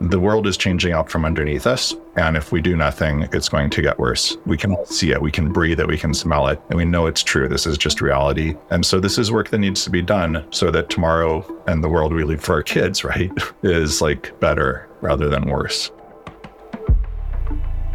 the 0.00 0.20
world 0.20 0.46
is 0.46 0.56
changing 0.56 0.92
out 0.92 1.10
from 1.10 1.24
underneath 1.24 1.66
us. 1.66 1.94
And 2.16 2.36
if 2.36 2.52
we 2.52 2.60
do 2.60 2.76
nothing, 2.76 3.28
it's 3.32 3.48
going 3.48 3.70
to 3.70 3.82
get 3.82 3.98
worse. 3.98 4.36
We 4.44 4.56
can 4.56 4.72
all 4.72 4.84
see 4.84 5.12
it, 5.12 5.22
we 5.22 5.30
can 5.30 5.52
breathe 5.52 5.80
it, 5.80 5.88
we 5.88 5.96
can 5.96 6.12
smell 6.12 6.48
it, 6.48 6.60
and 6.68 6.76
we 6.76 6.84
know 6.84 7.06
it's 7.06 7.22
true. 7.22 7.48
This 7.48 7.66
is 7.66 7.78
just 7.78 8.00
reality. 8.00 8.54
And 8.70 8.84
so 8.84 9.00
this 9.00 9.18
is 9.18 9.32
work 9.32 9.48
that 9.50 9.58
needs 9.58 9.84
to 9.84 9.90
be 9.90 10.02
done 10.02 10.46
so 10.50 10.70
that 10.70 10.90
tomorrow 10.90 11.44
and 11.66 11.82
the 11.82 11.88
world 11.88 12.12
we 12.12 12.24
leave 12.24 12.42
for 12.42 12.54
our 12.54 12.62
kids, 12.62 13.04
right, 13.04 13.32
is 13.62 14.02
like 14.02 14.38
better 14.40 14.88
rather 15.00 15.28
than 15.28 15.48
worse. 15.48 15.90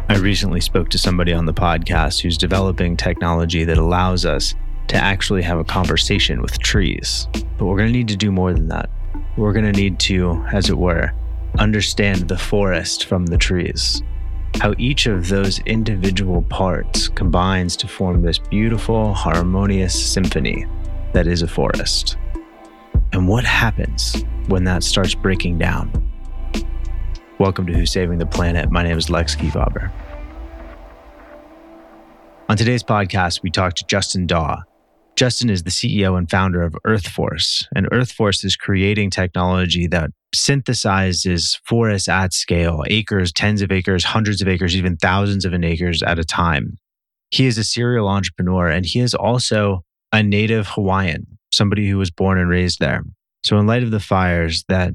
I 0.08 0.16
recently 0.16 0.60
spoke 0.60 0.88
to 0.90 0.98
somebody 0.98 1.32
on 1.32 1.46
the 1.46 1.54
podcast 1.54 2.20
who's 2.20 2.36
developing 2.36 2.96
technology 2.96 3.64
that 3.64 3.78
allows 3.78 4.26
us 4.26 4.54
to 4.88 4.96
actually 4.96 5.42
have 5.42 5.58
a 5.58 5.64
conversation 5.64 6.42
with 6.42 6.58
trees. 6.58 7.28
But 7.56 7.66
we're 7.66 7.78
going 7.78 7.92
to 7.92 7.98
need 7.98 8.08
to 8.08 8.16
do 8.16 8.30
more 8.30 8.52
than 8.52 8.68
that. 8.68 8.90
We're 9.36 9.52
going 9.52 9.64
to 9.64 9.72
need 9.72 9.98
to, 10.00 10.44
as 10.52 10.68
it 10.68 10.76
were, 10.76 11.12
understand 11.58 12.28
the 12.28 12.38
forest 12.38 13.06
from 13.06 13.26
the 13.26 13.38
trees. 13.38 14.02
How 14.60 14.74
each 14.78 15.06
of 15.06 15.28
those 15.28 15.58
individual 15.60 16.42
parts 16.42 17.08
combines 17.08 17.76
to 17.76 17.88
form 17.88 18.22
this 18.22 18.38
beautiful, 18.38 19.12
harmonious 19.14 20.12
symphony 20.12 20.66
that 21.12 21.26
is 21.26 21.42
a 21.42 21.48
forest. 21.48 22.16
And 23.12 23.28
what 23.28 23.44
happens 23.44 24.24
when 24.48 24.64
that 24.64 24.82
starts 24.82 25.14
breaking 25.14 25.58
down? 25.58 25.90
Welcome 27.38 27.66
to 27.66 27.72
Who's 27.72 27.92
Saving 27.92 28.18
the 28.18 28.26
Planet. 28.26 28.70
My 28.70 28.82
name 28.82 28.96
is 28.96 29.10
Lex 29.10 29.34
Kefauver. 29.36 29.90
On 32.48 32.56
today's 32.56 32.82
podcast, 32.82 33.42
we 33.42 33.50
talked 33.50 33.78
to 33.78 33.86
Justin 33.86 34.26
Dawe. 34.26 34.62
Justin 35.22 35.50
is 35.50 35.62
the 35.62 35.70
CEO 35.70 36.18
and 36.18 36.28
founder 36.28 36.62
of 36.62 36.76
EarthForce, 36.84 37.66
and 37.76 37.88
EarthForce 37.90 38.44
is 38.44 38.56
creating 38.56 39.08
technology 39.08 39.86
that 39.86 40.10
synthesizes 40.34 41.60
forests 41.64 42.08
at 42.08 42.32
scale, 42.32 42.82
acres, 42.88 43.30
tens 43.30 43.62
of 43.62 43.70
acres, 43.70 44.02
hundreds 44.02 44.42
of 44.42 44.48
acres, 44.48 44.74
even 44.74 44.96
thousands 44.96 45.44
of 45.44 45.54
acres 45.54 46.02
at 46.02 46.18
a 46.18 46.24
time. 46.24 46.76
He 47.30 47.46
is 47.46 47.56
a 47.56 47.62
serial 47.62 48.08
entrepreneur 48.08 48.66
and 48.66 48.84
he 48.84 48.98
is 48.98 49.14
also 49.14 49.84
a 50.10 50.24
native 50.24 50.66
Hawaiian, 50.66 51.38
somebody 51.52 51.88
who 51.88 51.98
was 51.98 52.10
born 52.10 52.36
and 52.36 52.48
raised 52.48 52.80
there. 52.80 53.04
So, 53.44 53.60
in 53.60 53.66
light 53.68 53.84
of 53.84 53.92
the 53.92 54.00
fires 54.00 54.64
that 54.66 54.92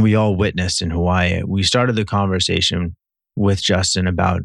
we 0.00 0.14
all 0.14 0.36
witnessed 0.36 0.80
in 0.80 0.90
Hawaii, 0.90 1.42
we 1.44 1.64
started 1.64 1.96
the 1.96 2.04
conversation 2.04 2.94
with 3.34 3.60
Justin 3.60 4.06
about 4.06 4.42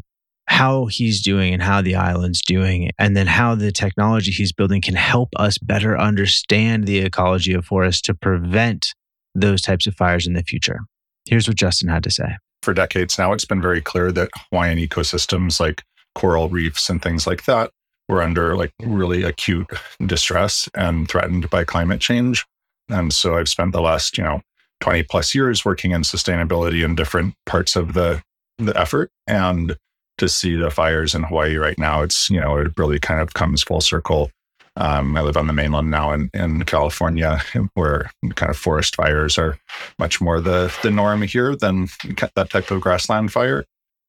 how 0.47 0.85
he's 0.85 1.21
doing 1.21 1.53
and 1.53 1.61
how 1.61 1.81
the 1.81 1.95
island's 1.95 2.41
doing, 2.41 2.91
and 2.99 3.15
then 3.17 3.27
how 3.27 3.55
the 3.55 3.71
technology 3.71 4.31
he's 4.31 4.53
building 4.53 4.81
can 4.81 4.95
help 4.95 5.29
us 5.37 5.57
better 5.57 5.97
understand 5.97 6.85
the 6.85 6.99
ecology 6.99 7.53
of 7.53 7.65
forests 7.65 8.01
to 8.03 8.13
prevent 8.13 8.93
those 9.33 9.61
types 9.61 9.87
of 9.87 9.95
fires 9.95 10.27
in 10.27 10.33
the 10.33 10.43
future. 10.43 10.79
Here's 11.25 11.47
what 11.47 11.57
Justin 11.57 11.89
had 11.89 12.03
to 12.03 12.11
say. 12.11 12.37
For 12.61 12.73
decades 12.73 13.17
now, 13.17 13.33
it's 13.33 13.45
been 13.45 13.61
very 13.61 13.81
clear 13.81 14.11
that 14.11 14.29
Hawaiian 14.49 14.77
ecosystems 14.77 15.59
like 15.59 15.83
coral 16.13 16.49
reefs 16.49 16.89
and 16.89 17.01
things 17.01 17.27
like 17.27 17.45
that 17.45 17.71
were 18.07 18.21
under 18.21 18.55
like 18.55 18.71
really 18.81 19.23
acute 19.23 19.67
distress 20.05 20.69
and 20.75 21.09
threatened 21.09 21.49
by 21.49 21.63
climate 21.63 21.99
change. 21.99 22.45
And 22.89 23.11
so 23.11 23.37
I've 23.37 23.49
spent 23.49 23.71
the 23.71 23.81
last, 23.81 24.17
you 24.17 24.23
know, 24.23 24.41
20 24.81 25.03
plus 25.03 25.33
years 25.33 25.65
working 25.65 25.91
in 25.91 26.01
sustainability 26.01 26.83
in 26.83 26.95
different 26.95 27.33
parts 27.45 27.75
of 27.75 27.93
the 27.93 28.21
the 28.57 28.79
effort 28.79 29.11
and 29.27 29.75
to 30.17 30.29
see 30.29 30.55
the 30.55 30.71
fires 30.71 31.13
in 31.13 31.23
Hawaii 31.23 31.55
right 31.57 31.77
now 31.77 32.01
it's 32.01 32.29
you 32.29 32.39
know 32.39 32.57
it 32.57 32.71
really 32.77 32.99
kind 32.99 33.21
of 33.21 33.33
comes 33.33 33.63
full 33.63 33.81
circle 33.81 34.31
um, 34.77 35.15
I 35.15 35.21
live 35.21 35.37
on 35.37 35.47
the 35.47 35.53
mainland 35.53 35.89
now 35.89 36.11
in, 36.11 36.29
in 36.33 36.63
California, 36.65 37.41
where 37.75 38.11
kind 38.35 38.49
of 38.49 38.57
forest 38.57 38.95
fires 38.95 39.37
are 39.37 39.57
much 39.99 40.19
more 40.19 40.41
the, 40.41 40.73
the 40.83 40.91
norm 40.91 41.21
here 41.21 41.55
than 41.55 41.87
that 42.35 42.49
type 42.49 42.71
of 42.71 42.81
grassland 42.81 43.31
fire. 43.31 43.63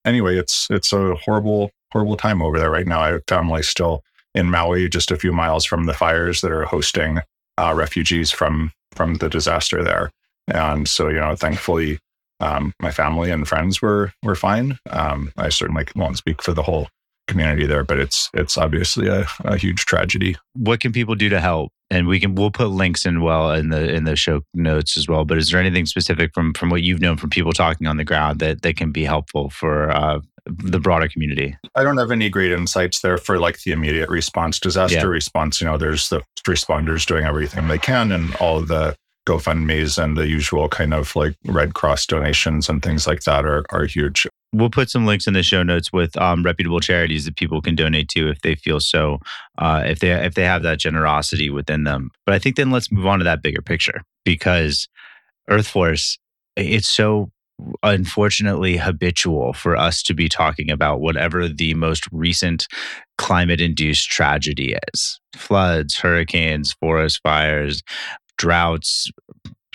Anyway, 0.04 0.36
it's 0.36 0.66
it's 0.70 0.92
a 0.92 1.14
horrible 1.16 1.70
horrible 1.92 2.16
time 2.16 2.42
over 2.42 2.58
there 2.58 2.70
right 2.70 2.86
now. 2.86 3.00
I 3.00 3.08
have 3.08 3.22
family 3.28 3.62
still 3.62 4.02
in 4.34 4.50
Maui, 4.50 4.88
just 4.88 5.10
a 5.10 5.16
few 5.16 5.32
miles 5.32 5.64
from 5.64 5.86
the 5.86 5.94
fires 5.94 6.40
that 6.40 6.52
are 6.52 6.64
hosting 6.64 7.20
uh, 7.58 7.72
refugees 7.74 8.30
from 8.30 8.72
from 8.92 9.14
the 9.14 9.28
disaster 9.28 9.82
there. 9.82 10.10
And 10.48 10.88
so, 10.88 11.08
you 11.08 11.18
know, 11.18 11.34
thankfully, 11.34 11.98
um, 12.40 12.72
my 12.80 12.90
family 12.90 13.30
and 13.30 13.48
friends 13.48 13.80
were 13.80 14.12
were 14.22 14.34
fine. 14.34 14.78
Um, 14.90 15.32
I 15.36 15.48
certainly 15.48 15.86
won't 15.94 16.18
speak 16.18 16.42
for 16.42 16.52
the 16.52 16.62
whole 16.62 16.88
community 17.26 17.66
there, 17.66 17.84
but 17.84 17.98
it's 17.98 18.30
it's 18.34 18.56
obviously 18.56 19.08
a, 19.08 19.26
a 19.40 19.56
huge 19.56 19.84
tragedy. 19.84 20.36
What 20.54 20.80
can 20.80 20.92
people 20.92 21.14
do 21.14 21.28
to 21.28 21.40
help? 21.40 21.72
And 21.90 22.08
we 22.08 22.18
can 22.18 22.34
we'll 22.34 22.50
put 22.50 22.68
links 22.68 23.06
in 23.06 23.20
well 23.20 23.52
in 23.52 23.70
the 23.70 23.92
in 23.92 24.04
the 24.04 24.16
show 24.16 24.42
notes 24.54 24.96
as 24.96 25.08
well. 25.08 25.24
But 25.24 25.38
is 25.38 25.50
there 25.50 25.60
anything 25.60 25.86
specific 25.86 26.32
from 26.34 26.52
from 26.54 26.70
what 26.70 26.82
you've 26.82 27.00
known 27.00 27.16
from 27.16 27.30
people 27.30 27.52
talking 27.52 27.86
on 27.86 27.96
the 27.96 28.04
ground 28.04 28.40
that 28.40 28.62
that 28.62 28.76
can 28.76 28.92
be 28.92 29.04
helpful 29.04 29.50
for 29.50 29.90
uh, 29.90 30.20
the 30.46 30.80
broader 30.80 31.08
community? 31.08 31.56
I 31.74 31.84
don't 31.84 31.96
have 31.98 32.10
any 32.10 32.28
great 32.28 32.52
insights 32.52 33.00
there 33.00 33.18
for 33.18 33.38
like 33.38 33.62
the 33.62 33.72
immediate 33.72 34.08
response, 34.08 34.58
disaster 34.58 34.96
yeah. 34.96 35.04
response. 35.04 35.60
You 35.60 35.68
know, 35.68 35.78
there's 35.78 36.08
the 36.08 36.22
responders 36.46 37.06
doing 37.06 37.24
everything 37.24 37.68
they 37.68 37.78
can, 37.78 38.12
and 38.12 38.34
all 38.36 38.60
the 38.60 38.96
GoFundMe's 39.26 39.98
and 39.98 40.16
the 40.16 40.26
usual 40.26 40.68
kind 40.68 40.94
of 40.94 41.14
like 41.16 41.36
Red 41.44 41.74
Cross 41.74 42.06
donations 42.06 42.68
and 42.68 42.82
things 42.82 43.06
like 43.06 43.22
that 43.24 43.44
are 43.44 43.64
are 43.70 43.84
huge 43.84 44.26
we'll 44.56 44.70
put 44.70 44.90
some 44.90 45.06
links 45.06 45.26
in 45.26 45.34
the 45.34 45.42
show 45.42 45.62
notes 45.62 45.92
with 45.92 46.16
um, 46.16 46.42
reputable 46.42 46.80
charities 46.80 47.24
that 47.24 47.36
people 47.36 47.60
can 47.60 47.74
donate 47.74 48.08
to 48.08 48.28
if 48.30 48.40
they 48.40 48.54
feel 48.54 48.80
so, 48.80 49.18
uh, 49.58 49.82
if 49.84 49.98
they 49.98 50.12
if 50.12 50.34
they 50.34 50.44
have 50.44 50.62
that 50.62 50.78
generosity 50.78 51.50
within 51.50 51.84
them. 51.84 52.10
But 52.24 52.34
I 52.34 52.38
think 52.38 52.56
then 52.56 52.70
let's 52.70 52.90
move 52.90 53.06
on 53.06 53.18
to 53.18 53.24
that 53.24 53.42
bigger 53.42 53.62
picture 53.62 54.02
because 54.24 54.88
EarthForce, 55.50 56.18
it's 56.56 56.88
so 56.88 57.30
unfortunately 57.82 58.76
habitual 58.76 59.54
for 59.54 59.76
us 59.76 60.02
to 60.02 60.12
be 60.12 60.28
talking 60.28 60.70
about 60.70 61.00
whatever 61.00 61.48
the 61.48 61.72
most 61.74 62.04
recent 62.12 62.66
climate 63.16 63.62
induced 63.62 64.10
tragedy 64.10 64.76
is 64.92 65.18
floods, 65.34 65.98
hurricanes, 65.98 66.74
forest 66.74 67.20
fires, 67.22 67.82
droughts, 68.36 69.10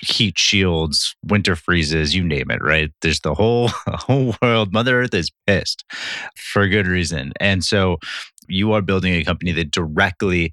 heat 0.01 0.37
shields, 0.37 1.15
winter 1.23 1.55
freezes, 1.55 2.15
you 2.15 2.23
name 2.23 2.49
it, 2.49 2.61
right? 2.63 2.91
There's 3.01 3.21
the 3.21 3.33
whole 3.33 3.67
whole 3.87 4.35
world. 4.41 4.73
Mother 4.73 5.01
Earth 5.01 5.13
is 5.13 5.31
pissed 5.47 5.83
for 6.35 6.67
good 6.67 6.87
reason. 6.87 7.33
And 7.39 7.63
so 7.63 7.97
you 8.47 8.73
are 8.73 8.81
building 8.81 9.13
a 9.13 9.23
company 9.23 9.51
that 9.53 9.71
directly 9.71 10.51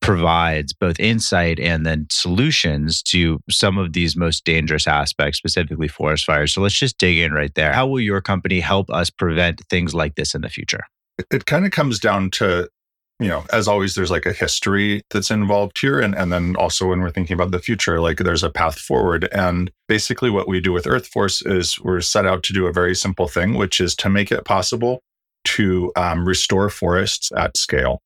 provides 0.00 0.72
both 0.72 0.98
insight 0.98 1.58
and 1.60 1.84
then 1.84 2.06
solutions 2.10 3.02
to 3.02 3.40
some 3.50 3.76
of 3.76 3.92
these 3.92 4.16
most 4.16 4.44
dangerous 4.44 4.86
aspects, 4.86 5.38
specifically 5.38 5.88
forest 5.88 6.24
fires. 6.24 6.54
So 6.54 6.60
let's 6.60 6.78
just 6.78 6.98
dig 6.98 7.18
in 7.18 7.32
right 7.32 7.54
there. 7.54 7.72
How 7.72 7.86
will 7.86 8.00
your 8.00 8.20
company 8.20 8.60
help 8.60 8.90
us 8.90 9.10
prevent 9.10 9.60
things 9.68 9.94
like 9.94 10.14
this 10.14 10.34
in 10.34 10.40
the 10.40 10.48
future? 10.48 10.80
It, 11.30 11.46
kind 11.46 11.64
of 11.64 11.70
comes 11.70 12.00
down 12.00 12.30
to 12.32 12.68
you 13.20 13.28
know, 13.28 13.44
as 13.52 13.68
always, 13.68 13.94
there's 13.94 14.10
like 14.10 14.26
a 14.26 14.32
history 14.32 15.02
that's 15.10 15.30
involved 15.30 15.78
here. 15.78 16.00
And, 16.00 16.16
and 16.16 16.32
then 16.32 16.56
also 16.56 16.88
when 16.88 17.00
we're 17.00 17.10
thinking 17.10 17.34
about 17.34 17.52
the 17.52 17.60
future, 17.60 18.00
like 18.00 18.18
there's 18.18 18.42
a 18.42 18.50
path 18.50 18.78
forward. 18.78 19.28
And 19.32 19.70
basically, 19.88 20.30
what 20.30 20.48
we 20.48 20.60
do 20.60 20.72
with 20.72 20.86
Earth 20.86 21.06
Force 21.06 21.40
is 21.42 21.80
we're 21.80 22.00
set 22.00 22.26
out 22.26 22.42
to 22.44 22.52
do 22.52 22.66
a 22.66 22.72
very 22.72 22.94
simple 22.94 23.28
thing, 23.28 23.54
which 23.54 23.80
is 23.80 23.94
to 23.96 24.10
make 24.10 24.32
it 24.32 24.44
possible 24.44 25.00
to 25.44 25.92
um, 25.94 26.26
restore 26.26 26.68
forests 26.70 27.30
at 27.36 27.56
scale. 27.56 28.00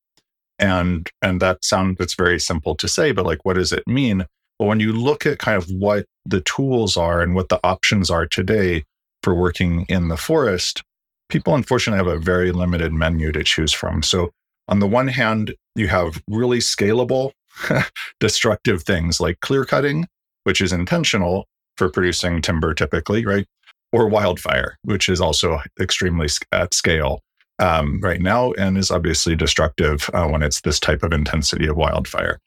And 0.58 1.08
and 1.22 1.41
that 1.41 1.64
sound 1.64 1.97
that's 1.98 2.14
very 2.14 2.38
simple 2.38 2.74
to 2.76 2.88
say, 2.88 3.12
but 3.12 3.24
like, 3.24 3.44
what 3.44 3.54
does 3.54 3.72
it 3.72 3.84
mean? 3.86 4.26
But 4.58 4.66
when 4.66 4.80
you 4.80 4.92
look 4.92 5.24
at 5.24 5.38
kind 5.38 5.56
of 5.56 5.70
what 5.70 6.04
the 6.26 6.41
tools 6.41 6.97
are 6.97 7.22
and 7.22 7.34
what 7.34 7.48
the 7.48 7.60
options 7.64 8.10
are 8.10 8.26
today 8.26 8.84
for 9.22 9.34
working 9.34 9.86
in 9.88 10.08
the 10.08 10.16
forest, 10.16 10.82
people 11.28 11.54
unfortunately 11.54 12.04
have 12.04 12.14
a 12.14 12.20
very 12.20 12.50
limited 12.50 12.92
menu 12.92 13.30
to 13.32 13.44
choose 13.44 13.72
from. 13.72 14.02
So 14.02 14.30
on 14.68 14.80
the 14.80 14.86
one 14.86 15.08
hand, 15.08 15.54
you 15.74 15.88
have 15.88 16.22
really 16.28 16.58
scalable, 16.58 17.32
destructive 18.20 18.82
things 18.82 19.20
like 19.20 19.40
clear 19.40 19.64
cutting, 19.64 20.06
which 20.44 20.60
is 20.60 20.72
intentional 20.72 21.46
for 21.76 21.88
producing 21.88 22.42
timber 22.42 22.74
typically, 22.74 23.24
right? 23.24 23.47
Or 23.92 24.09
wildfire, 24.09 24.76
which 24.82 25.09
is 25.09 25.20
also 25.20 25.60
extremely 25.80 26.28
at 26.53 26.74
scale 26.74 27.20
um, 27.59 28.00
right 28.03 28.20
now 28.20 28.53
and 28.53 28.76
is 28.76 28.91
obviously 28.91 29.34
destructive 29.34 30.10
uh, 30.12 30.28
when 30.28 30.42
it's 30.42 30.60
this 30.60 30.78
type 30.78 31.03
of 31.03 31.12
intensity 31.12 31.66
of 31.66 31.76
wildfire. 31.76 32.38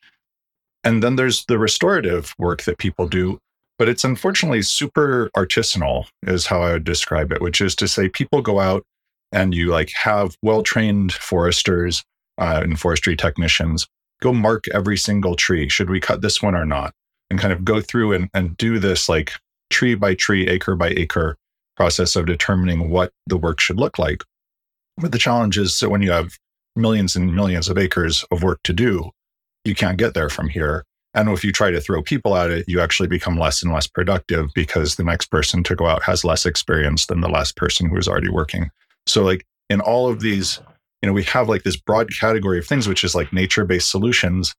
And 0.84 1.02
then 1.04 1.16
there's 1.16 1.46
the 1.46 1.60
restorative 1.60 2.34
work 2.38 2.64
that 2.64 2.78
people 2.78 3.08
do, 3.08 3.40
but 3.78 3.90
it's 3.90 4.04
unfortunately 4.04 4.62
super 4.62 5.30
artisanal, 5.36 6.06
is 6.24 6.46
how 6.46 6.62
I 6.62 6.74
would 6.74 6.84
describe 6.84 7.32
it, 7.32 7.42
which 7.42 7.62
is 7.62 7.76
to 7.76 7.88
say, 7.88 8.10
people 8.10 8.42
go 8.42 8.60
out 8.60 8.84
and 9.32 9.54
you 9.54 9.68
like 9.68 9.92
have 9.92 10.36
well 10.42 10.64
trained 10.64 11.14
foresters 11.14 12.04
uh, 12.38 12.62
and 12.64 12.80
forestry 12.80 13.16
technicians 13.16 13.88
go 14.22 14.32
mark 14.34 14.68
every 14.74 14.98
single 14.98 15.36
tree. 15.36 15.68
Should 15.68 15.90
we 15.90 16.00
cut 16.00 16.22
this 16.22 16.42
one 16.42 16.56
or 16.56 16.66
not? 16.66 16.94
And 17.30 17.40
kind 17.40 17.54
of 17.54 17.66
go 17.66 17.82
through 17.82 18.14
and, 18.14 18.30
and 18.34 18.56
do 18.58 18.78
this 18.78 19.10
like 19.10 19.34
tree 19.70 19.96
by 19.96 20.16
tree, 20.16 20.48
acre 20.48 20.76
by 20.76 20.90
acre 20.90 21.38
process 21.76 22.16
of 22.16 22.26
determining 22.26 22.90
what 22.90 23.12
the 23.28 23.38
work 23.38 23.60
should 23.60 23.78
look 23.78 23.98
like. 23.98 24.24
But 24.98 25.12
the 25.12 25.18
challenge 25.18 25.58
is 25.58 25.80
that 25.80 25.90
when 25.90 26.02
you 26.02 26.12
have 26.12 26.38
millions 26.76 27.16
and 27.16 27.36
millions 27.36 27.70
of 27.70 27.78
acres 27.78 28.24
of 28.32 28.44
work 28.44 28.60
to 28.64 28.74
do, 28.74 29.10
you 29.66 29.76
can't 29.76 29.98
get 29.98 30.14
there 30.14 30.30
from 30.30 30.50
here. 30.50 30.84
And 31.14 31.30
if 31.30 31.44
you 31.44 31.52
try 31.52 31.72
to 31.72 31.82
throw 31.82 32.02
people 32.02 32.38
at 32.38 32.52
it, 32.52 32.66
you 32.68 32.80
actually 32.80 33.10
become 33.10 33.38
less 33.38 33.62
and 33.62 33.74
less 33.74 33.88
productive 33.88 34.50
because 34.56 34.96
the 34.96 35.04
next 35.04 35.26
person 35.26 35.64
to 35.64 35.76
go 35.76 35.88
out 35.88 36.04
has 36.04 36.24
less 36.24 36.46
experience 36.46 37.06
than 37.06 37.22
the 37.22 37.30
last 37.30 37.58
person 37.58 37.90
who 37.90 37.98
is 37.98 38.08
already 38.08 38.30
working. 38.30 38.70
So, 39.08 39.24
like 39.24 39.46
in 39.70 39.82
all 39.82 40.10
of 40.10 40.22
these, 40.22 40.62
you 41.02 41.08
know, 41.08 41.14
we 41.14 41.24
have 41.24 41.50
like 41.50 41.64
this 41.64 41.76
broad 41.76 42.10
category 42.18 42.60
of 42.60 42.68
things, 42.68 42.88
which 42.88 43.04
is 43.04 43.16
like 43.16 43.34
nature 43.34 43.66
based 43.66 43.90
solutions, 43.90 44.54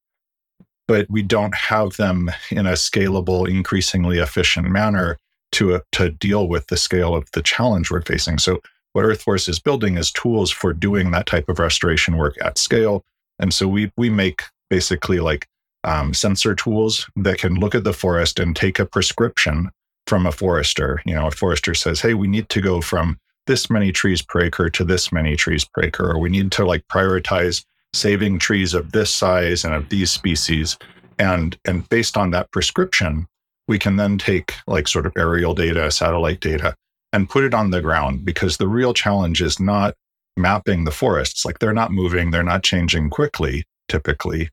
but 0.89 1.06
we 1.09 1.23
don't 1.23 1.55
have 1.55 1.97
them 1.97 2.31
in 2.50 2.67
a 2.67 2.73
scalable, 2.73 3.49
increasingly 3.49 4.19
efficient 4.19 4.69
manner 4.69 5.19
to, 5.53 5.75
uh, 5.75 5.81
to 5.93 6.11
deal 6.11 6.49
with 6.49 6.67
the 6.69 6.77
scale 6.77 7.15
of 7.15 7.31
the 7.33 7.43
challenge 7.43 7.91
we're 7.91 8.03
facing. 8.03 8.39
So, 8.39 8.61
what 8.93 9.05
EarthForce 9.05 9.49
is 9.49 9.59
building 9.59 9.97
is 9.97 10.11
tools 10.11 10.50
for 10.50 10.73
doing 10.75 11.12
that 11.12 11.27
type 11.27 11.49
of 11.49 11.59
restoration 11.59 12.19
work 12.19 12.37
at 12.43 12.59
scale. 12.59 13.05
And 13.39 13.53
so 13.53 13.67
we 13.67 13.91
we 13.97 14.11
make 14.11 14.43
basically 14.71 15.19
like 15.19 15.49
um, 15.85 16.15
sensor 16.15 16.55
tools 16.55 17.09
that 17.17 17.39
can 17.39 17.55
look 17.55 17.75
at 17.75 17.85
the 17.85 17.93
forest 17.93 18.39
and 18.39 18.55
take 18.55 18.79
a 18.79 18.87
prescription 18.87 19.71
from 20.06 20.27
a 20.27 20.33
forester. 20.33 21.03
You 21.05 21.15
know, 21.15 21.27
a 21.27 21.31
forester 21.31 21.75
says, 21.75 22.00
"Hey, 22.00 22.15
we 22.15 22.29
need 22.29 22.49
to 22.50 22.61
go 22.61 22.81
from 22.81 23.19
this 23.47 23.71
many 23.71 23.93
trees 23.93 24.23
per 24.23 24.41
acre 24.43 24.71
to 24.71 24.85
this 24.85 25.12
many 25.12 25.37
trees 25.37 25.65
per 25.65 25.83
acre, 25.83 26.11
or 26.11 26.19
we 26.19 26.31
need 26.31 26.53
to 26.53 26.65
like 26.65 26.87
prioritize 26.89 27.65
saving 27.93 28.39
trees 28.39 28.75
of 28.75 28.93
this 28.93 29.15
size 29.15 29.65
and 29.65 29.75
of 29.75 29.89
these 29.89 30.11
species." 30.11 30.77
And 31.19 31.56
and 31.65 31.89
based 31.89 32.17
on 32.17 32.31
that 32.31 32.50
prescription, 32.53 33.27
we 33.69 33.79
can 33.79 33.97
then 33.97 34.19
take 34.19 34.55
like 34.67 34.89
sort 34.89 35.06
of 35.06 35.12
aerial 35.17 35.55
data, 35.55 35.91
satellite 35.91 36.41
data, 36.41 36.75
and 37.12 37.31
put 37.31 37.44
it 37.44 37.55
on 37.55 37.71
the 37.71 37.83
ground 37.83 38.25
because 38.25 38.56
the 38.56 38.69
real 38.69 38.94
challenge 38.94 39.43
is 39.43 39.61
not 39.61 39.94
mapping 40.37 40.85
the 40.85 40.91
forests. 40.91 41.44
Like 41.44 41.59
they're 41.59 41.73
not 41.73 41.93
moving, 41.93 42.31
they're 42.31 42.43
not 42.43 42.62
changing 42.62 43.11
quickly 43.11 43.65
typically 43.89 44.49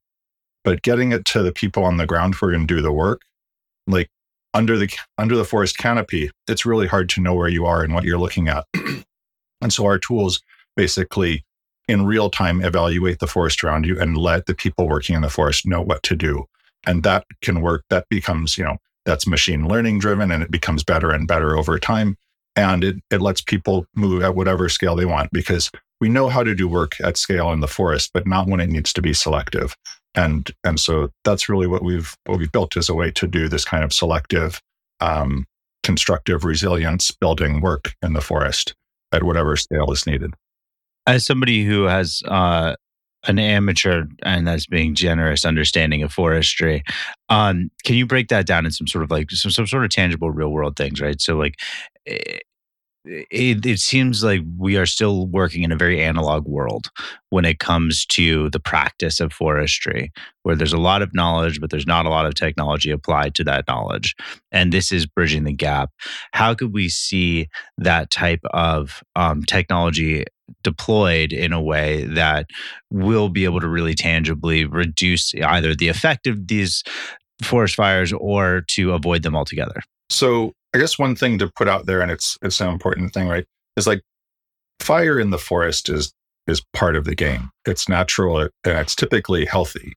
but 0.63 0.81
getting 0.81 1.11
it 1.11 1.25
to 1.25 1.41
the 1.41 1.51
people 1.51 1.83
on 1.83 1.97
the 1.97 2.05
ground 2.05 2.35
who 2.35 2.45
are 2.45 2.51
going 2.51 2.67
to 2.67 2.75
do 2.75 2.81
the 2.81 2.91
work 2.91 3.21
like 3.87 4.09
under 4.53 4.77
the 4.77 4.89
under 5.17 5.35
the 5.35 5.45
forest 5.45 5.77
canopy 5.77 6.31
it's 6.47 6.65
really 6.65 6.87
hard 6.87 7.09
to 7.09 7.21
know 7.21 7.33
where 7.33 7.49
you 7.49 7.65
are 7.65 7.83
and 7.83 7.93
what 7.93 8.03
you're 8.03 8.17
looking 8.17 8.47
at. 8.47 8.65
And 9.61 9.73
so 9.73 9.85
our 9.85 9.99
tools 9.99 10.41
basically 10.77 11.43
in 11.89 12.05
real 12.05 12.29
time 12.29 12.63
evaluate 12.63 13.19
the 13.19 13.27
forest 13.27 13.61
around 13.61 13.85
you 13.85 13.99
and 13.99 14.17
let 14.17 14.45
the 14.45 14.53
people 14.53 14.87
working 14.87 15.17
in 15.17 15.21
the 15.21 15.29
forest 15.29 15.65
know 15.65 15.81
what 15.81 16.01
to 16.03 16.15
do. 16.15 16.45
And 16.87 17.03
that 17.03 17.25
can 17.41 17.59
work 17.61 17.83
that 17.89 18.07
becomes 18.09 18.57
you 18.57 18.63
know 18.63 18.77
that's 19.05 19.27
machine 19.27 19.67
learning 19.67 19.99
driven 19.99 20.31
and 20.31 20.43
it 20.43 20.51
becomes 20.51 20.83
better 20.83 21.11
and 21.11 21.27
better 21.27 21.57
over 21.57 21.77
time. 21.77 22.15
And 22.55 22.83
it, 22.83 22.95
it 23.11 23.21
lets 23.21 23.41
people 23.41 23.85
move 23.95 24.23
at 24.23 24.35
whatever 24.35 24.69
scale 24.69 24.95
they 24.95 25.05
want 25.05 25.31
because 25.31 25.69
we 25.99 26.09
know 26.09 26.29
how 26.29 26.43
to 26.43 26.55
do 26.55 26.67
work 26.67 26.93
at 27.01 27.17
scale 27.17 27.51
in 27.51 27.59
the 27.59 27.67
forest 27.67 28.11
but 28.13 28.27
not 28.27 28.47
when 28.47 28.59
it 28.59 28.69
needs 28.69 28.93
to 28.93 29.01
be 29.01 29.13
selective 29.13 29.75
and 30.15 30.51
and 30.63 30.79
so 30.79 31.09
that's 31.23 31.49
really 31.49 31.67
what 31.67 31.83
we've 31.83 32.15
what 32.25 32.39
we've 32.39 32.51
built 32.51 32.75
as 32.77 32.89
a 32.89 32.95
way 32.95 33.11
to 33.11 33.27
do 33.27 33.47
this 33.47 33.65
kind 33.65 33.83
of 33.83 33.93
selective 33.93 34.61
um, 34.99 35.45
constructive 35.83 36.43
resilience 36.43 37.11
building 37.11 37.61
work 37.61 37.93
in 38.01 38.13
the 38.13 38.21
forest 38.21 38.73
at 39.11 39.23
whatever 39.23 39.55
scale 39.55 39.91
is 39.91 40.05
needed. 40.05 40.33
As 41.07 41.25
somebody 41.25 41.63
who 41.63 41.83
has 41.83 42.21
uh, 42.27 42.75
an 43.27 43.39
amateur 43.39 44.05
and 44.23 44.47
that's 44.47 44.65
being 44.65 44.95
generous 44.95 45.45
understanding 45.45 46.03
of 46.03 46.13
forestry 46.13 46.83
um, 47.29 47.69
can 47.83 47.95
you 47.95 48.05
break 48.05 48.29
that 48.29 48.45
down 48.45 48.65
in 48.65 48.71
some 48.71 48.87
sort 48.87 49.03
of 49.03 49.11
like 49.11 49.29
some, 49.31 49.51
some 49.51 49.67
sort 49.67 49.83
of 49.83 49.89
tangible 49.89 50.31
real 50.31 50.49
world 50.49 50.75
things 50.75 51.01
right? 51.01 51.19
So 51.19 51.35
like 51.35 51.55
eh, 52.05 52.39
it, 53.05 53.65
it 53.65 53.79
seems 53.79 54.23
like 54.23 54.41
we 54.57 54.77
are 54.77 54.85
still 54.85 55.27
working 55.27 55.63
in 55.63 55.71
a 55.71 55.77
very 55.77 56.01
analog 56.01 56.45
world 56.45 56.89
when 57.29 57.45
it 57.45 57.59
comes 57.59 58.05
to 58.07 58.49
the 58.49 58.59
practice 58.59 59.19
of 59.19 59.31
forestry, 59.31 60.11
where 60.43 60.55
there's 60.55 60.73
a 60.73 60.77
lot 60.77 61.01
of 61.01 61.13
knowledge, 61.13 61.61
but 61.61 61.69
there's 61.69 61.87
not 61.87 62.05
a 62.05 62.09
lot 62.09 62.25
of 62.25 62.35
technology 62.35 62.91
applied 62.91 63.35
to 63.35 63.43
that 63.43 63.67
knowledge. 63.67 64.15
And 64.51 64.73
this 64.73 64.91
is 64.91 65.05
bridging 65.05 65.45
the 65.45 65.53
gap. 65.53 65.91
How 66.33 66.53
could 66.53 66.73
we 66.73 66.89
see 66.89 67.47
that 67.77 68.11
type 68.11 68.41
of 68.51 69.01
um, 69.15 69.43
technology 69.43 70.25
deployed 70.63 71.31
in 71.31 71.53
a 71.53 71.61
way 71.61 72.03
that 72.05 72.47
will 72.89 73.29
be 73.29 73.45
able 73.45 73.61
to 73.61 73.67
really 73.67 73.93
tangibly 73.93 74.65
reduce 74.65 75.33
either 75.35 75.73
the 75.73 75.87
effect 75.87 76.27
of 76.27 76.47
these 76.47 76.83
forest 77.41 77.75
fires 77.75 78.11
or 78.11 78.63
to 78.67 78.93
avoid 78.93 79.23
them 79.23 79.35
altogether? 79.35 79.81
So 80.09 80.53
I 80.73 80.79
guess 80.79 80.99
one 80.99 81.15
thing 81.15 81.37
to 81.39 81.51
put 81.55 81.67
out 81.67 81.85
there, 81.85 82.01
and 82.01 82.11
it's 82.11 82.37
it's 82.41 82.61
an 82.61 82.69
important 82.69 83.13
thing, 83.13 83.27
right? 83.27 83.45
Is 83.75 83.87
like 83.87 84.01
fire 84.79 85.19
in 85.19 85.29
the 85.29 85.37
forest 85.37 85.89
is 85.89 86.13
is 86.47 86.61
part 86.73 86.95
of 86.95 87.05
the 87.05 87.15
game. 87.15 87.51
It's 87.65 87.87
natural 87.87 88.39
and 88.39 88.49
it's 88.65 88.95
typically 88.95 89.45
healthy. 89.45 89.93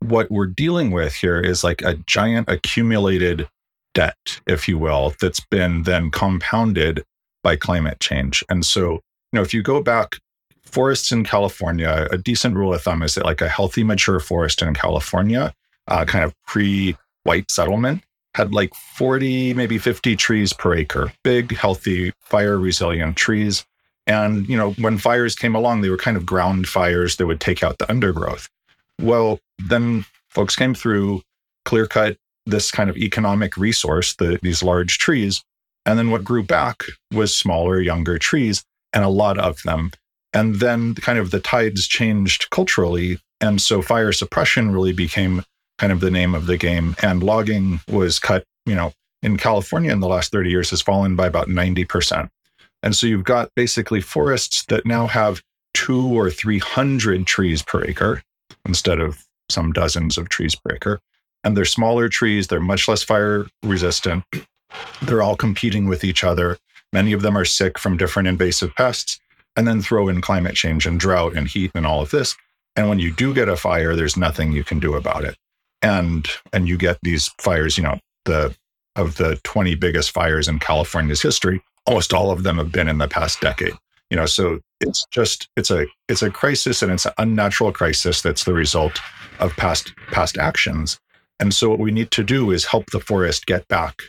What 0.00 0.30
we're 0.30 0.46
dealing 0.46 0.92
with 0.92 1.14
here 1.14 1.40
is 1.40 1.64
like 1.64 1.82
a 1.82 1.94
giant 2.06 2.48
accumulated 2.48 3.48
debt, 3.94 4.40
if 4.46 4.68
you 4.68 4.78
will, 4.78 5.14
that's 5.20 5.40
been 5.40 5.82
then 5.82 6.10
compounded 6.10 7.02
by 7.42 7.56
climate 7.56 7.98
change. 7.98 8.44
And 8.48 8.64
so, 8.64 8.92
you 8.92 9.00
know, 9.34 9.42
if 9.42 9.52
you 9.52 9.62
go 9.62 9.82
back, 9.82 10.18
forests 10.62 11.10
in 11.10 11.24
California, 11.24 12.06
a 12.12 12.18
decent 12.18 12.54
rule 12.54 12.74
of 12.74 12.82
thumb 12.82 13.02
is 13.02 13.16
that 13.16 13.24
like 13.24 13.40
a 13.40 13.48
healthy, 13.48 13.82
mature 13.82 14.20
forest 14.20 14.62
in 14.62 14.72
California, 14.74 15.52
uh, 15.88 16.04
kind 16.04 16.24
of 16.24 16.32
pre 16.46 16.96
white 17.24 17.50
settlement, 17.50 18.04
had 18.38 18.54
like 18.54 18.72
40, 18.74 19.52
maybe 19.52 19.76
50 19.76 20.16
trees 20.16 20.52
per 20.54 20.74
acre, 20.74 21.12
big, 21.24 21.54
healthy, 21.54 22.12
fire 22.20 22.58
resilient 22.58 23.16
trees. 23.16 23.66
And, 24.06 24.48
you 24.48 24.56
know, 24.56 24.70
when 24.72 24.96
fires 24.96 25.34
came 25.34 25.54
along, 25.54 25.82
they 25.82 25.90
were 25.90 25.98
kind 25.98 26.16
of 26.16 26.24
ground 26.24 26.66
fires 26.66 27.16
that 27.16 27.26
would 27.26 27.40
take 27.40 27.62
out 27.62 27.76
the 27.76 27.90
undergrowth. 27.90 28.48
Well, 29.02 29.40
then 29.58 30.06
folks 30.28 30.56
came 30.56 30.74
through, 30.74 31.22
clear 31.66 31.86
cut 31.86 32.16
this 32.46 32.70
kind 32.70 32.88
of 32.88 32.96
economic 32.96 33.56
resource, 33.56 34.14
the, 34.14 34.38
these 34.40 34.62
large 34.62 34.98
trees. 34.98 35.44
And 35.84 35.98
then 35.98 36.10
what 36.10 36.24
grew 36.24 36.42
back 36.42 36.84
was 37.12 37.36
smaller, 37.36 37.80
younger 37.80 38.18
trees, 38.18 38.64
and 38.92 39.04
a 39.04 39.08
lot 39.08 39.36
of 39.36 39.62
them. 39.64 39.90
And 40.32 40.56
then 40.56 40.94
kind 40.94 41.18
of 41.18 41.30
the 41.30 41.40
tides 41.40 41.86
changed 41.86 42.50
culturally. 42.50 43.18
And 43.40 43.60
so 43.60 43.82
fire 43.82 44.12
suppression 44.12 44.72
really 44.72 44.92
became 44.92 45.44
kind 45.78 45.92
of 45.92 46.00
the 46.00 46.10
name 46.10 46.34
of 46.34 46.46
the 46.46 46.56
game. 46.56 46.96
And 47.02 47.22
logging 47.22 47.80
was 47.88 48.18
cut, 48.18 48.44
you 48.66 48.74
know, 48.74 48.92
in 49.22 49.36
California 49.36 49.90
in 49.90 50.00
the 50.00 50.08
last 50.08 50.30
30 50.32 50.50
years 50.50 50.70
has 50.70 50.82
fallen 50.82 51.16
by 51.16 51.26
about 51.26 51.48
90%. 51.48 52.28
And 52.82 52.94
so 52.94 53.06
you've 53.06 53.24
got 53.24 53.50
basically 53.56 54.00
forests 54.00 54.64
that 54.66 54.86
now 54.86 55.06
have 55.06 55.42
two 55.74 56.06
or 56.06 56.30
300 56.30 57.26
trees 57.26 57.62
per 57.62 57.84
acre 57.84 58.22
instead 58.66 59.00
of 59.00 59.24
some 59.50 59.72
dozens 59.72 60.18
of 60.18 60.28
trees 60.28 60.54
per 60.54 60.74
acre. 60.74 61.00
And 61.42 61.56
they're 61.56 61.64
smaller 61.64 62.08
trees, 62.08 62.48
they're 62.48 62.60
much 62.60 62.88
less 62.88 63.02
fire 63.02 63.46
resistant. 63.62 64.24
They're 65.02 65.22
all 65.22 65.36
competing 65.36 65.88
with 65.88 66.04
each 66.04 66.22
other. 66.22 66.58
Many 66.92 67.12
of 67.12 67.22
them 67.22 67.36
are 67.36 67.44
sick 67.44 67.78
from 67.78 67.96
different 67.96 68.28
invasive 68.28 68.74
pests. 68.74 69.18
And 69.56 69.66
then 69.66 69.82
throw 69.82 70.08
in 70.08 70.20
climate 70.20 70.54
change 70.54 70.86
and 70.86 71.00
drought 71.00 71.34
and 71.34 71.48
heat 71.48 71.72
and 71.74 71.84
all 71.84 72.00
of 72.00 72.10
this. 72.10 72.36
And 72.76 72.88
when 72.88 73.00
you 73.00 73.12
do 73.12 73.34
get 73.34 73.48
a 73.48 73.56
fire, 73.56 73.96
there's 73.96 74.16
nothing 74.16 74.52
you 74.52 74.62
can 74.62 74.78
do 74.78 74.94
about 74.94 75.24
it 75.24 75.36
and 75.82 76.28
and 76.52 76.68
you 76.68 76.76
get 76.76 76.98
these 77.02 77.28
fires 77.38 77.76
you 77.76 77.84
know 77.84 77.98
the 78.24 78.54
of 78.96 79.16
the 79.16 79.38
20 79.44 79.74
biggest 79.76 80.10
fires 80.10 80.48
in 80.48 80.58
california's 80.58 81.22
history 81.22 81.62
almost 81.86 82.12
all 82.12 82.30
of 82.30 82.42
them 82.42 82.58
have 82.58 82.72
been 82.72 82.88
in 82.88 82.98
the 82.98 83.08
past 83.08 83.40
decade 83.40 83.74
you 84.10 84.16
know 84.16 84.26
so 84.26 84.58
it's 84.80 85.04
just 85.10 85.48
it's 85.56 85.70
a 85.70 85.86
it's 86.08 86.22
a 86.22 86.30
crisis 86.30 86.82
and 86.82 86.92
it's 86.92 87.06
an 87.06 87.12
unnatural 87.18 87.72
crisis 87.72 88.22
that's 88.22 88.44
the 88.44 88.52
result 88.52 89.00
of 89.40 89.54
past 89.56 89.94
past 90.10 90.38
actions. 90.38 90.98
And 91.40 91.54
so 91.54 91.70
what 91.70 91.78
we 91.78 91.90
need 91.90 92.10
to 92.12 92.24
do 92.24 92.50
is 92.50 92.64
help 92.64 92.86
the 92.90 93.00
forest 93.00 93.46
get 93.46 93.66
back 93.68 94.02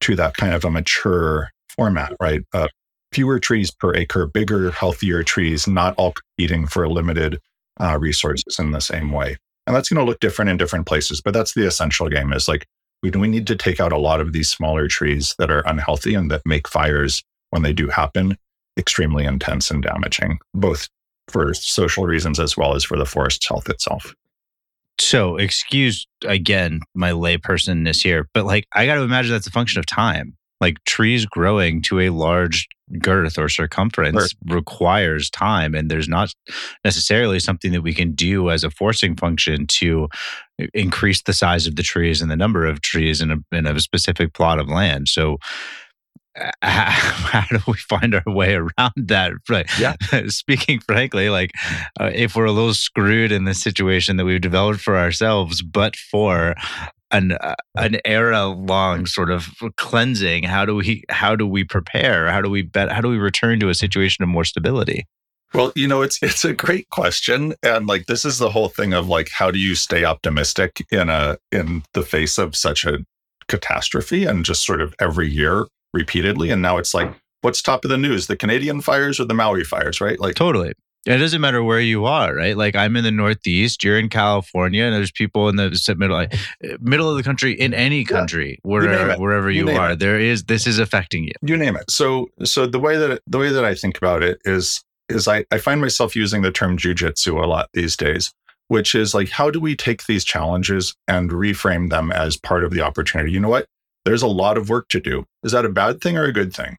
to 0.00 0.14
that 0.16 0.36
kind 0.36 0.54
of 0.54 0.64
a 0.64 0.70
mature 0.70 1.50
format 1.68 2.12
right? 2.20 2.42
Uh, 2.52 2.68
fewer 3.12 3.38
trees 3.38 3.70
per 3.70 3.94
acre 3.94 4.26
bigger 4.26 4.70
healthier 4.70 5.22
trees 5.22 5.68
not 5.68 5.94
all 5.96 6.12
competing 6.12 6.66
for 6.66 6.88
limited 6.88 7.38
uh, 7.80 7.96
resources 8.00 8.58
in 8.58 8.72
the 8.72 8.80
same 8.80 9.12
way 9.12 9.36
and 9.66 9.74
that's 9.74 9.88
going 9.88 10.04
to 10.04 10.08
look 10.08 10.20
different 10.20 10.50
in 10.50 10.56
different 10.56 10.86
places, 10.86 11.20
but 11.20 11.34
that's 11.34 11.54
the 11.54 11.66
essential 11.66 12.08
game 12.08 12.32
is 12.32 12.48
like 12.48 12.66
we, 13.02 13.10
we 13.10 13.28
need 13.28 13.46
to 13.46 13.56
take 13.56 13.80
out 13.80 13.92
a 13.92 13.98
lot 13.98 14.20
of 14.20 14.32
these 14.32 14.48
smaller 14.48 14.88
trees 14.88 15.34
that 15.38 15.50
are 15.50 15.62
unhealthy 15.66 16.14
and 16.14 16.30
that 16.30 16.42
make 16.44 16.68
fires 16.68 17.22
when 17.50 17.62
they 17.62 17.72
do 17.72 17.88
happen 17.88 18.36
extremely 18.76 19.24
intense 19.24 19.70
and 19.70 19.82
damaging, 19.82 20.38
both 20.52 20.88
for 21.28 21.54
social 21.54 22.04
reasons 22.04 22.40
as 22.40 22.56
well 22.56 22.74
as 22.74 22.84
for 22.84 22.98
the 22.98 23.06
forest's 23.06 23.46
health 23.46 23.68
itself. 23.68 24.14
So, 24.98 25.36
excuse 25.36 26.06
again 26.24 26.80
my 26.94 27.10
laypersonness 27.10 28.02
here, 28.02 28.28
but 28.32 28.44
like 28.44 28.66
I 28.72 28.86
got 28.86 28.94
to 28.94 29.02
imagine 29.02 29.32
that's 29.32 29.46
a 29.46 29.50
function 29.50 29.80
of 29.80 29.86
time 29.86 30.36
like 30.64 30.82
trees 30.84 31.26
growing 31.26 31.82
to 31.82 32.00
a 32.00 32.08
large 32.08 32.66
girth 32.98 33.38
or 33.38 33.50
circumference 33.50 34.32
requires 34.46 35.28
time 35.28 35.74
and 35.74 35.90
there's 35.90 36.08
not 36.08 36.32
necessarily 36.86 37.38
something 37.38 37.70
that 37.72 37.82
we 37.82 37.92
can 37.92 38.12
do 38.12 38.48
as 38.48 38.64
a 38.64 38.70
forcing 38.70 39.14
function 39.14 39.66
to 39.66 40.08
increase 40.72 41.20
the 41.24 41.34
size 41.34 41.66
of 41.66 41.76
the 41.76 41.82
trees 41.82 42.22
and 42.22 42.30
the 42.30 42.36
number 42.36 42.64
of 42.64 42.80
trees 42.80 43.20
in 43.20 43.30
a, 43.30 43.36
in 43.52 43.66
a 43.66 43.78
specific 43.78 44.32
plot 44.32 44.58
of 44.58 44.68
land 44.68 45.06
so 45.06 45.36
how, 46.62 47.44
do 47.50 47.58
we 47.68 47.74
find 47.74 48.12
our 48.12 48.22
way 48.26 48.54
around 48.54 48.92
that? 48.96 49.32
Right. 49.48 49.70
Yeah. 49.78 49.94
Speaking 50.28 50.80
frankly, 50.80 51.30
like 51.30 51.52
uh, 52.00 52.10
if 52.12 52.34
we're 52.34 52.46
a 52.46 52.52
little 52.52 52.74
screwed 52.74 53.30
in 53.30 53.44
the 53.44 53.54
situation 53.54 54.16
that 54.16 54.24
we've 54.24 54.40
developed 54.40 54.80
for 54.80 54.96
ourselves, 54.96 55.62
but 55.62 55.94
for 55.94 56.56
an 57.10 57.32
uh, 57.32 57.54
an 57.76 57.98
era 58.04 58.46
long 58.46 59.06
sort 59.06 59.30
of 59.30 59.48
cleansing, 59.76 60.44
how 60.44 60.64
do 60.64 60.74
we 60.76 61.02
how 61.08 61.36
do 61.36 61.46
we 61.46 61.64
prepare? 61.64 62.30
How 62.30 62.40
do 62.40 62.50
we 62.50 62.62
bet? 62.62 62.90
How 62.90 63.00
do 63.00 63.08
we 63.08 63.18
return 63.18 63.60
to 63.60 63.68
a 63.68 63.74
situation 63.74 64.22
of 64.22 64.28
more 64.28 64.44
stability? 64.44 65.06
Well, 65.52 65.72
you 65.76 65.86
know, 65.86 66.02
it's 66.02 66.22
it's 66.22 66.44
a 66.44 66.52
great 66.52 66.88
question, 66.90 67.54
and 67.62 67.86
like 67.86 68.06
this 68.06 68.24
is 68.24 68.38
the 68.38 68.50
whole 68.50 68.68
thing 68.68 68.92
of 68.92 69.08
like 69.08 69.30
how 69.30 69.50
do 69.50 69.58
you 69.58 69.74
stay 69.74 70.04
optimistic 70.04 70.84
in 70.90 71.08
a 71.08 71.38
in 71.52 71.84
the 71.92 72.02
face 72.02 72.38
of 72.38 72.56
such 72.56 72.84
a 72.84 72.98
catastrophe 73.46 74.24
and 74.24 74.44
just 74.44 74.64
sort 74.64 74.80
of 74.80 74.94
every 74.98 75.30
year 75.30 75.66
repeatedly, 75.92 76.50
and 76.50 76.60
now 76.60 76.76
it's 76.78 76.94
like 76.94 77.14
what's 77.42 77.62
top 77.62 77.84
of 77.84 77.90
the 77.90 77.98
news, 77.98 78.26
the 78.26 78.36
Canadian 78.36 78.80
fires 78.80 79.20
or 79.20 79.26
the 79.26 79.34
Maui 79.34 79.64
fires, 79.64 80.00
right? 80.00 80.18
Like 80.18 80.34
totally. 80.34 80.72
It 81.06 81.18
doesn't 81.18 81.40
matter 81.40 81.62
where 81.62 81.80
you 81.80 82.06
are, 82.06 82.34
right? 82.34 82.56
Like 82.56 82.74
I'm 82.74 82.96
in 82.96 83.04
the 83.04 83.10
Northeast, 83.10 83.84
you're 83.84 83.98
in 83.98 84.08
California, 84.08 84.84
and 84.84 84.94
there's 84.94 85.12
people 85.12 85.50
in 85.50 85.56
the 85.56 85.96
middle, 85.98 86.26
middle 86.80 87.10
of 87.10 87.16
the 87.16 87.22
country, 87.22 87.52
in 87.52 87.74
any 87.74 88.04
country, 88.04 88.52
yeah, 88.64 88.70
wherever 88.70 89.12
you 89.12 89.20
wherever 89.20 89.50
you, 89.50 89.68
you 89.68 89.76
are, 89.76 89.92
it. 89.92 89.98
there 89.98 90.18
is 90.18 90.44
this 90.44 90.66
is 90.66 90.78
affecting 90.78 91.24
you. 91.24 91.32
You 91.42 91.58
name 91.58 91.76
it. 91.76 91.90
So, 91.90 92.30
so 92.42 92.66
the 92.66 92.78
way 92.78 92.96
that 92.96 93.20
the 93.26 93.38
way 93.38 93.50
that 93.50 93.64
I 93.64 93.74
think 93.74 93.98
about 93.98 94.22
it 94.22 94.40
is 94.44 94.82
is 95.08 95.28
I, 95.28 95.44
I 95.50 95.58
find 95.58 95.80
myself 95.80 96.16
using 96.16 96.42
the 96.42 96.50
term 96.50 96.78
jujitsu 96.78 97.42
a 97.42 97.46
lot 97.46 97.68
these 97.74 97.96
days, 97.96 98.32
which 98.68 98.94
is 98.94 99.14
like, 99.14 99.28
how 99.28 99.50
do 99.50 99.60
we 99.60 99.76
take 99.76 100.06
these 100.06 100.24
challenges 100.24 100.94
and 101.06 101.30
reframe 101.30 101.90
them 101.90 102.10
as 102.10 102.36
part 102.36 102.64
of 102.64 102.70
the 102.70 102.80
opportunity? 102.80 103.32
You 103.32 103.40
know 103.40 103.48
what? 103.48 103.66
There's 104.04 104.22
a 104.22 104.26
lot 104.26 104.58
of 104.58 104.68
work 104.68 104.88
to 104.88 105.00
do. 105.00 105.24
Is 105.42 105.52
that 105.52 105.64
a 105.64 105.70
bad 105.70 106.00
thing 106.00 106.16
or 106.16 106.24
a 106.24 106.32
good 106.32 106.54
thing? 106.54 106.76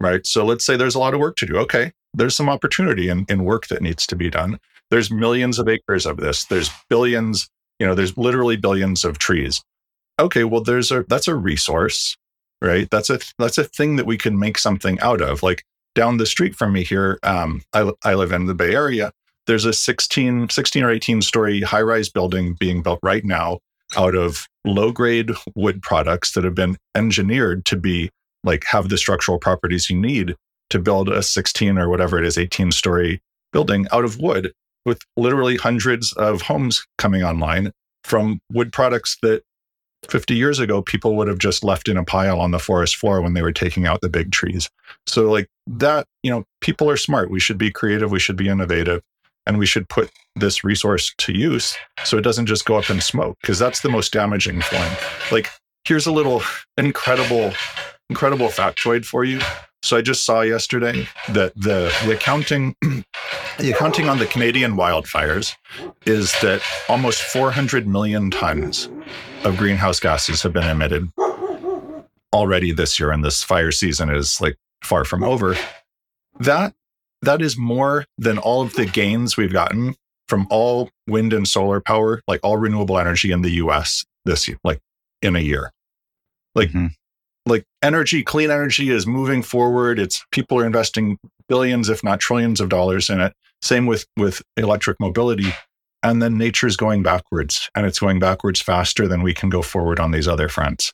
Right. 0.00 0.26
So 0.26 0.44
let's 0.44 0.66
say 0.66 0.76
there's 0.76 0.94
a 0.94 0.98
lot 0.98 1.14
of 1.14 1.20
work 1.20 1.36
to 1.36 1.46
do. 1.46 1.56
Okay. 1.58 1.92
There's 2.16 2.36
some 2.36 2.48
opportunity 2.48 3.08
in, 3.08 3.26
in 3.28 3.44
work 3.44 3.68
that 3.68 3.82
needs 3.82 4.06
to 4.06 4.16
be 4.16 4.30
done. 4.30 4.58
There's 4.90 5.10
millions 5.10 5.58
of 5.58 5.68
acres 5.68 6.06
of 6.06 6.16
this. 6.16 6.44
There's 6.44 6.70
billions, 6.88 7.48
you 7.78 7.86
know, 7.86 7.94
there's 7.94 8.16
literally 8.16 8.56
billions 8.56 9.04
of 9.04 9.18
trees. 9.18 9.62
Okay. 10.18 10.44
Well, 10.44 10.62
there's 10.62 10.90
a, 10.90 11.04
that's 11.08 11.28
a 11.28 11.34
resource, 11.34 12.16
right? 12.62 12.88
That's 12.90 13.10
a, 13.10 13.18
that's 13.38 13.58
a 13.58 13.64
thing 13.64 13.96
that 13.96 14.06
we 14.06 14.16
can 14.16 14.38
make 14.38 14.58
something 14.58 14.98
out 15.00 15.20
of. 15.20 15.42
Like 15.42 15.64
down 15.94 16.16
the 16.16 16.26
street 16.26 16.54
from 16.54 16.72
me 16.72 16.84
here, 16.84 17.18
um, 17.22 17.62
I, 17.72 17.90
I 18.04 18.14
live 18.14 18.32
in 18.32 18.46
the 18.46 18.54
Bay 18.54 18.74
Area. 18.74 19.12
There's 19.46 19.64
a 19.64 19.72
16, 19.72 20.48
16 20.48 20.82
or 20.82 20.90
18 20.90 21.22
story 21.22 21.60
high 21.60 21.82
rise 21.82 22.08
building 22.08 22.54
being 22.58 22.82
built 22.82 22.98
right 23.02 23.24
now 23.24 23.58
out 23.96 24.14
of 24.14 24.48
low 24.64 24.90
grade 24.90 25.30
wood 25.54 25.82
products 25.82 26.32
that 26.32 26.44
have 26.44 26.54
been 26.54 26.76
engineered 26.94 27.64
to 27.66 27.76
be 27.76 28.10
like 28.42 28.64
have 28.64 28.88
the 28.88 28.98
structural 28.98 29.38
properties 29.38 29.88
you 29.90 29.96
need 29.96 30.34
to 30.70 30.78
build 30.78 31.08
a 31.08 31.22
16 31.22 31.78
or 31.78 31.88
whatever 31.88 32.18
it 32.18 32.24
is, 32.24 32.38
18 32.38 32.72
story 32.72 33.20
building 33.52 33.86
out 33.92 34.04
of 34.04 34.18
wood 34.18 34.52
with 34.84 35.00
literally 35.16 35.56
hundreds 35.56 36.12
of 36.14 36.42
homes 36.42 36.86
coming 36.98 37.22
online 37.22 37.72
from 38.04 38.40
wood 38.52 38.72
products 38.72 39.16
that 39.22 39.42
50 40.08 40.34
years 40.34 40.58
ago, 40.58 40.82
people 40.82 41.16
would 41.16 41.26
have 41.26 41.38
just 41.38 41.64
left 41.64 41.88
in 41.88 41.96
a 41.96 42.04
pile 42.04 42.40
on 42.40 42.52
the 42.52 42.58
forest 42.58 42.96
floor 42.96 43.20
when 43.20 43.34
they 43.34 43.42
were 43.42 43.52
taking 43.52 43.86
out 43.86 44.00
the 44.00 44.08
big 44.08 44.30
trees. 44.30 44.70
So, 45.06 45.30
like 45.30 45.48
that, 45.66 46.06
you 46.22 46.30
know, 46.30 46.44
people 46.60 46.88
are 46.88 46.96
smart. 46.96 47.30
We 47.30 47.40
should 47.40 47.58
be 47.58 47.72
creative. 47.72 48.10
We 48.10 48.20
should 48.20 48.36
be 48.36 48.48
innovative. 48.48 49.02
And 49.46 49.58
we 49.58 49.66
should 49.66 49.88
put 49.88 50.10
this 50.34 50.64
resource 50.64 51.14
to 51.18 51.32
use 51.32 51.76
so 52.04 52.18
it 52.18 52.22
doesn't 52.22 52.46
just 52.46 52.64
go 52.64 52.76
up 52.76 52.90
in 52.90 53.00
smoke, 53.00 53.36
because 53.40 53.58
that's 53.58 53.80
the 53.80 53.88
most 53.88 54.12
damaging 54.12 54.60
form. 54.60 54.92
Like, 55.30 55.50
here's 55.84 56.06
a 56.06 56.12
little 56.12 56.42
incredible, 56.76 57.52
incredible 58.10 58.48
factoid 58.48 59.04
for 59.04 59.24
you. 59.24 59.40
So 59.86 59.96
I 59.96 60.02
just 60.02 60.24
saw 60.24 60.40
yesterday 60.40 61.06
that 61.28 61.54
the, 61.54 61.94
the 62.04 62.16
accounting 62.16 62.74
the 62.82 63.70
accounting 63.72 64.08
on 64.08 64.18
the 64.18 64.26
Canadian 64.26 64.72
wildfires 64.72 65.54
is 66.04 66.32
that 66.40 66.60
almost 66.88 67.22
400 67.22 67.86
million 67.86 68.32
tons 68.32 68.90
of 69.44 69.56
greenhouse 69.56 70.00
gases 70.00 70.42
have 70.42 70.52
been 70.52 70.66
emitted 70.66 71.08
already 72.32 72.72
this 72.72 72.98
year, 72.98 73.12
and 73.12 73.24
this 73.24 73.44
fire 73.44 73.70
season 73.70 74.10
is 74.10 74.40
like 74.40 74.56
far 74.82 75.04
from 75.04 75.22
over. 75.22 75.54
That 76.40 76.74
that 77.22 77.40
is 77.40 77.56
more 77.56 78.06
than 78.18 78.38
all 78.38 78.62
of 78.62 78.74
the 78.74 78.86
gains 78.86 79.36
we've 79.36 79.52
gotten 79.52 79.94
from 80.26 80.48
all 80.50 80.90
wind 81.06 81.32
and 81.32 81.46
solar 81.46 81.80
power, 81.80 82.22
like 82.26 82.40
all 82.42 82.56
renewable 82.56 82.98
energy 82.98 83.30
in 83.30 83.42
the 83.42 83.50
US 83.50 84.04
this 84.24 84.48
year, 84.48 84.58
like 84.64 84.80
in 85.22 85.36
a 85.36 85.40
year. 85.40 85.70
Like 86.56 86.70
mm-hmm 86.70 86.86
like 87.46 87.64
energy, 87.82 88.22
clean 88.22 88.50
energy 88.50 88.90
is 88.90 89.06
moving 89.06 89.42
forward. 89.42 89.98
It's 89.98 90.24
people 90.32 90.58
are 90.58 90.66
investing 90.66 91.18
billions, 91.48 91.88
if 91.88 92.02
not 92.02 92.20
trillions 92.20 92.60
of 92.60 92.68
dollars 92.68 93.08
in 93.08 93.20
it. 93.20 93.32
Same 93.62 93.86
with 93.86 94.04
with 94.16 94.42
electric 94.56 95.00
mobility. 95.00 95.52
And 96.02 96.22
then 96.22 96.36
nature's 96.36 96.76
going 96.76 97.02
backwards 97.02 97.70
and 97.74 97.86
it's 97.86 97.98
going 97.98 98.18
backwards 98.18 98.60
faster 98.60 99.08
than 99.08 99.22
we 99.22 99.34
can 99.34 99.48
go 99.48 99.62
forward 99.62 99.98
on 99.98 100.10
these 100.10 100.28
other 100.28 100.48
fronts. 100.48 100.92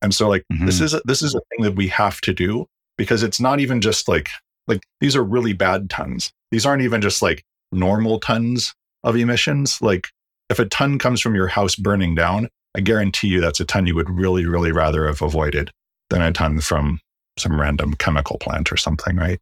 And 0.00 0.14
so 0.14 0.28
like 0.28 0.44
mm-hmm. 0.52 0.66
this 0.66 0.80
is 0.80 0.94
a, 0.94 1.02
this 1.04 1.22
is 1.22 1.34
a 1.34 1.40
thing 1.50 1.64
that 1.64 1.76
we 1.76 1.88
have 1.88 2.20
to 2.22 2.32
do 2.32 2.66
because 2.96 3.22
it's 3.22 3.40
not 3.40 3.60
even 3.60 3.80
just 3.80 4.08
like 4.08 4.28
like 4.66 4.82
these 5.00 5.16
are 5.16 5.24
really 5.24 5.52
bad 5.52 5.90
tons. 5.90 6.30
These 6.50 6.64
aren't 6.66 6.82
even 6.82 7.00
just 7.00 7.20
like 7.20 7.42
normal 7.72 8.20
tons 8.20 8.74
of 9.02 9.16
emissions. 9.16 9.82
Like 9.82 10.08
if 10.50 10.58
a 10.58 10.66
ton 10.66 10.98
comes 10.98 11.20
from 11.20 11.34
your 11.34 11.48
house 11.48 11.74
burning 11.74 12.14
down, 12.14 12.48
I 12.74 12.80
guarantee 12.80 13.28
you 13.28 13.40
that's 13.40 13.60
a 13.60 13.64
ton 13.64 13.86
you 13.86 13.94
would 13.94 14.10
really, 14.10 14.46
really 14.46 14.72
rather 14.72 15.06
have 15.06 15.22
avoided 15.22 15.70
than 16.10 16.22
a 16.22 16.32
ton 16.32 16.60
from 16.60 17.00
some 17.38 17.60
random 17.60 17.94
chemical 17.94 18.38
plant 18.38 18.70
or 18.70 18.76
something, 18.76 19.16
right? 19.16 19.40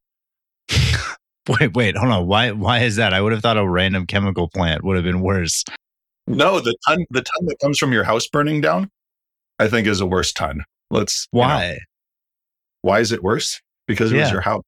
wait, 1.48 1.74
wait, 1.74 1.96
hold 1.96 2.12
on. 2.12 2.26
Why 2.26 2.52
why 2.52 2.80
is 2.80 2.96
that? 2.96 3.12
I 3.12 3.20
would 3.20 3.32
have 3.32 3.42
thought 3.42 3.56
a 3.56 3.68
random 3.68 4.06
chemical 4.06 4.48
plant 4.48 4.84
would 4.84 4.96
have 4.96 5.04
been 5.04 5.20
worse. 5.20 5.64
No, 6.26 6.60
the 6.60 6.74
ton 6.88 7.04
the 7.10 7.22
ton 7.22 7.46
that 7.46 7.58
comes 7.60 7.78
from 7.78 7.92
your 7.92 8.04
house 8.04 8.26
burning 8.28 8.60
down, 8.60 8.90
I 9.58 9.68
think 9.68 9.86
is 9.86 10.00
a 10.00 10.06
worse 10.06 10.32
ton. 10.32 10.64
Let's 10.90 11.26
why? 11.30 11.64
You 11.64 11.72
know, 11.72 11.78
why 12.82 13.00
is 13.00 13.12
it 13.12 13.22
worse? 13.22 13.60
Because 13.86 14.12
it 14.12 14.16
yeah. 14.16 14.22
was 14.22 14.32
your 14.32 14.40
house. 14.40 14.62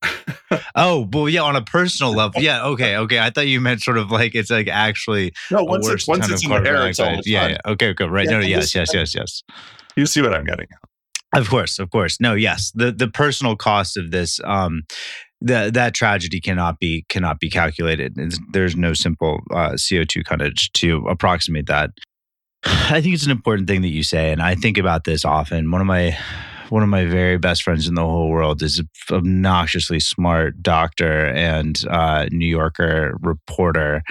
oh, 0.76 1.08
well, 1.12 1.28
yeah, 1.28 1.42
on 1.42 1.56
a 1.56 1.62
personal 1.62 2.12
level, 2.16 2.40
yeah, 2.40 2.64
okay, 2.64 2.96
okay. 2.96 3.18
I 3.18 3.30
thought 3.30 3.46
you 3.46 3.60
meant 3.60 3.82
sort 3.82 3.98
of 3.98 4.10
like 4.10 4.34
it's 4.34 4.50
like 4.50 4.68
actually 4.68 5.32
no. 5.50 5.64
Once 5.64 5.88
it's 5.88 6.06
once 6.06 6.28
it's 6.30 6.44
in 6.44 6.50
the 6.50 6.56
air, 6.56 6.88
it's 6.88 7.00
all 7.00 7.20
yeah, 7.24 7.48
yeah, 7.48 7.58
okay, 7.66 7.88
okay, 7.90 8.04
right. 8.04 8.26
Yeah, 8.26 8.38
no, 8.38 8.40
yes, 8.40 8.74
yes, 8.74 8.92
yes, 8.92 9.14
yes. 9.14 9.42
You 9.96 10.06
see 10.06 10.22
what 10.22 10.34
I'm 10.34 10.44
getting 10.44 10.66
at. 10.70 10.88
Of 11.34 11.48
course, 11.50 11.78
of 11.78 11.90
course. 11.90 12.20
No, 12.20 12.34
yes. 12.34 12.72
The 12.74 12.90
the 12.92 13.08
personal 13.08 13.56
cost 13.56 13.96
of 13.96 14.10
this 14.10 14.40
um 14.44 14.84
that 15.40 15.74
that 15.74 15.94
tragedy 15.94 16.40
cannot 16.40 16.78
be 16.78 17.04
cannot 17.08 17.38
be 17.38 17.50
calculated. 17.50 18.14
It's, 18.16 18.38
there's 18.52 18.76
no 18.76 18.94
simple 18.94 19.40
uh, 19.50 19.72
CO2 19.72 20.24
tonnage 20.24 20.72
to 20.72 21.06
approximate 21.08 21.66
that. 21.66 21.90
I 22.64 23.00
think 23.00 23.14
it's 23.14 23.24
an 23.24 23.30
important 23.30 23.68
thing 23.68 23.82
that 23.82 23.88
you 23.88 24.02
say 24.02 24.32
and 24.32 24.42
I 24.42 24.54
think 24.54 24.78
about 24.78 25.04
this 25.04 25.24
often. 25.24 25.70
One 25.70 25.80
of 25.80 25.86
my 25.86 26.16
one 26.70 26.82
of 26.82 26.88
my 26.88 27.06
very 27.06 27.38
best 27.38 27.62
friends 27.62 27.88
in 27.88 27.94
the 27.94 28.04
whole 28.04 28.28
world 28.28 28.62
is 28.62 28.78
an 28.78 28.88
obnoxiously 29.10 30.00
smart 30.00 30.62
doctor 30.62 31.26
and 31.26 31.82
uh, 31.88 32.26
New 32.30 32.46
Yorker 32.46 33.16
reporter. 33.20 34.02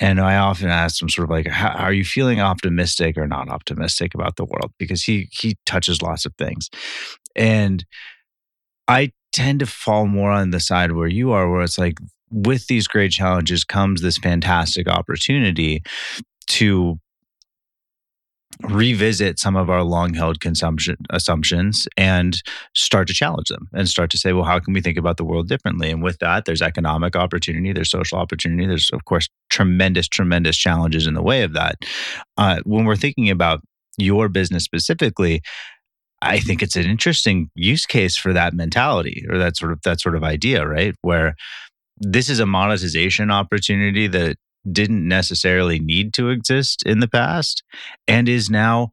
And 0.00 0.20
I 0.20 0.36
often 0.36 0.68
ask 0.68 1.00
him, 1.00 1.08
sort 1.08 1.24
of 1.24 1.30
like, 1.30 1.48
are 1.60 1.92
you 1.92 2.04
feeling 2.04 2.40
optimistic 2.40 3.16
or 3.16 3.28
not 3.28 3.48
optimistic 3.48 4.14
about 4.14 4.36
the 4.36 4.44
world? 4.44 4.72
Because 4.78 5.02
he 5.04 5.28
he 5.30 5.56
touches 5.66 6.02
lots 6.02 6.26
of 6.26 6.34
things, 6.36 6.68
and 7.36 7.84
I 8.88 9.12
tend 9.32 9.60
to 9.60 9.66
fall 9.66 10.06
more 10.06 10.30
on 10.30 10.50
the 10.50 10.60
side 10.60 10.92
where 10.92 11.08
you 11.08 11.32
are, 11.32 11.50
where 11.50 11.62
it's 11.62 11.78
like, 11.78 11.98
with 12.30 12.66
these 12.66 12.86
great 12.88 13.12
challenges 13.12 13.64
comes 13.64 14.02
this 14.02 14.18
fantastic 14.18 14.88
opportunity 14.88 15.82
to 16.48 16.98
revisit 18.62 19.38
some 19.38 19.56
of 19.56 19.70
our 19.70 19.82
long 19.82 20.14
held 20.14 20.40
consumption 20.40 20.96
assumptions 21.10 21.88
and 21.96 22.42
start 22.74 23.08
to 23.08 23.14
challenge 23.14 23.48
them 23.48 23.68
and 23.72 23.88
start 23.88 24.10
to 24.10 24.18
say 24.18 24.32
well 24.32 24.44
how 24.44 24.58
can 24.58 24.72
we 24.72 24.80
think 24.80 24.96
about 24.96 25.16
the 25.16 25.24
world 25.24 25.48
differently 25.48 25.90
and 25.90 26.02
with 26.02 26.18
that 26.18 26.44
there's 26.44 26.62
economic 26.62 27.16
opportunity 27.16 27.72
there's 27.72 27.90
social 27.90 28.18
opportunity 28.18 28.66
there's 28.66 28.90
of 28.92 29.04
course 29.04 29.28
tremendous 29.50 30.08
tremendous 30.08 30.56
challenges 30.56 31.06
in 31.06 31.14
the 31.14 31.22
way 31.22 31.42
of 31.42 31.52
that 31.52 31.76
uh, 32.36 32.60
when 32.64 32.84
we're 32.84 32.96
thinking 32.96 33.30
about 33.30 33.60
your 33.96 34.28
business 34.28 34.64
specifically 34.64 35.42
I 36.22 36.40
think 36.40 36.62
it's 36.62 36.76
an 36.76 36.86
interesting 36.86 37.50
use 37.54 37.84
case 37.84 38.16
for 38.16 38.32
that 38.32 38.54
mentality 38.54 39.26
or 39.28 39.36
that 39.36 39.58
sort 39.58 39.72
of 39.72 39.82
that 39.82 40.00
sort 40.00 40.16
of 40.16 40.24
idea, 40.24 40.66
right? 40.66 40.94
Where 41.02 41.34
this 41.98 42.30
is 42.30 42.40
a 42.40 42.46
monetization 42.46 43.30
opportunity 43.30 44.06
that 44.06 44.36
didn't 44.70 45.06
necessarily 45.06 45.78
need 45.78 46.14
to 46.14 46.30
exist 46.30 46.82
in 46.84 47.00
the 47.00 47.08
past 47.08 47.62
and 48.08 48.28
is 48.28 48.50
now 48.50 48.90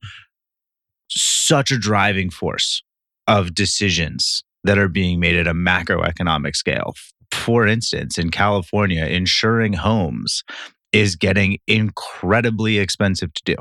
such 1.09 1.71
a 1.71 1.77
driving 1.77 2.29
force 2.29 2.83
of 3.27 3.53
decisions 3.53 4.43
that 4.63 4.77
are 4.77 4.87
being 4.87 5.19
made 5.19 5.35
at 5.35 5.47
a 5.47 5.53
macroeconomic 5.53 6.55
scale. 6.55 6.93
For 7.31 7.65
instance, 7.65 8.17
in 8.17 8.29
California, 8.29 9.05
insuring 9.05 9.73
homes 9.73 10.43
is 10.91 11.15
getting 11.15 11.57
incredibly 11.67 12.77
expensive 12.77 13.33
to 13.33 13.41
do. 13.45 13.55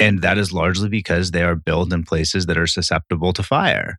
And 0.00 0.22
that 0.22 0.38
is 0.38 0.52
largely 0.52 0.88
because 0.88 1.32
they 1.32 1.42
are 1.42 1.56
built 1.56 1.92
in 1.92 2.04
places 2.04 2.46
that 2.46 2.56
are 2.56 2.66
susceptible 2.66 3.32
to 3.32 3.42
fire. 3.42 3.98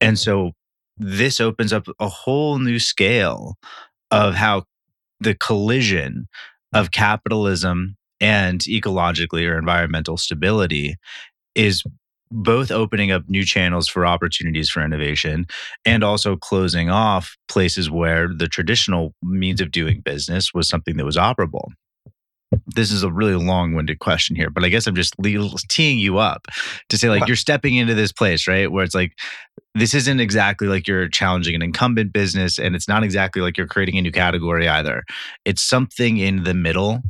And 0.00 0.18
so 0.18 0.52
this 0.96 1.40
opens 1.40 1.72
up 1.72 1.86
a 1.98 2.08
whole 2.08 2.58
new 2.58 2.78
scale 2.78 3.56
of 4.10 4.34
how 4.34 4.64
the 5.20 5.34
collision 5.34 6.28
of 6.72 6.90
capitalism 6.90 7.96
and 8.20 8.60
ecologically 8.60 9.48
or 9.48 9.58
environmental 9.58 10.16
stability 10.16 10.96
is 11.54 11.82
both 12.30 12.70
opening 12.70 13.10
up 13.10 13.28
new 13.28 13.44
channels 13.44 13.88
for 13.88 14.06
opportunities 14.06 14.70
for 14.70 14.84
innovation 14.84 15.46
and 15.84 16.04
also 16.04 16.36
closing 16.36 16.88
off 16.88 17.36
places 17.48 17.90
where 17.90 18.28
the 18.28 18.46
traditional 18.46 19.12
means 19.22 19.60
of 19.60 19.72
doing 19.72 20.00
business 20.00 20.54
was 20.54 20.68
something 20.68 20.96
that 20.96 21.04
was 21.04 21.16
operable. 21.16 21.70
This 22.66 22.90
is 22.90 23.02
a 23.02 23.10
really 23.10 23.34
long 23.34 23.74
winded 23.74 24.00
question 24.00 24.36
here, 24.36 24.50
but 24.50 24.64
I 24.64 24.68
guess 24.68 24.86
I'm 24.86 24.94
just 24.94 25.14
teeing 25.68 25.98
you 25.98 26.18
up 26.18 26.46
to 26.88 26.98
say, 26.98 27.08
like, 27.08 27.26
you're 27.28 27.36
stepping 27.36 27.76
into 27.76 27.94
this 27.94 28.12
place, 28.12 28.48
right? 28.48 28.70
Where 28.70 28.84
it's 28.84 28.94
like, 28.94 29.12
this 29.74 29.94
isn't 29.94 30.18
exactly 30.18 30.66
like 30.66 30.88
you're 30.88 31.08
challenging 31.08 31.54
an 31.54 31.62
incumbent 31.62 32.12
business, 32.12 32.58
and 32.58 32.74
it's 32.74 32.88
not 32.88 33.04
exactly 33.04 33.40
like 33.40 33.56
you're 33.56 33.68
creating 33.68 33.98
a 33.98 34.02
new 34.02 34.10
category 34.10 34.68
either. 34.68 35.04
It's 35.44 35.62
something 35.62 36.18
in 36.18 36.42
the 36.42 36.54
middle 36.54 37.02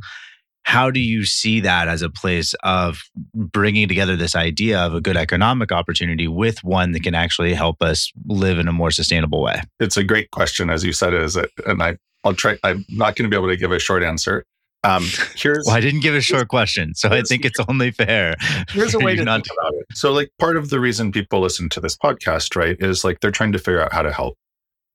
how 0.63 0.91
do 0.91 0.99
you 0.99 1.25
see 1.25 1.59
that 1.61 1.87
as 1.87 2.01
a 2.01 2.09
place 2.09 2.53
of 2.63 3.01
bringing 3.33 3.87
together 3.87 4.15
this 4.15 4.35
idea 4.35 4.79
of 4.79 4.93
a 4.93 5.01
good 5.01 5.17
economic 5.17 5.71
opportunity 5.71 6.27
with 6.27 6.63
one 6.63 6.91
that 6.91 7.03
can 7.03 7.15
actually 7.15 7.53
help 7.53 7.81
us 7.81 8.11
live 8.27 8.59
in 8.59 8.67
a 8.67 8.71
more 8.71 8.91
sustainable 8.91 9.41
way? 9.41 9.61
It's 9.79 9.97
a 9.97 10.03
great 10.03 10.31
question, 10.31 10.69
as 10.69 10.83
you 10.83 10.93
said, 10.93 11.13
is 11.13 11.35
it? 11.35 11.49
And 11.65 11.81
I, 11.81 11.97
I'll 12.23 12.35
try. 12.35 12.57
I'm 12.63 12.85
not 12.89 13.15
going 13.15 13.29
to 13.29 13.29
be 13.29 13.35
able 13.35 13.49
to 13.49 13.57
give 13.57 13.71
a 13.71 13.79
short 13.79 14.03
answer. 14.03 14.45
Um, 14.83 15.05
here's. 15.35 15.65
well, 15.67 15.75
I 15.75 15.79
didn't 15.79 16.01
give 16.01 16.15
a 16.15 16.21
short 16.21 16.47
question, 16.47 16.95
so 16.95 17.09
I 17.09 17.21
think 17.21 17.45
it's 17.45 17.59
only 17.69 17.91
fair. 17.91 18.35
Here's 18.69 18.95
a 18.95 18.99
way 18.99 19.15
to 19.15 19.23
not 19.23 19.45
think 19.45 19.55
about 19.59 19.73
it. 19.75 19.85
So, 19.93 20.11
like, 20.11 20.31
part 20.39 20.57
of 20.57 20.71
the 20.71 20.79
reason 20.79 21.11
people 21.11 21.39
listen 21.39 21.69
to 21.69 21.79
this 21.79 21.95
podcast, 21.95 22.55
right, 22.55 22.75
is 22.79 23.03
like 23.03 23.19
they're 23.19 23.29
trying 23.29 23.51
to 23.51 23.59
figure 23.59 23.81
out 23.81 23.93
how 23.93 24.01
to 24.01 24.11
help. 24.11 24.37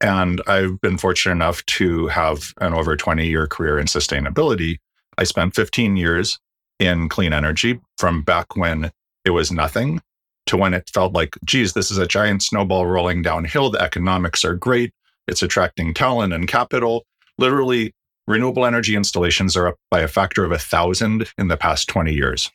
And 0.01 0.43
I've 0.49 0.81
been 0.81 0.99
fortunate 0.99 1.33
enough 1.33 1.65
to 1.67 2.09
have 2.09 2.53
an 2.61 2.75
over 2.75 2.97
20 2.97 3.27
year 3.27 3.47
career 3.47 3.79
in 3.79 3.87
sustainability 3.87 4.79
I 5.19 5.25
spent 5.25 5.55
15 5.55 5.97
years 5.97 6.39
in 6.79 7.09
clean 7.09 7.33
energy 7.33 7.81
from 7.99 8.23
back 8.23 8.57
when 8.57 8.91
it 9.25 9.31
was 9.31 9.51
nothing 9.51 10.01
to 10.47 10.57
when 10.57 10.75
it 10.75 10.91
felt 10.93 11.15
like, 11.15 11.37
geez, 11.45 11.73
this 11.73 11.91
is 11.91 11.99
a 11.99 12.07
giant 12.07 12.43
snowball 12.43 12.87
rolling 12.87 13.23
downhill. 13.23 13.71
The 13.71 13.83
economics 13.83 14.45
are 14.45 14.55
great. 14.55 14.93
It's 15.27 15.43
attracting 15.43 15.95
talent 15.95 16.33
and 16.33 16.47
capital. 16.47 17.05
Literally, 17.39 17.95
renewable 18.27 18.67
energy 18.67 18.97
installations 18.97 19.57
are 19.57 19.69
up 19.69 19.77
by 19.91 20.01
a 20.01 20.09
factor 20.09 20.45
of 20.45 20.53
a 20.53 20.59
thousand 20.59 21.29
in 21.39 21.49
the 21.49 21.57
past 21.57 21.89
20 21.89 22.13
years. 22.13 22.51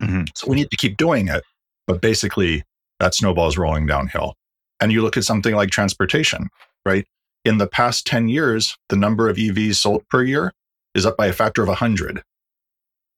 Mm-hmm. 0.00 0.22
So 0.34 0.48
we 0.48 0.56
need 0.56 0.70
to 0.70 0.76
keep 0.76 0.96
doing 0.96 1.28
it. 1.28 1.42
But 1.86 2.00
basically, 2.00 2.64
that 3.00 3.14
snowball 3.14 3.48
is 3.48 3.58
rolling 3.58 3.86
downhill. 3.86 4.34
And 4.80 4.92
you 4.92 5.02
look 5.02 5.16
at 5.16 5.24
something 5.24 5.54
like 5.54 5.70
transportation, 5.70 6.48
right? 6.84 7.06
In 7.44 7.58
the 7.58 7.66
past 7.68 8.06
10 8.06 8.28
years, 8.28 8.76
the 8.88 8.96
number 8.96 9.28
of 9.28 9.36
EVs 9.36 9.76
sold 9.76 10.02
per 10.08 10.22
year 10.22 10.52
is 10.94 11.06
up 11.06 11.16
by 11.16 11.26
a 11.26 11.32
factor 11.32 11.62
of 11.62 11.68
100. 11.68 12.22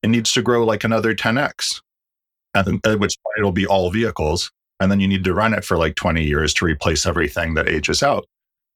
It 0.02 0.08
needs 0.08 0.32
to 0.34 0.42
grow 0.42 0.64
like 0.64 0.84
another 0.84 1.14
10x, 1.14 1.80
at 2.54 2.66
which 2.66 3.16
point 3.22 3.38
it'll 3.38 3.52
be 3.52 3.66
all 3.66 3.90
vehicles. 3.90 4.50
And 4.80 4.92
then 4.92 5.00
you 5.00 5.08
need 5.08 5.24
to 5.24 5.34
run 5.34 5.54
it 5.54 5.64
for 5.64 5.76
like 5.76 5.96
20 5.96 6.22
years 6.22 6.54
to 6.54 6.64
replace 6.64 7.06
everything 7.06 7.54
that 7.54 7.68
ages 7.68 8.02
out. 8.02 8.26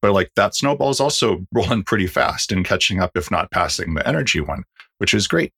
But 0.02 0.12
like 0.12 0.32
that 0.36 0.54
snowball 0.54 0.90
is 0.90 1.00
also 1.00 1.46
rolling 1.54 1.84
pretty 1.84 2.06
fast 2.06 2.52
and 2.52 2.64
catching 2.64 3.00
up, 3.00 3.12
if 3.16 3.30
not 3.30 3.50
passing 3.50 3.94
the 3.94 4.06
energy 4.06 4.40
one, 4.40 4.64
which 4.98 5.14
is 5.14 5.26
great. 5.26 5.52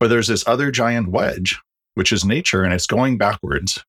But 0.00 0.08
there's 0.08 0.28
this 0.28 0.46
other 0.46 0.70
giant 0.70 1.08
wedge, 1.08 1.58
which 1.94 2.12
is 2.12 2.24
nature, 2.24 2.64
and 2.64 2.74
it's 2.74 2.86
going 2.86 3.16
backwards 3.16 3.82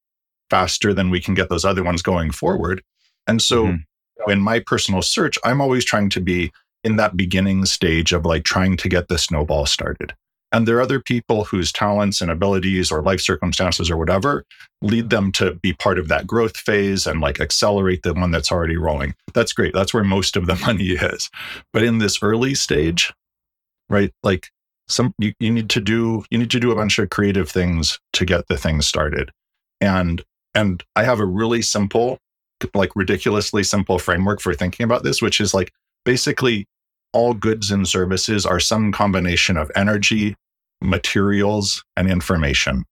faster 0.49 0.93
than 0.93 1.09
we 1.09 1.19
can 1.19 1.33
get 1.33 1.49
those 1.49 1.65
other 1.65 1.83
ones 1.83 2.01
going 2.01 2.31
forward. 2.31 2.83
And 3.27 3.41
so, 3.41 3.65
mm-hmm. 3.65 4.31
in 4.31 4.39
my 4.39 4.59
personal 4.59 5.01
search, 5.01 5.37
I'm 5.43 5.59
always 5.59 5.83
trying 5.83 6.09
to 6.11 6.21
be 6.21 6.51
in 6.83 6.97
that 6.97 7.17
beginning 7.17 7.65
stage 7.65 8.13
of 8.13 8.25
like 8.25 8.43
trying 8.43 8.77
to 8.77 8.87
get 8.87 9.07
the 9.07 9.17
snowball 9.17 9.65
started. 9.65 10.13
And 10.51 10.67
there 10.67 10.77
are 10.77 10.81
other 10.81 11.01
people 11.01 11.45
whose 11.45 11.71
talents 11.71 12.21
and 12.21 12.31
abilities 12.31 12.91
or 12.91 13.01
life 13.01 13.19
circumstances 13.19 13.89
or 13.89 13.97
whatever 13.97 14.45
lead 14.81 15.09
them 15.09 15.31
to 15.33 15.55
be 15.55 15.73
part 15.73 15.99
of 15.99 16.07
that 16.07 16.27
growth 16.27 16.55
phase 16.55 17.07
and 17.07 17.19
like 17.19 17.41
accelerate 17.41 18.03
the 18.03 18.13
one 18.13 18.31
that's 18.31 18.51
already 18.51 18.77
rolling. 18.77 19.15
That's 19.33 19.53
great. 19.53 19.73
That's 19.73 19.93
where 19.93 20.03
most 20.03 20.37
of 20.37 20.45
the 20.45 20.55
money 20.67 20.91
is. 20.91 21.29
But 21.73 21.83
in 21.83 21.97
this 21.97 22.21
early 22.21 22.55
stage, 22.55 23.13
right? 23.89 24.11
Like 24.23 24.49
some 24.87 25.13
you, 25.17 25.33
you 25.39 25.51
need 25.51 25.69
to 25.71 25.81
do 25.81 26.23
you 26.29 26.37
need 26.37 26.51
to 26.51 26.59
do 26.59 26.71
a 26.71 26.75
bunch 26.75 26.99
of 26.99 27.09
creative 27.09 27.49
things 27.49 27.99
to 28.13 28.25
get 28.25 28.47
the 28.47 28.57
thing 28.57 28.81
started. 28.81 29.31
And 29.81 30.23
and 30.53 30.83
I 30.95 31.03
have 31.03 31.19
a 31.19 31.25
really 31.25 31.61
simple, 31.61 32.19
like 32.73 32.95
ridiculously 32.95 33.63
simple 33.63 33.99
framework 33.99 34.39
for 34.39 34.53
thinking 34.53 34.83
about 34.83 35.03
this, 35.03 35.21
which 35.21 35.41
is 35.41 35.53
like 35.53 35.73
basically 36.05 36.65
all 37.13 37.33
goods 37.33 37.71
and 37.71 37.87
services 37.87 38.45
are 38.45 38.59
some 38.59 38.91
combination 38.91 39.57
of 39.57 39.71
energy, 39.75 40.35
materials, 40.85 41.83
and 41.97 42.09
information. 42.09 42.85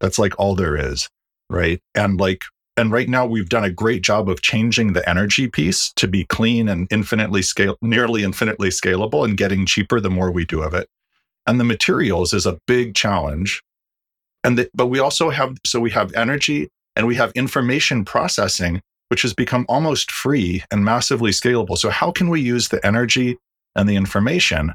That's 0.00 0.18
like 0.18 0.38
all 0.38 0.54
there 0.54 0.76
is, 0.76 1.08
right? 1.48 1.80
And 1.94 2.18
like, 2.18 2.42
and 2.76 2.90
right 2.90 3.08
now 3.08 3.26
we've 3.26 3.48
done 3.48 3.64
a 3.64 3.70
great 3.70 4.02
job 4.02 4.30
of 4.30 4.40
changing 4.40 4.92
the 4.92 5.06
energy 5.08 5.48
piece 5.48 5.92
to 5.94 6.08
be 6.08 6.24
clean 6.24 6.68
and 6.68 6.86
infinitely 6.90 7.42
scale, 7.42 7.76
nearly 7.82 8.22
infinitely 8.22 8.70
scalable 8.70 9.24
and 9.24 9.36
getting 9.36 9.66
cheaper 9.66 10.00
the 10.00 10.10
more 10.10 10.30
we 10.30 10.44
do 10.46 10.62
of 10.62 10.72
it. 10.72 10.88
And 11.46 11.60
the 11.60 11.64
materials 11.64 12.32
is 12.32 12.46
a 12.46 12.58
big 12.66 12.94
challenge. 12.94 13.62
And 14.42 14.56
the, 14.56 14.70
but 14.72 14.86
we 14.86 14.98
also 14.98 15.30
have, 15.30 15.58
so 15.66 15.80
we 15.80 15.90
have 15.90 16.14
energy 16.14 16.68
and 16.96 17.06
we 17.06 17.16
have 17.16 17.32
information 17.32 18.04
processing, 18.04 18.80
which 19.08 19.22
has 19.22 19.34
become 19.34 19.66
almost 19.68 20.10
free 20.10 20.62
and 20.70 20.84
massively 20.84 21.32
scalable. 21.32 21.76
So 21.76 21.90
how 21.90 22.10
can 22.10 22.30
we 22.30 22.40
use 22.40 22.68
the 22.68 22.84
energy 22.86 23.36
and 23.76 23.88
the 23.88 23.96
information 23.96 24.72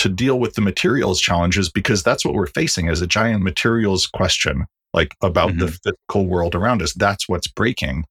to 0.00 0.08
deal 0.08 0.40
with 0.40 0.54
the 0.54 0.62
materials 0.62 1.20
challenges 1.20 1.68
because 1.68 2.02
that's 2.02 2.24
what 2.24 2.32
we're 2.32 2.46
facing 2.46 2.88
as 2.88 3.02
a 3.02 3.06
giant 3.06 3.42
materials 3.42 4.06
question 4.06 4.64
like 4.94 5.14
about 5.20 5.50
mm-hmm. 5.50 5.58
the 5.58 5.66
physical 5.68 6.26
world 6.26 6.54
around 6.54 6.80
us. 6.80 6.94
That's 6.94 7.28
what's 7.28 7.46
breaking. 7.46 8.06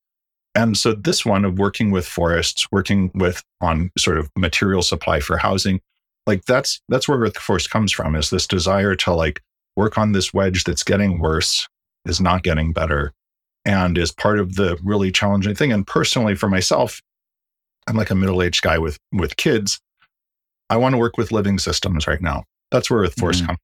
And 0.54 0.78
so 0.78 0.94
this 0.94 1.26
one 1.26 1.46
of 1.46 1.58
working 1.58 1.90
with 1.90 2.06
forests 2.06 2.68
working 2.72 3.10
with 3.16 3.44
on 3.60 3.90
sort 3.98 4.20
of 4.20 4.30
material 4.38 4.84
supply 4.84 5.20
for 5.20 5.38
housing 5.38 5.82
like 6.28 6.46
that's 6.46 6.80
that's 6.90 7.08
where 7.08 7.18
earth 7.18 7.38
force 7.38 7.66
comes 7.66 7.92
from 7.92 8.16
is 8.16 8.30
this 8.30 8.46
desire 8.46 8.96
to 8.96 9.12
like 9.12 9.42
work 9.76 9.98
on 9.98 10.12
this 10.12 10.32
wedge 10.32 10.66
that's 10.66 10.84
getting 10.84 11.18
worse 11.18 11.68
is 12.06 12.22
not 12.22 12.44
getting 12.44 12.72
better 12.72 13.14
and 13.66 13.98
is 13.98 14.12
part 14.12 14.40
of 14.40 14.56
the 14.56 14.78
really 14.84 15.12
challenging 15.12 15.56
thing. 15.56 15.72
And 15.72 15.88
personally 15.88 16.36
for 16.36 16.50
myself 16.50 17.02
i'm 17.88 17.96
like 17.96 18.12
a 18.12 18.16
middle-aged 18.16 18.62
guy 18.62 18.78
with 18.78 19.00
with 19.12 19.38
kids 19.38 19.80
I 20.70 20.78
want 20.78 20.94
to 20.94 21.00
work 21.00 21.18
with 21.18 21.32
living 21.32 21.60
systems 21.60 22.08
right 22.08 22.22
now. 22.22 22.44
That's 22.72 22.90
where 22.90 23.02
Earth 23.02 23.20
Force 23.20 23.38
mm-hmm. 23.38 23.48
comes. 23.48 23.60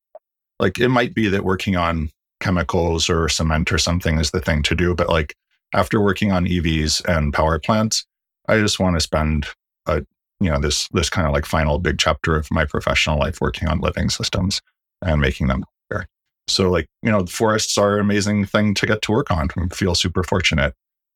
Like 0.60 0.80
it 0.80 0.90
might 0.90 1.14
be 1.14 1.28
that 1.30 1.44
working 1.44 1.76
on 1.76 2.10
chemicals 2.40 3.10
or 3.10 3.30
cement 3.30 3.72
or 3.72 3.78
something 3.78 4.20
is 4.20 4.32
the 4.32 4.42
thing 4.42 4.64
to 4.64 4.76
do, 4.76 4.96
but 4.96 5.10
like 5.10 5.36
after 5.74 6.02
working 6.02 6.32
on 6.32 6.46
EVs 6.46 7.04
and 7.06 7.34
power 7.34 7.60
plants, 7.60 8.06
I 8.48 8.60
just 8.60 8.80
want 8.80 8.96
to 8.96 9.02
spend 9.02 9.48
a 9.88 10.06
you 10.40 10.50
know 10.50 10.60
this 10.60 10.88
this 10.90 11.10
kind 11.10 11.28
of 11.28 11.34
like 11.34 11.46
final 11.46 11.80
big 11.80 11.98
chapter 11.98 12.36
of 12.36 12.50
my 12.52 12.66
professional 12.66 13.20
life 13.20 13.40
working 13.42 13.68
on 13.68 13.80
living 13.80 14.10
systems 14.10 14.62
and 15.02 15.22
making 15.22 15.48
them 15.48 15.64
better. 15.90 16.08
So 16.48 16.70
like 16.70 16.88
you 17.02 17.12
know, 17.12 17.24
the 17.24 17.32
forests 17.32 17.78
are 17.78 17.96
an 17.96 18.02
amazing 18.02 18.46
thing 18.46 18.74
to 18.76 18.86
get 18.86 19.02
to 19.04 19.12
work 19.12 19.32
on. 19.32 19.50
I 19.58 19.68
feel 19.74 19.96
super 19.96 20.24
fortunate, 20.24 20.74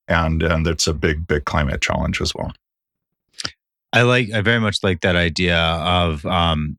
and 0.07 0.43
and 0.43 0.67
it's 0.67 0.87
a 0.87 0.93
big 0.93 1.27
big 1.27 1.45
climate 1.45 1.81
challenge 1.81 2.21
as 2.21 2.33
well. 2.35 2.53
I 3.93 4.03
like 4.03 4.31
I 4.31 4.41
very 4.41 4.59
much 4.59 4.83
like 4.83 5.01
that 5.01 5.15
idea 5.15 5.57
of 5.57 6.25
um, 6.25 6.77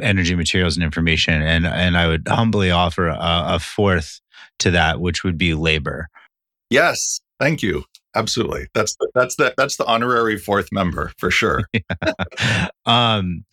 energy, 0.00 0.34
materials, 0.34 0.76
and 0.76 0.84
information, 0.84 1.40
and 1.42 1.66
and 1.66 1.96
I 1.96 2.08
would 2.08 2.26
humbly 2.26 2.70
offer 2.70 3.08
a, 3.08 3.16
a 3.20 3.58
fourth 3.58 4.20
to 4.60 4.70
that, 4.72 5.00
which 5.00 5.22
would 5.24 5.38
be 5.38 5.54
labor. 5.54 6.08
Yes, 6.70 7.20
thank 7.38 7.62
you. 7.62 7.84
Absolutely, 8.14 8.66
that's 8.74 8.96
the, 8.96 9.08
that's 9.14 9.36
the 9.36 9.54
that's 9.56 9.76
the 9.76 9.86
honorary 9.86 10.36
fourth 10.36 10.72
member 10.72 11.12
for 11.18 11.30
sure. 11.30 11.64
um, 12.86 13.44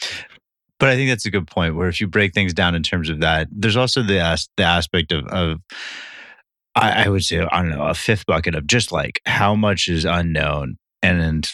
but 0.80 0.89
I 0.89 0.96
think 0.96 1.10
that's 1.10 1.26
a 1.26 1.32
good 1.32 1.48
point. 1.48 1.76
Where 1.76 1.88
if 1.88 2.02
you 2.02 2.08
break 2.08 2.34
things 2.34 2.54
down 2.54 2.74
in 2.74 2.82
terms 2.82 3.10
of 3.10 3.20
that, 3.20 3.48
there's 3.52 3.78
also 3.78 4.02
the 4.02 4.48
the 4.58 4.63
aspect 4.63 5.12
of 5.12 5.26
of 5.28 5.60
I, 6.76 7.06
I 7.06 7.10
would 7.10 7.24
say 7.24 7.39
I 7.39 7.62
don't 7.62 7.70
know 7.70 7.86
a 7.86 7.94
fifth 7.94 8.26
bucket 8.26 8.56
of 8.56 8.65
just 8.65 8.91
like 8.91 9.22
how 9.26 9.56
much 9.56 9.88
is 9.88 10.06
unknown 10.06 10.78
and 11.02 11.48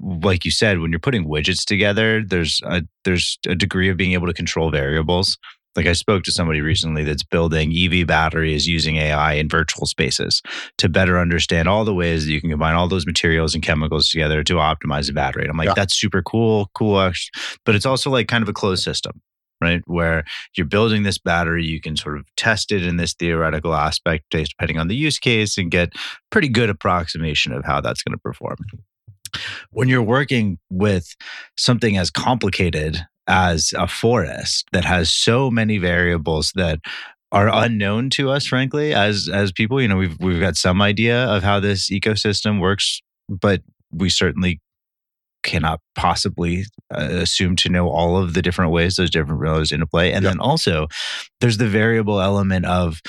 like 0.00 0.44
you 0.44 0.50
said, 0.50 0.80
when 0.80 0.90
you're 0.90 1.00
putting 1.00 1.26
widgets 1.26 1.64
together, 1.64 2.22
there's 2.24 2.60
a 2.64 2.82
there's 3.04 3.38
a 3.46 3.54
degree 3.54 3.88
of 3.88 3.96
being 3.96 4.12
able 4.12 4.26
to 4.26 4.32
control 4.32 4.70
variables. 4.70 5.38
Like 5.76 5.86
I 5.86 5.92
spoke 5.92 6.22
to 6.24 6.32
somebody 6.32 6.60
recently 6.60 7.02
that's 7.02 7.24
building 7.24 7.72
EV 7.76 8.06
batteries 8.06 8.66
using 8.68 8.96
AI 8.96 9.34
in 9.34 9.48
virtual 9.48 9.86
spaces 9.86 10.40
to 10.78 10.88
better 10.88 11.18
understand 11.18 11.68
all 11.68 11.84
the 11.84 11.94
ways 11.94 12.26
that 12.26 12.32
you 12.32 12.40
can 12.40 12.50
combine 12.50 12.76
all 12.76 12.86
those 12.86 13.06
materials 13.06 13.54
and 13.54 13.62
chemicals 13.62 14.08
together 14.08 14.44
to 14.44 14.54
optimize 14.54 15.10
a 15.10 15.12
battery. 15.12 15.42
And 15.42 15.50
I'm 15.50 15.56
like, 15.56 15.68
yeah. 15.68 15.74
that's 15.74 15.94
super 15.94 16.22
cool, 16.22 16.70
cool. 16.74 17.10
But 17.64 17.74
it's 17.74 17.86
also 17.86 18.08
like 18.08 18.28
kind 18.28 18.42
of 18.42 18.48
a 18.48 18.52
closed 18.52 18.84
system, 18.84 19.20
right? 19.60 19.82
Where 19.86 20.24
you're 20.56 20.66
building 20.66 21.02
this 21.02 21.18
battery, 21.18 21.64
you 21.64 21.80
can 21.80 21.96
sort 21.96 22.18
of 22.18 22.24
test 22.36 22.70
it 22.70 22.86
in 22.86 22.96
this 22.96 23.14
theoretical 23.14 23.74
aspect 23.74 24.26
based 24.30 24.52
depending 24.56 24.78
on 24.78 24.86
the 24.86 24.96
use 24.96 25.18
case 25.18 25.58
and 25.58 25.72
get 25.72 25.92
pretty 26.30 26.48
good 26.48 26.70
approximation 26.70 27.52
of 27.52 27.64
how 27.64 27.80
that's 27.80 28.02
going 28.02 28.16
to 28.16 28.22
perform. 28.22 28.56
When 29.70 29.88
you're 29.88 30.02
working 30.02 30.58
with 30.70 31.14
something 31.56 31.96
as 31.96 32.10
complicated 32.10 33.04
as 33.26 33.72
a 33.76 33.88
forest 33.88 34.66
that 34.72 34.84
has 34.84 35.10
so 35.10 35.50
many 35.50 35.78
variables 35.78 36.52
that 36.54 36.80
are 37.32 37.48
unknown 37.52 38.10
to 38.10 38.30
us 38.30 38.46
frankly 38.46 38.94
as 38.94 39.28
as 39.32 39.50
people 39.50 39.80
you 39.80 39.88
know 39.88 39.96
we've 39.96 40.18
we've 40.20 40.40
got 40.40 40.56
some 40.56 40.80
idea 40.80 41.24
of 41.24 41.42
how 41.42 41.58
this 41.58 41.90
ecosystem 41.90 42.60
works 42.60 43.00
but 43.28 43.62
we 43.90 44.08
certainly 44.08 44.60
cannot 45.42 45.80
possibly 45.94 46.64
uh, 46.94 47.08
assume 47.10 47.56
to 47.56 47.68
know 47.68 47.88
all 47.88 48.16
of 48.16 48.34
the 48.34 48.42
different 48.42 48.72
ways 48.72 48.96
those 48.96 49.10
different 49.10 49.44
into 49.46 49.74
interplay 49.74 50.10
and 50.12 50.22
yep. 50.22 50.32
then 50.32 50.40
also 50.40 50.86
there's 51.40 51.58
the 51.58 51.68
variable 51.68 52.20
element 52.20 52.64
of 52.66 53.00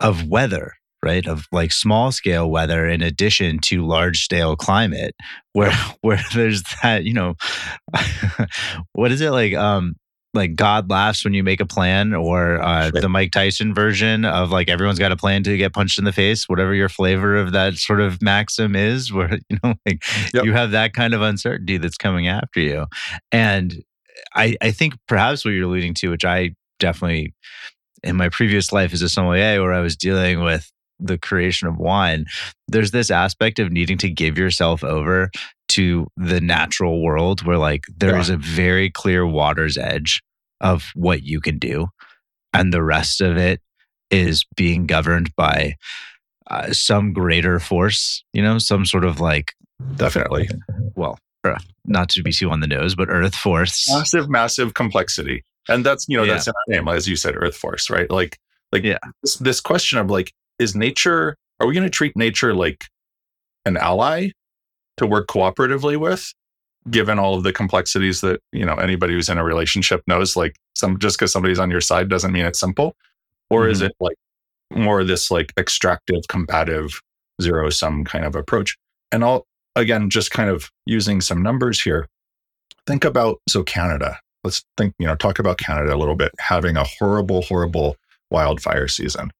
of 0.00 0.28
weather 0.28 0.77
right 1.02 1.26
of 1.26 1.46
like 1.52 1.72
small 1.72 2.10
scale 2.10 2.50
weather 2.50 2.88
in 2.88 3.02
addition 3.02 3.58
to 3.58 3.86
large 3.86 4.24
scale 4.24 4.56
climate 4.56 5.14
where 5.52 5.72
where 6.00 6.20
there's 6.34 6.62
that 6.82 7.04
you 7.04 7.12
know 7.12 7.34
what 8.92 9.12
is 9.12 9.20
it 9.20 9.30
like 9.30 9.54
um 9.54 9.94
like 10.34 10.54
God 10.54 10.90
laughs 10.90 11.24
when 11.24 11.34
you 11.34 11.42
make 11.42 11.60
a 11.60 11.66
plan, 11.66 12.14
or 12.14 12.62
uh, 12.62 12.90
sure. 12.90 13.00
the 13.00 13.08
Mike 13.08 13.32
Tyson 13.32 13.74
version 13.74 14.24
of 14.24 14.50
like 14.50 14.68
everyone's 14.68 14.98
got 14.98 15.12
a 15.12 15.16
plan 15.16 15.42
to 15.44 15.56
get 15.56 15.72
punched 15.72 15.98
in 15.98 16.04
the 16.04 16.12
face, 16.12 16.48
whatever 16.48 16.74
your 16.74 16.88
flavor 16.88 17.36
of 17.36 17.52
that 17.52 17.74
sort 17.74 18.00
of 18.00 18.20
maxim 18.20 18.76
is, 18.76 19.12
where 19.12 19.38
you 19.48 19.58
know 19.62 19.74
like 19.86 20.02
yep. 20.34 20.44
you 20.44 20.52
have 20.52 20.72
that 20.72 20.92
kind 20.92 21.14
of 21.14 21.22
uncertainty 21.22 21.78
that's 21.78 21.96
coming 21.96 22.28
after 22.28 22.60
you, 22.60 22.86
and 23.32 23.82
I 24.34 24.56
I 24.60 24.70
think 24.70 24.94
perhaps 25.06 25.44
what 25.44 25.52
you're 25.52 25.66
alluding 25.66 25.94
to, 25.94 26.10
which 26.10 26.24
I 26.24 26.54
definitely 26.78 27.34
in 28.02 28.16
my 28.16 28.28
previous 28.28 28.72
life 28.72 28.92
as 28.92 29.02
a 29.02 29.08
sommelier, 29.08 29.60
where 29.60 29.72
I 29.72 29.80
was 29.80 29.96
dealing 29.96 30.42
with 30.42 30.70
the 30.98 31.18
creation 31.18 31.68
of 31.68 31.76
wine, 31.76 32.26
there's 32.66 32.90
this 32.90 33.10
aspect 33.10 33.58
of 33.58 33.72
needing 33.72 33.98
to 33.98 34.10
give 34.10 34.38
yourself 34.38 34.82
over 34.82 35.30
to 35.68 36.06
the 36.16 36.40
natural 36.40 37.02
world 37.02 37.42
where 37.44 37.58
like 37.58 37.84
there 37.96 38.14
yeah. 38.14 38.20
is 38.20 38.30
a 38.30 38.36
very 38.36 38.90
clear 38.90 39.26
water's 39.26 39.76
edge 39.76 40.22
of 40.60 40.90
what 40.94 41.22
you 41.22 41.40
can 41.40 41.58
do 41.58 41.86
and 42.52 42.72
the 42.72 42.82
rest 42.82 43.20
of 43.20 43.36
it 43.36 43.60
is 44.10 44.44
being 44.56 44.86
governed 44.86 45.30
by 45.36 45.74
uh, 46.50 46.72
some 46.72 47.12
greater 47.12 47.60
force 47.60 48.24
you 48.32 48.42
know 48.42 48.58
some 48.58 48.86
sort 48.86 49.04
of 49.04 49.20
like 49.20 49.52
definitely 49.96 50.48
well 50.96 51.18
uh, 51.44 51.58
not 51.84 52.08
to 52.08 52.22
be 52.22 52.32
too 52.32 52.50
on 52.50 52.60
the 52.60 52.66
nose 52.66 52.94
but 52.94 53.08
earth 53.10 53.34
force 53.34 53.86
massive 53.90 54.28
massive 54.28 54.72
complexity 54.72 55.44
and 55.68 55.84
that's 55.84 56.06
you 56.08 56.16
know 56.16 56.24
yeah. 56.24 56.32
that's 56.32 56.46
in 56.46 56.54
our 56.54 56.76
name 56.76 56.88
as 56.88 57.06
you 57.06 57.14
said 57.14 57.34
earth 57.36 57.54
force 57.54 57.90
right 57.90 58.10
like 58.10 58.38
like 58.72 58.84
yeah. 58.84 58.98
this, 59.22 59.36
this 59.36 59.60
question 59.60 59.98
of 59.98 60.10
like 60.10 60.32
is 60.58 60.74
nature 60.74 61.36
are 61.60 61.66
we 61.66 61.74
going 61.74 61.86
to 61.86 61.90
treat 61.90 62.16
nature 62.16 62.54
like 62.54 62.84
an 63.64 63.76
ally 63.76 64.28
to 64.96 65.06
work 65.06 65.28
cooperatively 65.28 65.96
with 65.96 66.32
given 66.90 67.18
all 67.18 67.34
of 67.34 67.42
the 67.42 67.52
complexities 67.52 68.20
that 68.20 68.40
you 68.52 68.64
know 68.64 68.74
anybody 68.74 69.12
who's 69.14 69.28
in 69.28 69.38
a 69.38 69.44
relationship 69.44 70.02
knows 70.06 70.36
like 70.36 70.56
some 70.74 70.98
just 70.98 71.18
because 71.18 71.32
somebody's 71.32 71.58
on 71.58 71.70
your 71.70 71.80
side 71.80 72.08
doesn't 72.08 72.32
mean 72.32 72.44
it's 72.44 72.60
simple? 72.60 72.94
Or 73.50 73.62
mm-hmm. 73.62 73.72
is 73.72 73.82
it 73.82 73.92
like 74.00 74.16
more 74.72 75.02
this 75.04 75.30
like 75.30 75.52
extractive 75.58 76.22
combative 76.28 77.00
zero 77.42 77.70
sum 77.70 78.04
kind 78.04 78.24
of 78.24 78.34
approach? 78.34 78.76
And 79.12 79.24
i'll 79.24 79.46
again 79.76 80.10
just 80.10 80.30
kind 80.30 80.50
of 80.50 80.70
using 80.86 81.20
some 81.20 81.42
numbers 81.42 81.80
here 81.80 82.06
think 82.86 83.04
about 83.04 83.40
so 83.48 83.62
canada 83.62 84.18
let's 84.44 84.64
think 84.76 84.94
you 84.98 85.06
know 85.06 85.14
talk 85.14 85.38
about 85.38 85.58
canada 85.58 85.94
a 85.94 85.96
little 85.96 86.16
bit 86.16 86.32
having 86.38 86.76
a 86.76 86.84
horrible 86.84 87.42
horrible 87.42 87.96
wildfire 88.30 88.88
season 88.88 89.30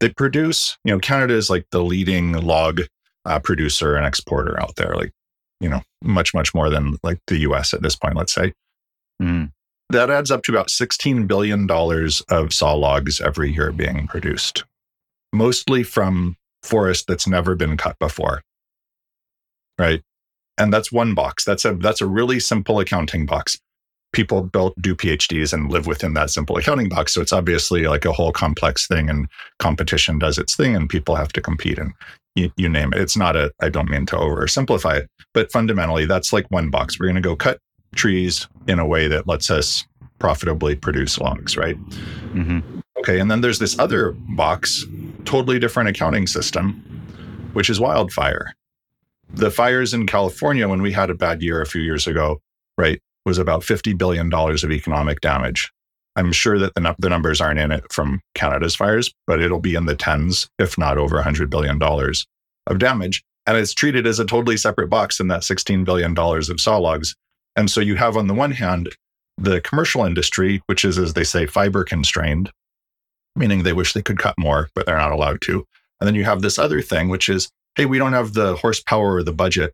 they 0.00 0.08
produce 0.10 0.78
you 0.84 0.92
know 0.92 0.98
canada 0.98 1.34
is 1.34 1.50
like 1.50 1.66
the 1.70 1.82
leading 1.82 2.32
log 2.32 2.82
uh, 3.28 3.38
producer 3.38 3.94
and 3.94 4.06
exporter 4.06 4.60
out 4.60 4.74
there, 4.76 4.94
like, 4.96 5.12
you 5.60 5.68
know, 5.68 5.82
much, 6.02 6.32
much 6.34 6.54
more 6.54 6.70
than 6.70 6.96
like 7.02 7.18
the 7.26 7.38
US 7.40 7.74
at 7.74 7.82
this 7.82 7.94
point, 7.94 8.16
let's 8.16 8.32
say. 8.32 8.52
Mm. 9.22 9.52
That 9.90 10.10
adds 10.10 10.30
up 10.30 10.42
to 10.44 10.52
about 10.52 10.68
$16 10.68 11.26
billion 11.26 11.68
of 11.70 12.52
saw 12.52 12.74
logs 12.74 13.20
every 13.20 13.52
year 13.52 13.72
being 13.72 14.06
produced, 14.06 14.64
mostly 15.32 15.82
from 15.82 16.36
forest 16.62 17.06
that's 17.06 17.26
never 17.26 17.54
been 17.54 17.76
cut 17.76 17.98
before. 17.98 18.42
Right. 19.78 20.02
And 20.56 20.72
that's 20.72 20.90
one 20.90 21.14
box. 21.14 21.44
That's 21.44 21.64
a 21.64 21.74
that's 21.74 22.00
a 22.00 22.06
really 22.06 22.40
simple 22.40 22.80
accounting 22.80 23.26
box 23.26 23.58
people 24.12 24.42
built 24.42 24.74
do 24.80 24.94
PhDs 24.94 25.52
and 25.52 25.70
live 25.70 25.86
within 25.86 26.14
that 26.14 26.30
simple 26.30 26.56
accounting 26.56 26.88
box. 26.88 27.14
So 27.14 27.20
it's 27.20 27.32
obviously 27.32 27.86
like 27.86 28.04
a 28.04 28.12
whole 28.12 28.32
complex 28.32 28.86
thing, 28.86 29.08
and 29.10 29.28
competition 29.58 30.18
does 30.18 30.38
its 30.38 30.56
thing, 30.56 30.74
and 30.74 30.88
people 30.88 31.16
have 31.16 31.32
to 31.34 31.40
compete, 31.40 31.78
and 31.78 31.92
you, 32.34 32.50
you 32.56 32.68
name 32.68 32.92
it. 32.92 33.00
It's 33.00 33.16
not 33.16 33.36
a. 33.36 33.52
I 33.60 33.68
don't 33.68 33.90
mean 33.90 34.06
to 34.06 34.16
oversimplify 34.16 35.00
it, 35.00 35.10
but 35.34 35.52
fundamentally, 35.52 36.06
that's 36.06 36.32
like 36.32 36.46
one 36.50 36.70
box. 36.70 36.98
We're 36.98 37.06
going 37.06 37.16
to 37.16 37.20
go 37.20 37.36
cut 37.36 37.58
trees 37.94 38.46
in 38.66 38.78
a 38.78 38.86
way 38.86 39.08
that 39.08 39.26
lets 39.26 39.50
us 39.50 39.84
profitably 40.18 40.74
produce 40.74 41.18
logs, 41.18 41.56
right? 41.56 41.76
Mm-hmm. 42.32 42.80
Okay, 42.98 43.20
and 43.20 43.30
then 43.30 43.40
there's 43.40 43.58
this 43.58 43.78
other 43.78 44.12
box, 44.12 44.84
totally 45.24 45.58
different 45.58 45.88
accounting 45.88 46.26
system, 46.26 46.72
which 47.52 47.70
is 47.70 47.78
wildfire. 47.78 48.52
The 49.30 49.50
fires 49.50 49.94
in 49.94 50.06
California 50.06 50.68
when 50.68 50.82
we 50.82 50.92
had 50.92 51.10
a 51.10 51.14
bad 51.14 51.42
year 51.42 51.60
a 51.60 51.66
few 51.66 51.82
years 51.82 52.06
ago, 52.06 52.40
right? 52.76 53.00
Was 53.24 53.38
about 53.38 53.62
$50 53.62 53.96
billion 53.96 54.32
of 54.32 54.72
economic 54.72 55.20
damage. 55.20 55.70
I'm 56.16 56.32
sure 56.32 56.58
that 56.58 56.74
the, 56.74 56.94
the 56.98 57.08
numbers 57.08 57.40
aren't 57.40 57.60
in 57.60 57.70
it 57.70 57.92
from 57.92 58.20
Canada's 58.34 58.74
fires, 58.74 59.12
but 59.26 59.40
it'll 59.40 59.60
be 59.60 59.74
in 59.74 59.86
the 59.86 59.94
tens, 59.94 60.48
if 60.58 60.76
not 60.76 60.98
over 60.98 61.20
$100 61.22 61.48
billion 61.48 61.80
of 61.80 62.78
damage. 62.78 63.22
And 63.46 63.56
it's 63.56 63.72
treated 63.72 64.06
as 64.06 64.18
a 64.18 64.24
totally 64.24 64.56
separate 64.56 64.88
box 64.88 65.20
in 65.20 65.28
that 65.28 65.42
$16 65.42 65.84
billion 65.84 66.18
of 66.18 66.60
saw 66.60 66.76
logs. 66.78 67.14
And 67.54 67.70
so 67.70 67.80
you 67.80 67.94
have, 67.94 68.16
on 68.16 68.26
the 68.26 68.34
one 68.34 68.50
hand, 68.50 68.90
the 69.38 69.60
commercial 69.60 70.04
industry, 70.04 70.60
which 70.66 70.84
is, 70.84 70.98
as 70.98 71.14
they 71.14 71.24
say, 71.24 71.46
fiber 71.46 71.84
constrained, 71.84 72.50
meaning 73.36 73.62
they 73.62 73.72
wish 73.72 73.92
they 73.92 74.02
could 74.02 74.18
cut 74.18 74.34
more, 74.38 74.68
but 74.74 74.86
they're 74.86 74.98
not 74.98 75.12
allowed 75.12 75.40
to. 75.42 75.64
And 76.00 76.06
then 76.06 76.14
you 76.14 76.24
have 76.24 76.42
this 76.42 76.58
other 76.58 76.82
thing, 76.82 77.08
which 77.08 77.28
is, 77.28 77.48
hey, 77.76 77.86
we 77.86 77.98
don't 77.98 78.12
have 78.12 78.34
the 78.34 78.56
horsepower 78.56 79.14
or 79.14 79.22
the 79.22 79.32
budget 79.32 79.72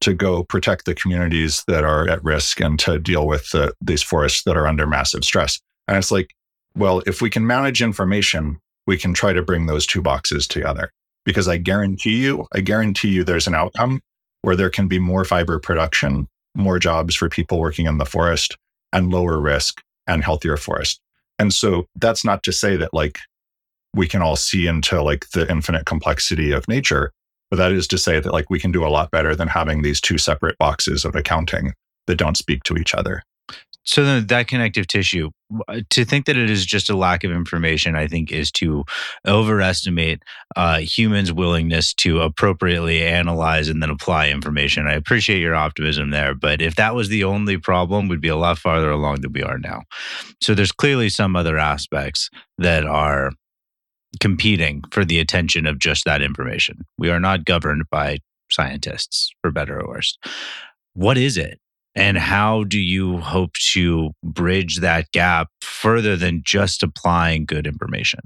to 0.00 0.14
go 0.14 0.44
protect 0.44 0.84
the 0.84 0.94
communities 0.94 1.64
that 1.68 1.84
are 1.84 2.08
at 2.08 2.22
risk 2.22 2.60
and 2.60 2.78
to 2.80 2.98
deal 2.98 3.26
with 3.26 3.50
the, 3.50 3.72
these 3.80 4.02
forests 4.02 4.42
that 4.44 4.56
are 4.56 4.66
under 4.66 4.86
massive 4.86 5.24
stress. 5.24 5.60
And 5.88 5.96
it's 5.96 6.10
like, 6.10 6.34
well, 6.76 7.02
if 7.06 7.22
we 7.22 7.30
can 7.30 7.46
manage 7.46 7.82
information, 7.82 8.58
we 8.86 8.98
can 8.98 9.14
try 9.14 9.32
to 9.32 9.42
bring 9.42 9.66
those 9.66 9.86
two 9.86 10.02
boxes 10.02 10.46
together. 10.46 10.92
Because 11.24 11.48
I 11.48 11.56
guarantee 11.56 12.22
you, 12.22 12.46
I 12.52 12.60
guarantee 12.60 13.08
you 13.08 13.24
there's 13.24 13.48
an 13.48 13.54
outcome 13.54 14.00
where 14.42 14.54
there 14.54 14.70
can 14.70 14.86
be 14.86 14.98
more 14.98 15.24
fiber 15.24 15.58
production, 15.58 16.28
more 16.54 16.78
jobs 16.78 17.16
for 17.16 17.28
people 17.28 17.58
working 17.58 17.86
in 17.86 17.98
the 17.98 18.04
forest, 18.04 18.56
and 18.92 19.10
lower 19.10 19.40
risk 19.40 19.82
and 20.06 20.22
healthier 20.22 20.56
forest. 20.56 21.00
And 21.38 21.52
so 21.52 21.86
that's 21.96 22.24
not 22.24 22.42
to 22.44 22.52
say 22.52 22.76
that 22.76 22.94
like 22.94 23.18
we 23.92 24.06
can 24.06 24.22
all 24.22 24.36
see 24.36 24.66
into 24.66 25.02
like 25.02 25.30
the 25.30 25.50
infinite 25.50 25.86
complexity 25.86 26.52
of 26.52 26.68
nature, 26.68 27.12
but 27.50 27.56
that 27.56 27.72
is 27.72 27.86
to 27.88 27.98
say 27.98 28.20
that 28.20 28.32
like 28.32 28.50
we 28.50 28.60
can 28.60 28.72
do 28.72 28.86
a 28.86 28.88
lot 28.88 29.10
better 29.10 29.34
than 29.34 29.48
having 29.48 29.82
these 29.82 30.00
two 30.00 30.18
separate 30.18 30.58
boxes 30.58 31.04
of 31.04 31.14
accounting 31.14 31.72
that 32.06 32.16
don't 32.16 32.36
speak 32.36 32.62
to 32.64 32.76
each 32.76 32.94
other. 32.94 33.22
So 33.86 34.04
then 34.04 34.26
that 34.26 34.48
connective 34.48 34.88
tissue, 34.88 35.30
to 35.90 36.04
think 36.04 36.26
that 36.26 36.36
it 36.36 36.50
is 36.50 36.66
just 36.66 36.90
a 36.90 36.96
lack 36.96 37.22
of 37.22 37.30
information, 37.30 37.94
I 37.94 38.08
think 38.08 38.32
is 38.32 38.50
to 38.52 38.84
overestimate 39.24 40.22
uh, 40.56 40.78
humans' 40.78 41.32
willingness 41.32 41.94
to 41.94 42.20
appropriately 42.20 43.04
analyze 43.04 43.68
and 43.68 43.80
then 43.80 43.90
apply 43.90 44.30
information. 44.30 44.88
I 44.88 44.94
appreciate 44.94 45.40
your 45.40 45.54
optimism 45.54 46.10
there, 46.10 46.34
but 46.34 46.60
if 46.60 46.74
that 46.74 46.96
was 46.96 47.08
the 47.08 47.22
only 47.22 47.58
problem, 47.58 48.08
we'd 48.08 48.20
be 48.20 48.26
a 48.26 48.36
lot 48.36 48.58
farther 48.58 48.90
along 48.90 49.20
than 49.20 49.32
we 49.32 49.44
are 49.44 49.58
now. 49.58 49.82
So 50.42 50.52
there's 50.52 50.72
clearly 50.72 51.08
some 51.08 51.36
other 51.36 51.56
aspects 51.56 52.28
that 52.58 52.84
are 52.84 53.30
competing 54.20 54.82
for 54.90 55.04
the 55.04 55.18
attention 55.18 55.66
of 55.66 55.78
just 55.78 56.04
that 56.04 56.22
information. 56.22 56.84
We 56.98 57.10
are 57.10 57.20
not 57.20 57.44
governed 57.44 57.84
by 57.90 58.18
scientists, 58.50 59.32
for 59.42 59.50
better 59.50 59.80
or 59.80 59.88
worse. 59.88 60.16
What 60.94 61.18
is 61.18 61.36
it? 61.36 61.58
And 61.94 62.18
how 62.18 62.64
do 62.64 62.78
you 62.78 63.18
hope 63.18 63.54
to 63.72 64.10
bridge 64.22 64.80
that 64.80 65.10
gap 65.12 65.48
further 65.62 66.14
than 66.14 66.42
just 66.44 66.82
applying 66.82 67.46
good 67.46 67.66
information? 67.66 68.20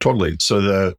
Totally. 0.00 0.36
So 0.40 0.60
the 0.60 0.96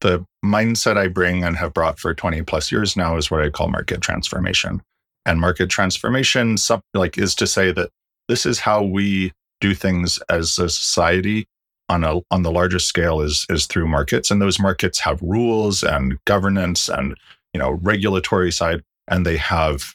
the 0.00 0.24
mindset 0.42 0.96
I 0.96 1.08
bring 1.08 1.44
and 1.44 1.56
have 1.58 1.74
brought 1.74 1.98
for 1.98 2.14
20 2.14 2.40
plus 2.42 2.72
years 2.72 2.96
now 2.96 3.18
is 3.18 3.30
what 3.30 3.42
I 3.42 3.50
call 3.50 3.68
market 3.68 4.00
transformation. 4.00 4.80
And 5.26 5.40
market 5.40 5.68
transformation 5.68 6.56
like 6.94 7.18
is 7.18 7.34
to 7.34 7.46
say 7.46 7.70
that 7.72 7.90
this 8.26 8.46
is 8.46 8.60
how 8.60 8.82
we 8.82 9.32
do 9.60 9.74
things 9.74 10.18
as 10.30 10.58
a 10.58 10.70
society 10.70 11.46
on 11.90 12.04
a 12.04 12.20
on 12.30 12.42
the 12.42 12.52
largest 12.52 12.86
scale 12.86 13.20
is 13.20 13.44
is 13.50 13.66
through 13.66 13.86
markets 13.86 14.30
and 14.30 14.40
those 14.40 14.60
markets 14.60 15.00
have 15.00 15.20
rules 15.20 15.82
and 15.82 16.16
governance 16.24 16.88
and 16.88 17.16
you 17.52 17.58
know 17.58 17.72
regulatory 17.82 18.52
side 18.52 18.82
and 19.08 19.26
they 19.26 19.36
have 19.36 19.94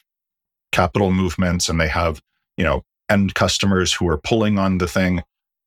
capital 0.72 1.10
movements 1.10 1.68
and 1.68 1.80
they 1.80 1.88
have 1.88 2.20
you 2.58 2.64
know 2.64 2.82
end 3.08 3.34
customers 3.34 3.94
who 3.94 4.06
are 4.08 4.18
pulling 4.18 4.58
on 4.58 4.76
the 4.76 4.86
thing 4.86 5.22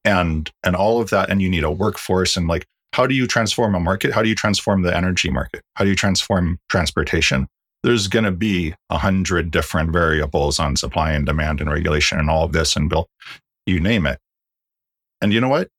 and 0.05 0.51
and 0.63 0.75
all 0.75 1.01
of 1.01 1.09
that 1.09 1.29
and 1.29 1.41
you 1.41 1.49
need 1.49 1.63
a 1.63 1.71
workforce 1.71 2.37
and 2.37 2.47
like 2.47 2.65
how 2.93 3.05
do 3.05 3.13
you 3.13 3.27
transform 3.27 3.75
a 3.75 3.79
market? 3.79 4.11
How 4.11 4.23
do 4.23 4.29
you 4.29 4.35
transform 4.35 4.81
the 4.81 4.95
energy 4.95 5.29
market? 5.29 5.61
How 5.75 5.83
do 5.83 5.91
you 5.91 5.95
transform 5.95 6.59
transportation? 6.69 7.47
There's 7.83 8.07
going 8.07 8.25
to 8.25 8.31
be 8.31 8.73
a 8.89 8.97
hundred 8.97 9.51
different 9.51 9.91
variables 9.91 10.59
on 10.59 10.75
supply 10.75 11.11
and 11.11 11.23
demand 11.23 11.61
and 11.61 11.69
regulation 11.69 12.17
and 12.17 12.31
all 12.31 12.43
of 12.43 12.51
this 12.51 12.75
and 12.75 12.89
bill 12.89 13.07
you 13.67 13.79
name 13.79 14.07
it. 14.07 14.19
And 15.21 15.31
you 15.31 15.39
know 15.39 15.49
what 15.49 15.69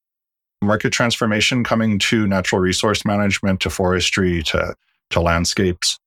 market 0.63 0.91
transformation 0.91 1.65
coming 1.65 1.99
to 1.99 2.27
natural 2.27 2.61
resource 2.61 3.05
management 3.05 3.61
to 3.61 3.71
forestry 3.71 4.43
to 4.43 4.75
to 5.11 5.21
landscapes 5.21 5.99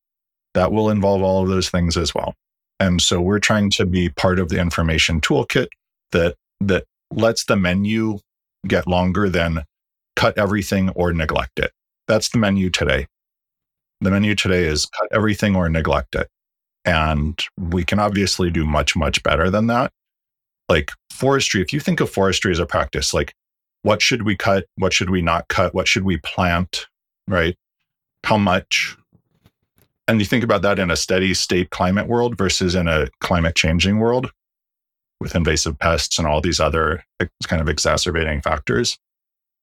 that 0.53 0.71
will 0.71 0.89
involve 0.89 1.21
all 1.21 1.43
of 1.43 1.49
those 1.49 1.69
things 1.69 1.97
as 1.97 2.13
well 2.13 2.35
and 2.79 3.01
so 3.01 3.21
we're 3.21 3.39
trying 3.39 3.69
to 3.71 3.85
be 3.85 4.09
part 4.09 4.39
of 4.39 4.49
the 4.49 4.59
information 4.59 5.21
toolkit 5.21 5.67
that 6.11 6.35
that 6.59 6.85
lets 7.11 7.45
the 7.45 7.55
menu 7.55 8.19
get 8.67 8.87
longer 8.87 9.29
than 9.29 9.63
cut 10.15 10.37
everything 10.37 10.89
or 10.89 11.13
neglect 11.13 11.59
it. 11.59 11.71
That's 12.07 12.29
the 12.29 12.37
menu 12.37 12.69
today. 12.69 13.07
The 14.01 14.11
menu 14.11 14.35
today 14.35 14.65
is 14.65 14.85
cut 14.85 15.07
everything 15.11 15.55
or 15.55 15.69
neglect 15.69 16.15
it. 16.15 16.27
And 16.85 17.39
we 17.57 17.83
can 17.83 17.99
obviously 17.99 18.49
do 18.49 18.65
much, 18.65 18.95
much 18.95 19.23
better 19.23 19.49
than 19.49 19.67
that. 19.67 19.91
Like 20.67 20.91
forestry, 21.11 21.61
if 21.61 21.71
you 21.71 21.79
think 21.79 21.99
of 21.99 22.09
forestry 22.09 22.51
as 22.51 22.59
a 22.59 22.65
practice, 22.65 23.13
like 23.13 23.33
what 23.83 24.01
should 24.01 24.23
we 24.23 24.35
cut? 24.35 24.65
What 24.77 24.93
should 24.93 25.09
we 25.09 25.21
not 25.21 25.47
cut? 25.47 25.73
What 25.73 25.87
should 25.87 26.03
we 26.03 26.17
plant? 26.17 26.87
Right? 27.27 27.55
How 28.23 28.37
much? 28.37 28.97
And 30.07 30.19
you 30.19 30.25
think 30.25 30.43
about 30.43 30.63
that 30.63 30.79
in 30.79 30.91
a 30.91 30.95
steady 30.95 31.33
state 31.33 31.69
climate 31.69 32.07
world 32.07 32.37
versus 32.37 32.75
in 32.75 32.87
a 32.87 33.07
climate 33.21 33.55
changing 33.55 33.99
world 33.99 34.31
with 35.19 35.35
invasive 35.35 35.79
pests 35.79 36.17
and 36.17 36.27
all 36.27 36.41
these 36.41 36.59
other 36.59 37.05
kind 37.47 37.61
of 37.61 37.69
exacerbating 37.69 38.41
factors. 38.41 38.97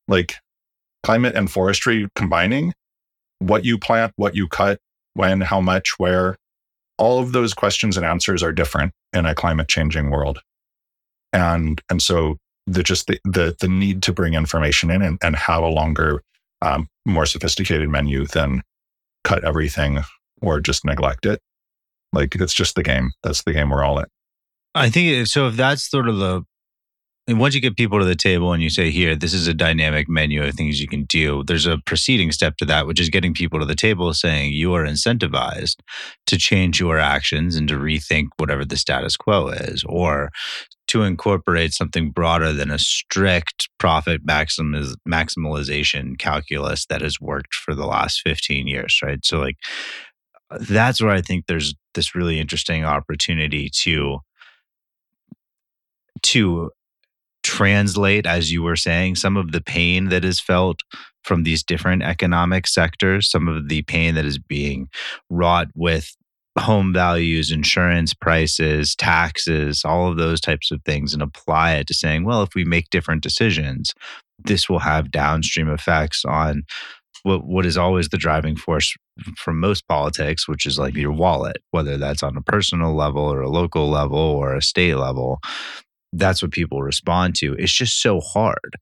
Like 0.08 0.36
climate 1.02 1.34
and 1.34 1.50
forestry 1.50 2.08
combining, 2.14 2.72
what 3.38 3.64
you 3.64 3.78
plant, 3.78 4.12
what 4.16 4.34
you 4.34 4.48
cut, 4.48 4.78
when, 5.14 5.40
how 5.40 5.60
much, 5.60 5.98
where, 5.98 6.36
all 6.98 7.18
of 7.18 7.32
those 7.32 7.54
questions 7.54 7.96
and 7.96 8.06
answers 8.06 8.42
are 8.42 8.52
different 8.52 8.92
in 9.12 9.26
a 9.26 9.34
climate 9.34 9.68
changing 9.68 10.10
world. 10.10 10.40
And 11.32 11.80
and 11.88 12.02
so 12.02 12.36
the 12.70 12.82
just 12.82 13.06
the 13.06 13.18
the, 13.24 13.56
the 13.60 13.68
need 13.68 14.02
to 14.04 14.12
bring 14.12 14.34
information 14.34 14.90
in 14.90 15.02
and, 15.02 15.18
and 15.22 15.36
have 15.36 15.62
a 15.62 15.68
longer, 15.68 16.22
um, 16.62 16.88
more 17.04 17.26
sophisticated 17.26 17.88
menu 17.88 18.26
than 18.26 18.62
cut 19.24 19.44
everything 19.44 20.00
or 20.42 20.60
just 20.60 20.84
neglect 20.84 21.26
it. 21.26 21.40
Like 22.12 22.34
it's 22.34 22.54
just 22.54 22.74
the 22.74 22.82
game. 22.82 23.12
That's 23.22 23.42
the 23.42 23.52
game 23.52 23.70
we're 23.70 23.84
all 23.84 23.98
in. 23.98 24.06
I 24.74 24.90
think 24.90 25.26
so. 25.26 25.48
If 25.48 25.56
that's 25.56 25.88
sort 25.88 26.08
of 26.08 26.18
the 26.18 26.44
and 27.30 27.38
once 27.38 27.54
you 27.54 27.60
get 27.60 27.76
people 27.76 28.00
to 28.00 28.04
the 28.04 28.16
table 28.16 28.52
and 28.52 28.60
you 28.60 28.68
say, 28.68 28.90
here, 28.90 29.14
this 29.14 29.32
is 29.32 29.46
a 29.46 29.54
dynamic 29.54 30.08
menu 30.08 30.42
of 30.42 30.54
things 30.54 30.80
you 30.80 30.88
can 30.88 31.04
do, 31.04 31.44
there's 31.44 31.66
a 31.66 31.78
preceding 31.86 32.32
step 32.32 32.56
to 32.56 32.64
that, 32.64 32.88
which 32.88 32.98
is 32.98 33.08
getting 33.08 33.34
people 33.34 33.60
to 33.60 33.64
the 33.66 33.76
table 33.76 34.12
saying 34.12 34.52
you 34.52 34.74
are 34.74 34.84
incentivized 34.84 35.76
to 36.26 36.36
change 36.36 36.80
your 36.80 36.98
actions 36.98 37.54
and 37.54 37.68
to 37.68 37.76
rethink 37.76 38.28
whatever 38.38 38.64
the 38.64 38.76
status 38.76 39.16
quo 39.16 39.46
is, 39.46 39.84
or 39.86 40.30
to 40.90 41.02
incorporate 41.04 41.72
something 41.72 42.10
broader 42.10 42.52
than 42.52 42.68
a 42.68 42.78
strict 42.78 43.68
profit 43.78 44.26
maximiz- 44.26 44.96
maximalization 45.08 46.18
calculus 46.18 46.84
that 46.86 47.00
has 47.00 47.20
worked 47.20 47.54
for 47.54 47.76
the 47.76 47.86
last 47.86 48.22
15 48.22 48.66
years, 48.66 48.98
right? 49.00 49.24
So, 49.24 49.38
like, 49.38 49.56
that's 50.50 51.00
where 51.00 51.12
I 51.12 51.20
think 51.20 51.46
there's 51.46 51.76
this 51.94 52.16
really 52.16 52.40
interesting 52.40 52.84
opportunity 52.84 53.70
to 53.82 54.18
to 56.22 56.70
translate, 57.44 58.26
as 58.26 58.52
you 58.52 58.62
were 58.62 58.76
saying, 58.76 59.14
some 59.14 59.36
of 59.36 59.52
the 59.52 59.60
pain 59.60 60.08
that 60.08 60.24
is 60.24 60.40
felt 60.40 60.82
from 61.22 61.44
these 61.44 61.62
different 61.62 62.02
economic 62.02 62.66
sectors, 62.66 63.30
some 63.30 63.46
of 63.46 63.68
the 63.68 63.82
pain 63.82 64.16
that 64.16 64.24
is 64.24 64.38
being 64.38 64.88
wrought 65.30 65.68
with 65.74 66.16
home 66.58 66.92
values, 66.92 67.50
insurance 67.50 68.12
prices, 68.12 68.94
taxes, 68.96 69.82
all 69.84 70.08
of 70.10 70.16
those 70.16 70.40
types 70.40 70.70
of 70.70 70.82
things, 70.84 71.12
and 71.12 71.22
apply 71.22 71.74
it 71.74 71.86
to 71.86 71.94
saying, 71.94 72.24
well, 72.24 72.42
if 72.42 72.54
we 72.54 72.64
make 72.64 72.90
different 72.90 73.22
decisions, 73.22 73.94
this 74.44 74.68
will 74.68 74.80
have 74.80 75.10
downstream 75.10 75.68
effects 75.68 76.24
on 76.24 76.64
what 77.22 77.44
what 77.44 77.66
is 77.66 77.76
always 77.76 78.08
the 78.08 78.16
driving 78.16 78.56
force 78.56 78.96
from 79.36 79.60
most 79.60 79.86
politics, 79.86 80.48
which 80.48 80.66
is 80.66 80.78
like 80.78 80.94
your 80.94 81.12
wallet, 81.12 81.58
whether 81.70 81.98
that's 81.98 82.22
on 82.22 82.36
a 82.36 82.42
personal 82.42 82.94
level 82.94 83.22
or 83.22 83.42
a 83.42 83.50
local 83.50 83.90
level 83.90 84.18
or 84.18 84.54
a 84.54 84.62
state 84.62 84.96
level 84.96 85.40
that's 86.12 86.42
what 86.42 86.50
people 86.50 86.82
respond 86.82 87.34
to. 87.36 87.54
It's 87.54 87.72
just 87.72 88.00
so 88.02 88.20
hard. 88.20 88.76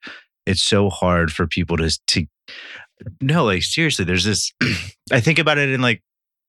It's 0.47 0.63
so 0.63 0.89
hard 0.89 1.33
for 1.33 1.47
people 1.47 1.77
to 1.77 1.99
to 2.09 2.27
no, 3.21 3.45
like 3.45 3.63
seriously, 3.63 4.05
there's 4.05 4.25
this 4.25 4.53
I 5.13 5.21
think 5.21 5.39
about 5.39 5.59
it 5.59 5.71
in 5.71 5.81
like 5.81 6.03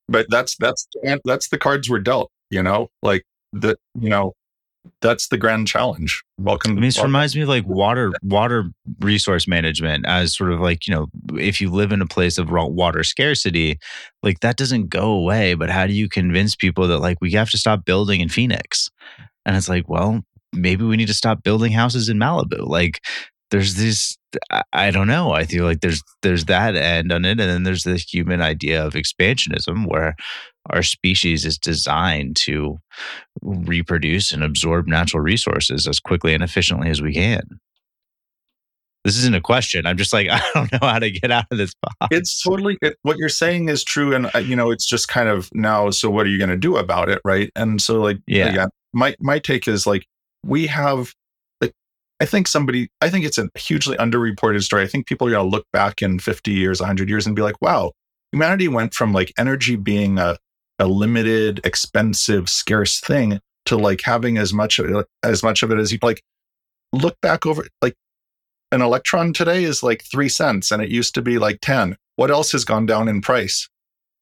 but 0.10 0.28
that's 0.30 0.56
that's 0.58 0.88
that's 1.24 1.50
the 1.50 1.58
cards 1.58 1.90
we're 1.90 2.00
dealt, 2.00 2.32
you 2.50 2.62
know? 2.62 2.90
Like 3.02 3.24
the 3.54 3.78
you 4.00 4.10
know, 4.10 4.34
that's 5.02 5.28
the 5.28 5.38
grand 5.38 5.68
challenge. 5.68 6.22
Welcome. 6.40 6.72
I 6.72 6.76
mean, 6.76 6.84
this 6.84 7.02
reminds 7.02 7.36
me 7.36 7.44
of 7.44 7.50
like 7.50 7.66
water 7.68 8.12
water 8.24 8.70
resource 9.00 9.48
management 9.48 10.06
as 10.08 10.36
sort 10.36 10.52
of 10.52 10.60
like 10.60 10.88
you 10.88 10.94
know, 10.94 11.08
if 11.40 11.62
you 11.62 11.70
live 11.70 11.92
in 11.92 12.02
a 12.02 12.08
place 12.08 12.38
of 12.38 12.50
water 12.50 13.04
scarcity, 13.04 13.80
like 14.24 14.40
that 14.42 14.58
doesn't 14.58 14.90
go 14.90 15.12
away. 15.12 15.54
But 15.54 15.70
how 15.70 15.88
do 15.88 15.94
you 15.94 16.10
convince 16.10 16.56
people 16.56 16.88
that 16.88 17.00
like 17.00 17.20
we 17.22 17.32
have 17.32 17.50
to 17.52 17.58
stop 17.58 17.86
building 17.86 18.22
in 18.22 18.30
Phoenix? 18.30 18.90
And 19.46 19.56
it's 19.56 19.70
like, 19.70 19.88
well, 19.88 20.24
maybe 20.54 20.84
we 20.84 20.98
need 20.98 21.08
to 21.08 21.14
stop 21.14 21.44
building 21.44 21.72
houses 21.72 22.10
in 22.10 22.18
Malibu. 22.18 22.68
Like 22.68 23.02
there's 23.52 23.76
this 23.76 24.18
I 24.72 24.92
don't 24.92 25.08
know. 25.08 25.32
I 25.32 25.46
feel 25.46 25.66
like 25.66 25.82
there's 25.82 26.04
there's 26.22 26.46
that 26.46 26.76
end 26.76 27.12
on 27.12 27.26
it, 27.26 27.40
and 27.40 27.40
then 27.40 27.64
there's 27.64 27.84
the 27.84 27.98
human 27.98 28.42
idea 28.42 28.86
of 28.86 28.94
expansionism, 28.94 29.88
where 29.88 30.16
our 30.70 30.84
species 30.84 31.46
is 31.46 31.58
designed 31.58 32.36
to 32.38 32.78
reproduce 33.42 34.32
and 34.32 34.44
absorb 34.44 34.88
natural 34.88 35.24
resources 35.24 35.88
as 35.88 36.00
quickly 36.00 36.34
and 36.34 36.44
efficiently 36.44 36.90
as 36.90 37.02
we 37.02 37.14
can. 37.14 37.60
This 39.04 39.18
isn't 39.18 39.36
a 39.36 39.42
question. 39.42 39.86
I'm 39.86 39.98
just 39.98 40.14
like 40.14 40.28
I 40.32 40.42
don't 40.54 40.72
know 40.72 40.88
how 40.88 41.00
to 41.00 41.10
get 41.10 41.32
out 41.32 41.46
of 41.50 41.58
this 41.58 41.74
box. 41.82 42.08
It's 42.12 42.44
totally 42.44 42.78
it, 42.82 42.98
what 43.02 43.18
you're 43.18 43.30
saying 43.30 43.70
is 43.70 43.84
true, 43.84 44.14
and 44.14 44.30
uh, 44.36 44.40
you 44.40 44.56
know 44.56 44.70
it's 44.70 44.86
just 44.86 45.08
kind 45.08 45.30
of 45.30 45.50
now. 45.54 45.90
So 45.90 46.10
what 46.10 46.28
are 46.28 46.30
you 46.30 46.38
going 46.38 46.52
to 46.52 46.58
do 46.58 46.78
about 46.78 47.10
it, 47.10 47.22
right? 47.26 47.52
And 47.56 47.82
so 47.82 48.00
like 48.00 48.20
yeah, 48.28 48.50
again, 48.50 48.70
my 48.94 49.16
my 49.20 49.40
take 49.40 49.68
is 49.68 49.88
like 49.88 50.06
we 50.46 50.68
have 50.68 51.14
I 52.22 52.26
think 52.26 52.48
somebody 52.48 52.90
I 53.02 53.10
think 53.10 53.26
it's 53.26 53.38
a 53.38 53.50
hugely 53.56 53.98
underreported 53.98 54.64
story. 54.64 54.84
I 54.84 54.88
think 54.88 55.08
people 55.08 55.28
are 55.28 55.32
gonna 55.32 55.48
look 55.48 55.66
back 55.72 56.02
in 56.02 56.20
50 56.20 56.52
years, 56.52 56.80
100 56.80 57.10
years 57.10 57.26
and 57.26 57.36
be 57.36 57.42
like, 57.42 57.62
wow, 57.62 57.94
humanity 58.32 58.68
went 58.68 58.94
from 58.94 59.14
like 59.14 59.34
energy 59.38 59.76
being 59.76 60.20
a, 60.20 60.38
a 60.80 60.88
limited, 60.88 61.62
expensive, 61.64 62.50
scarce 62.50 63.00
thing 63.00 63.40
to 63.66 63.78
like 63.78 64.02
having 64.04 64.38
as 64.38 64.54
much 64.54 64.80
of 64.80 64.90
it, 64.90 65.06
as 65.24 65.44
much 65.44 65.64
of 65.64 65.72
it 65.72 65.80
as 65.80 65.92
you 65.92 66.00
like 66.02 66.22
look 66.92 67.20
back 67.22 67.46
over 67.46 67.66
like 67.82 67.96
an 68.72 68.82
electron 68.82 69.34
today 69.34 69.64
is 69.64 69.82
like 69.84 70.04
three 70.12 70.30
cents 70.30 70.72
and 70.72 70.82
it 70.82 70.90
used 70.90 71.16
to 71.16 71.22
be 71.22 71.40
like 71.40 71.60
10. 71.62 71.96
What 72.18 72.32
else 72.32 72.52
has 72.52 72.66
gone 72.66 72.86
down 72.86 73.08
in 73.08 73.22
price? 73.22 73.70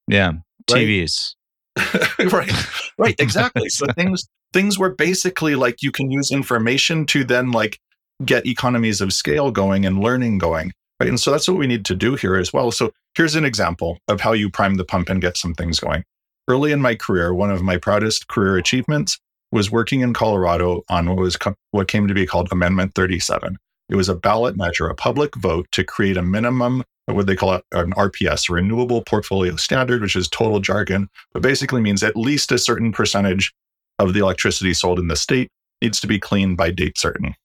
Yeah. 0.07 0.33
Right? 0.71 0.87
TVs. 0.87 1.33
right. 2.31 2.51
Right. 2.97 3.15
Exactly. 3.19 3.69
so 3.69 3.85
things 3.95 4.27
things 4.53 4.79
were 4.79 4.93
basically 4.93 5.55
like 5.55 5.81
you 5.81 5.91
can 5.91 6.09
use 6.09 6.31
information 6.31 7.05
to 7.05 7.23
then 7.23 7.51
like 7.51 7.79
get 8.25 8.45
economies 8.45 9.01
of 9.01 9.13
scale 9.13 9.51
going 9.51 9.85
and 9.85 9.99
learning 10.01 10.37
going. 10.37 10.73
Right. 10.99 11.09
And 11.09 11.19
so 11.19 11.31
that's 11.31 11.47
what 11.47 11.57
we 11.57 11.67
need 11.67 11.85
to 11.85 11.95
do 11.95 12.15
here 12.15 12.35
as 12.35 12.51
well. 12.51 12.71
So 12.71 12.91
here's 13.13 13.35
an 13.35 13.45
example 13.45 13.99
of 14.07 14.21
how 14.21 14.33
you 14.33 14.49
prime 14.49 14.75
the 14.75 14.85
pump 14.85 15.09
and 15.09 15.21
get 15.21 15.37
some 15.37 15.53
things 15.53 15.79
going. 15.79 16.03
Early 16.47 16.71
in 16.71 16.81
my 16.81 16.95
career, 16.95 17.33
one 17.33 17.51
of 17.51 17.61
my 17.61 17.77
proudest 17.77 18.27
career 18.29 18.57
achievements 18.57 19.19
was 19.51 19.71
working 19.71 20.01
in 20.01 20.13
Colorado 20.13 20.83
on 20.89 21.07
what 21.07 21.17
was 21.17 21.37
co- 21.37 21.55
what 21.71 21.87
came 21.87 22.07
to 22.07 22.13
be 22.13 22.25
called 22.25 22.49
Amendment 22.51 22.93
37. 22.95 23.57
It 23.89 23.95
was 23.95 24.09
a 24.09 24.15
ballot 24.15 24.57
measure, 24.57 24.87
a 24.87 24.95
public 24.95 25.35
vote 25.35 25.67
to 25.71 25.83
create 25.83 26.17
a 26.17 26.21
minimum, 26.21 26.83
what 27.05 27.27
they 27.27 27.35
call 27.35 27.53
it, 27.53 27.63
an 27.71 27.93
RPS, 27.93 28.49
renewable 28.49 29.03
portfolio 29.03 29.55
standard, 29.55 30.01
which 30.01 30.15
is 30.15 30.27
total 30.27 30.59
jargon, 30.59 31.09
but 31.33 31.41
basically 31.41 31.81
means 31.81 32.03
at 32.03 32.17
least 32.17 32.51
a 32.51 32.57
certain 32.57 32.91
percentage 32.91 33.53
of 33.99 34.13
the 34.13 34.19
electricity 34.19 34.73
sold 34.73 34.99
in 34.99 35.07
the 35.07 35.15
state 35.15 35.49
needs 35.81 35.99
to 36.01 36.07
be 36.07 36.19
cleaned 36.19 36.57
by 36.57 36.71
date 36.71 36.97
certain. 36.97 37.35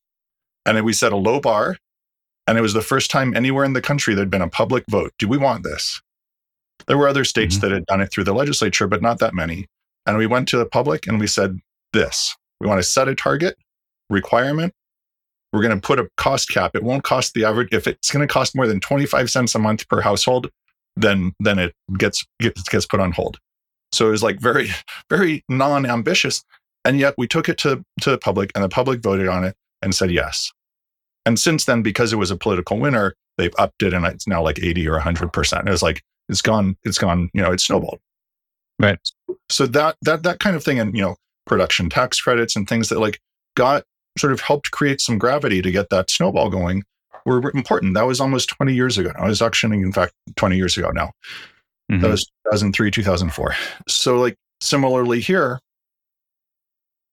And 0.64 0.82
we 0.84 0.92
set 0.92 1.12
a 1.12 1.16
low 1.16 1.40
bar. 1.40 1.76
And 2.46 2.58
it 2.58 2.60
was 2.60 2.72
the 2.72 2.82
first 2.82 3.10
time 3.10 3.36
anywhere 3.36 3.64
in 3.64 3.72
the 3.72 3.80
country 3.80 4.14
there'd 4.14 4.30
been 4.30 4.42
a 4.42 4.48
public 4.48 4.84
vote. 4.90 5.12
Do 5.18 5.28
we 5.28 5.38
want 5.38 5.62
this? 5.62 6.00
There 6.88 6.98
were 6.98 7.08
other 7.08 7.24
states 7.24 7.56
mm-hmm. 7.56 7.68
that 7.68 7.72
had 7.72 7.86
done 7.86 8.00
it 8.00 8.10
through 8.10 8.24
the 8.24 8.34
legislature, 8.34 8.88
but 8.88 9.02
not 9.02 9.20
that 9.20 9.34
many. 9.34 9.66
And 10.06 10.18
we 10.18 10.26
went 10.26 10.48
to 10.48 10.58
the 10.58 10.66
public 10.66 11.06
and 11.06 11.20
we 11.20 11.26
said 11.26 11.58
this 11.92 12.36
we 12.60 12.68
want 12.68 12.78
to 12.78 12.88
set 12.88 13.08
a 13.08 13.14
target 13.14 13.56
requirement. 14.08 14.72
We're 15.52 15.62
going 15.62 15.74
to 15.74 15.84
put 15.84 15.98
a 15.98 16.08
cost 16.16 16.48
cap. 16.48 16.76
It 16.76 16.82
won't 16.84 17.02
cost 17.02 17.34
the 17.34 17.44
average. 17.44 17.68
If 17.72 17.86
it's 17.86 18.10
going 18.10 18.26
to 18.26 18.32
cost 18.32 18.54
more 18.54 18.68
than 18.68 18.78
25 18.78 19.30
cents 19.30 19.54
a 19.54 19.58
month 19.58 19.88
per 19.88 20.00
household, 20.00 20.48
then, 20.96 21.32
then 21.40 21.58
it 21.58 21.74
gets, 21.98 22.24
gets, 22.40 22.62
gets 22.62 22.86
put 22.86 23.00
on 23.00 23.12
hold. 23.12 23.38
So 23.90 24.06
it 24.06 24.10
was 24.12 24.22
like 24.22 24.40
very, 24.40 24.68
very 25.10 25.44
non 25.48 25.84
ambitious. 25.84 26.44
And 26.84 26.98
yet 26.98 27.14
we 27.18 27.26
took 27.26 27.48
it 27.48 27.58
to, 27.58 27.84
to 28.00 28.10
the 28.10 28.18
public 28.18 28.52
and 28.54 28.62
the 28.62 28.68
public 28.68 29.02
voted 29.02 29.28
on 29.28 29.44
it 29.44 29.56
and 29.82 29.94
said 29.94 30.10
yes. 30.10 30.50
And 31.24 31.38
since 31.38 31.64
then, 31.64 31.82
because 31.82 32.12
it 32.12 32.16
was 32.16 32.30
a 32.30 32.36
political 32.36 32.78
winner, 32.78 33.14
they've 33.38 33.54
upped 33.58 33.82
it 33.82 33.94
and 33.94 34.04
it's 34.06 34.26
now 34.26 34.42
like 34.42 34.58
80 34.58 34.88
or 34.88 34.98
100%. 34.98 35.68
It's 35.68 35.82
like, 35.82 36.02
it's 36.28 36.42
gone, 36.42 36.76
it's 36.84 36.98
gone, 36.98 37.30
you 37.32 37.42
know, 37.42 37.52
it's 37.52 37.66
snowballed. 37.66 38.00
Right. 38.78 38.98
So 39.50 39.66
that, 39.66 39.96
that, 40.02 40.22
that 40.24 40.40
kind 40.40 40.56
of 40.56 40.64
thing 40.64 40.80
and, 40.80 40.96
you 40.96 41.02
know, 41.02 41.16
production 41.46 41.90
tax 41.90 42.20
credits 42.20 42.56
and 42.56 42.68
things 42.68 42.88
that 42.88 42.98
like 42.98 43.20
got 43.56 43.84
sort 44.18 44.32
of 44.32 44.40
helped 44.40 44.70
create 44.70 45.00
some 45.00 45.18
gravity 45.18 45.62
to 45.62 45.70
get 45.70 45.90
that 45.90 46.10
snowball 46.10 46.50
going 46.50 46.82
were 47.24 47.50
important. 47.54 47.94
That 47.94 48.06
was 48.06 48.20
almost 48.20 48.50
20 48.50 48.74
years 48.74 48.98
ago. 48.98 49.12
I 49.16 49.26
was 49.26 49.40
auctioning, 49.40 49.82
in 49.82 49.92
fact, 49.92 50.12
20 50.36 50.56
years 50.56 50.76
ago 50.76 50.90
now. 50.90 51.12
Mm-hmm. 51.90 52.00
That 52.00 52.10
was 52.10 52.24
2003, 52.46 52.90
2004. 52.90 53.54
So 53.88 54.16
like 54.16 54.36
similarly 54.60 55.20
here, 55.20 55.60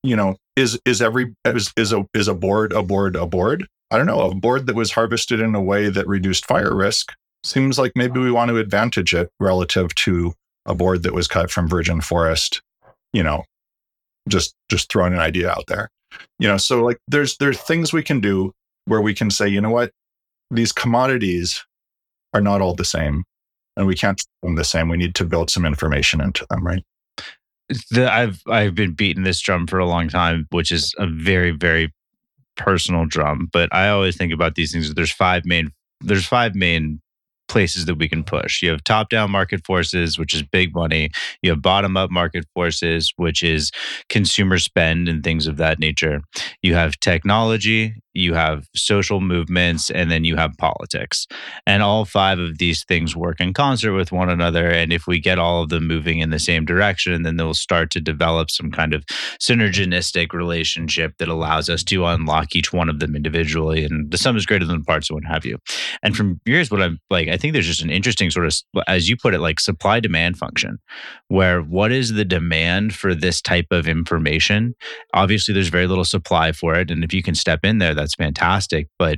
you 0.03 0.15
know, 0.15 0.37
is 0.55 0.79
is 0.85 1.01
every 1.01 1.35
is 1.45 1.71
is 1.77 1.93
a 1.93 2.05
is 2.13 2.27
a 2.27 2.33
board 2.33 2.73
a 2.73 2.83
board 2.83 3.15
a 3.15 3.25
board? 3.25 3.67
I 3.91 3.97
don't 3.97 4.05
know, 4.05 4.21
a 4.21 4.35
board 4.35 4.67
that 4.67 4.75
was 4.75 4.91
harvested 4.91 5.39
in 5.39 5.55
a 5.55 5.61
way 5.61 5.89
that 5.89 6.07
reduced 6.07 6.45
fire 6.45 6.75
risk 6.75 7.13
seems 7.43 7.79
like 7.79 7.91
maybe 7.95 8.19
we 8.19 8.31
want 8.31 8.49
to 8.49 8.57
advantage 8.57 9.13
it 9.13 9.29
relative 9.39 9.93
to 9.95 10.33
a 10.65 10.75
board 10.75 11.03
that 11.03 11.13
was 11.13 11.27
cut 11.27 11.49
from 11.49 11.67
virgin 11.67 12.01
forest, 12.01 12.61
you 13.13 13.23
know, 13.23 13.43
just 14.27 14.53
just 14.69 14.91
throwing 14.91 15.13
an 15.13 15.19
idea 15.19 15.49
out 15.49 15.65
there. 15.67 15.89
You 16.37 16.47
know, 16.47 16.57
so 16.57 16.83
like 16.83 16.97
there's 17.07 17.37
there's 17.37 17.59
things 17.59 17.93
we 17.93 18.03
can 18.03 18.19
do 18.19 18.51
where 18.85 19.01
we 19.01 19.13
can 19.13 19.31
say, 19.31 19.47
you 19.47 19.61
know 19.61 19.69
what, 19.69 19.91
these 20.51 20.71
commodities 20.71 21.65
are 22.33 22.41
not 22.41 22.61
all 22.61 22.75
the 22.75 22.85
same 22.85 23.23
and 23.77 23.87
we 23.87 23.95
can't 23.95 24.21
them 24.43 24.55
the 24.55 24.63
same. 24.63 24.89
We 24.89 24.97
need 24.97 25.15
to 25.15 25.25
build 25.25 25.49
some 25.49 25.65
information 25.65 26.21
into 26.21 26.45
them, 26.49 26.65
right? 26.65 26.83
The, 27.91 28.11
I've 28.11 28.41
I've 28.47 28.75
been 28.75 28.93
beating 28.93 29.23
this 29.23 29.39
drum 29.39 29.67
for 29.67 29.79
a 29.79 29.85
long 29.85 30.09
time, 30.09 30.47
which 30.51 30.71
is 30.71 30.93
a 30.97 31.07
very 31.07 31.51
very 31.51 31.93
personal 32.57 33.05
drum. 33.05 33.49
But 33.51 33.73
I 33.73 33.89
always 33.89 34.17
think 34.17 34.33
about 34.33 34.55
these 34.55 34.71
things. 34.71 34.93
There's 34.93 35.11
five 35.11 35.45
main 35.45 35.71
there's 36.01 36.25
five 36.25 36.55
main 36.55 37.01
places 37.49 37.85
that 37.85 37.95
we 37.95 38.07
can 38.07 38.23
push. 38.23 38.61
You 38.61 38.69
have 38.69 38.83
top 38.83 39.09
down 39.09 39.31
market 39.31 39.65
forces, 39.65 40.17
which 40.17 40.33
is 40.33 40.43
big 40.43 40.73
money. 40.73 41.09
You 41.41 41.49
have 41.49 41.61
bottom 41.61 41.97
up 41.97 42.11
market 42.11 42.45
forces, 42.53 43.11
which 43.17 43.43
is 43.43 43.71
consumer 44.07 44.59
spend 44.59 45.09
and 45.09 45.23
things 45.23 45.47
of 45.47 45.57
that 45.57 45.79
nature. 45.79 46.21
You 46.61 46.75
have 46.75 46.99
technology, 46.99 47.95
you 48.13 48.33
have 48.33 48.67
social 48.75 49.21
movements, 49.21 49.89
and 49.89 50.09
then 50.09 50.23
you 50.23 50.35
have 50.35 50.57
politics. 50.57 51.27
And 51.65 51.83
all 51.83 52.05
five 52.05 52.39
of 52.39 52.57
these 52.57 52.83
things 52.83 53.15
work 53.15 53.39
in 53.39 53.53
concert 53.53 53.93
with 53.93 54.11
one 54.11 54.29
another. 54.29 54.69
And 54.69 54.91
if 54.91 55.07
we 55.07 55.19
get 55.19 55.39
all 55.39 55.63
of 55.63 55.69
them 55.69 55.87
moving 55.87 56.19
in 56.19 56.29
the 56.29 56.39
same 56.39 56.65
direction, 56.65 57.23
then 57.23 57.37
they'll 57.37 57.53
start 57.53 57.91
to 57.91 58.01
develop 58.01 58.49
some 58.49 58.71
kind 58.71 58.93
of 58.93 59.05
synergistic 59.39 60.33
relationship 60.33 61.17
that 61.17 61.27
allows 61.27 61.69
us 61.69 61.83
to 61.85 62.05
unlock 62.05 62.55
each 62.55 62.73
one 62.73 62.89
of 62.89 62.99
them 62.99 63.15
individually. 63.15 63.83
And 63.83 64.11
the 64.11 64.17
sum 64.17 64.37
is 64.37 64.45
greater 64.45 64.65
than 64.65 64.79
the 64.79 64.85
parts, 64.85 65.09
and 65.09 65.15
what 65.15 65.25
have 65.25 65.45
you. 65.45 65.57
And 66.03 66.15
from 66.15 66.39
here's 66.45 66.71
what 66.71 66.81
I'm 66.81 66.99
like, 67.09 67.27
I 67.27 67.37
think 67.37 67.53
there's 67.53 67.67
just 67.67 67.81
an 67.81 67.89
interesting 67.89 68.31
sort 68.31 68.47
of, 68.47 68.55
as 68.87 69.09
you 69.09 69.17
put 69.17 69.33
it, 69.33 69.39
like 69.39 69.59
supply 69.59 69.99
demand 69.99 70.37
function, 70.37 70.79
where 71.27 71.61
what 71.61 71.91
is 71.91 72.13
the 72.13 72.25
demand 72.25 72.95
for 72.95 73.13
this 73.13 73.41
type 73.41 73.67
of 73.71 73.87
information? 73.87 74.75
Obviously, 75.13 75.53
there's 75.53 75.69
very 75.69 75.87
little 75.87 76.05
supply 76.05 76.51
for 76.51 76.75
it. 76.75 76.89
And 76.91 77.03
if 77.03 77.13
you 77.13 77.23
can 77.23 77.35
step 77.35 77.63
in 77.63 77.77
there, 77.77 77.93
that's 77.99 78.15
fantastic. 78.15 78.87
But 78.97 79.17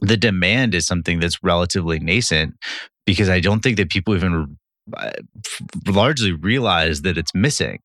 the 0.00 0.16
demand 0.16 0.74
is 0.74 0.86
something 0.86 1.20
that's 1.20 1.42
relatively 1.42 1.98
nascent 2.00 2.54
because 3.06 3.28
I 3.28 3.40
don't 3.40 3.60
think 3.60 3.76
that 3.76 3.90
people 3.90 4.14
even 4.14 4.56
uh, 4.96 5.10
largely 5.86 6.32
realize 6.32 7.02
that 7.02 7.16
it's 7.16 7.34
missing 7.34 7.78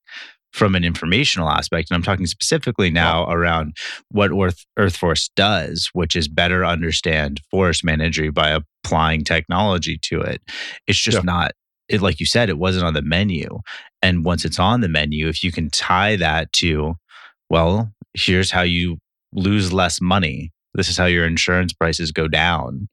from 0.53 0.75
an 0.75 0.83
informational 0.83 1.49
aspect. 1.49 1.89
And 1.89 1.95
I'm 1.95 2.03
talking 2.03 2.25
specifically 2.25 2.89
now 2.89 3.29
around 3.29 3.77
what 4.09 4.31
Earth, 4.31 4.65
Earthforce 4.79 5.29
does, 5.35 5.89
which 5.93 6.15
is 6.15 6.27
better 6.27 6.65
understand 6.65 7.41
forest 7.51 7.85
managery 7.85 8.33
by 8.33 8.57
applying 8.83 9.23
technology 9.23 9.99
to 10.03 10.21
it. 10.21 10.41
It's 10.87 10.99
just 10.99 11.17
yeah. 11.17 11.23
not, 11.23 11.51
it, 11.89 12.01
like 12.01 12.19
you 12.19 12.25
said, 12.25 12.49
it 12.49 12.57
wasn't 12.57 12.85
on 12.85 12.93
the 12.93 13.01
menu. 13.03 13.59
And 14.01 14.25
once 14.25 14.45
it's 14.45 14.59
on 14.59 14.81
the 14.81 14.89
menu, 14.89 15.27
if 15.27 15.43
you 15.43 15.51
can 15.51 15.69
tie 15.69 16.15
that 16.15 16.51
to, 16.53 16.95
well, 17.49 17.91
here's 18.13 18.49
how 18.49 18.63
you 18.63 18.97
lose 19.33 19.73
less 19.73 20.01
money. 20.01 20.51
This 20.73 20.89
is 20.89 20.97
how 20.97 21.05
your 21.05 21.25
insurance 21.25 21.73
prices 21.73 22.11
go 22.11 22.27
down. 22.27 22.87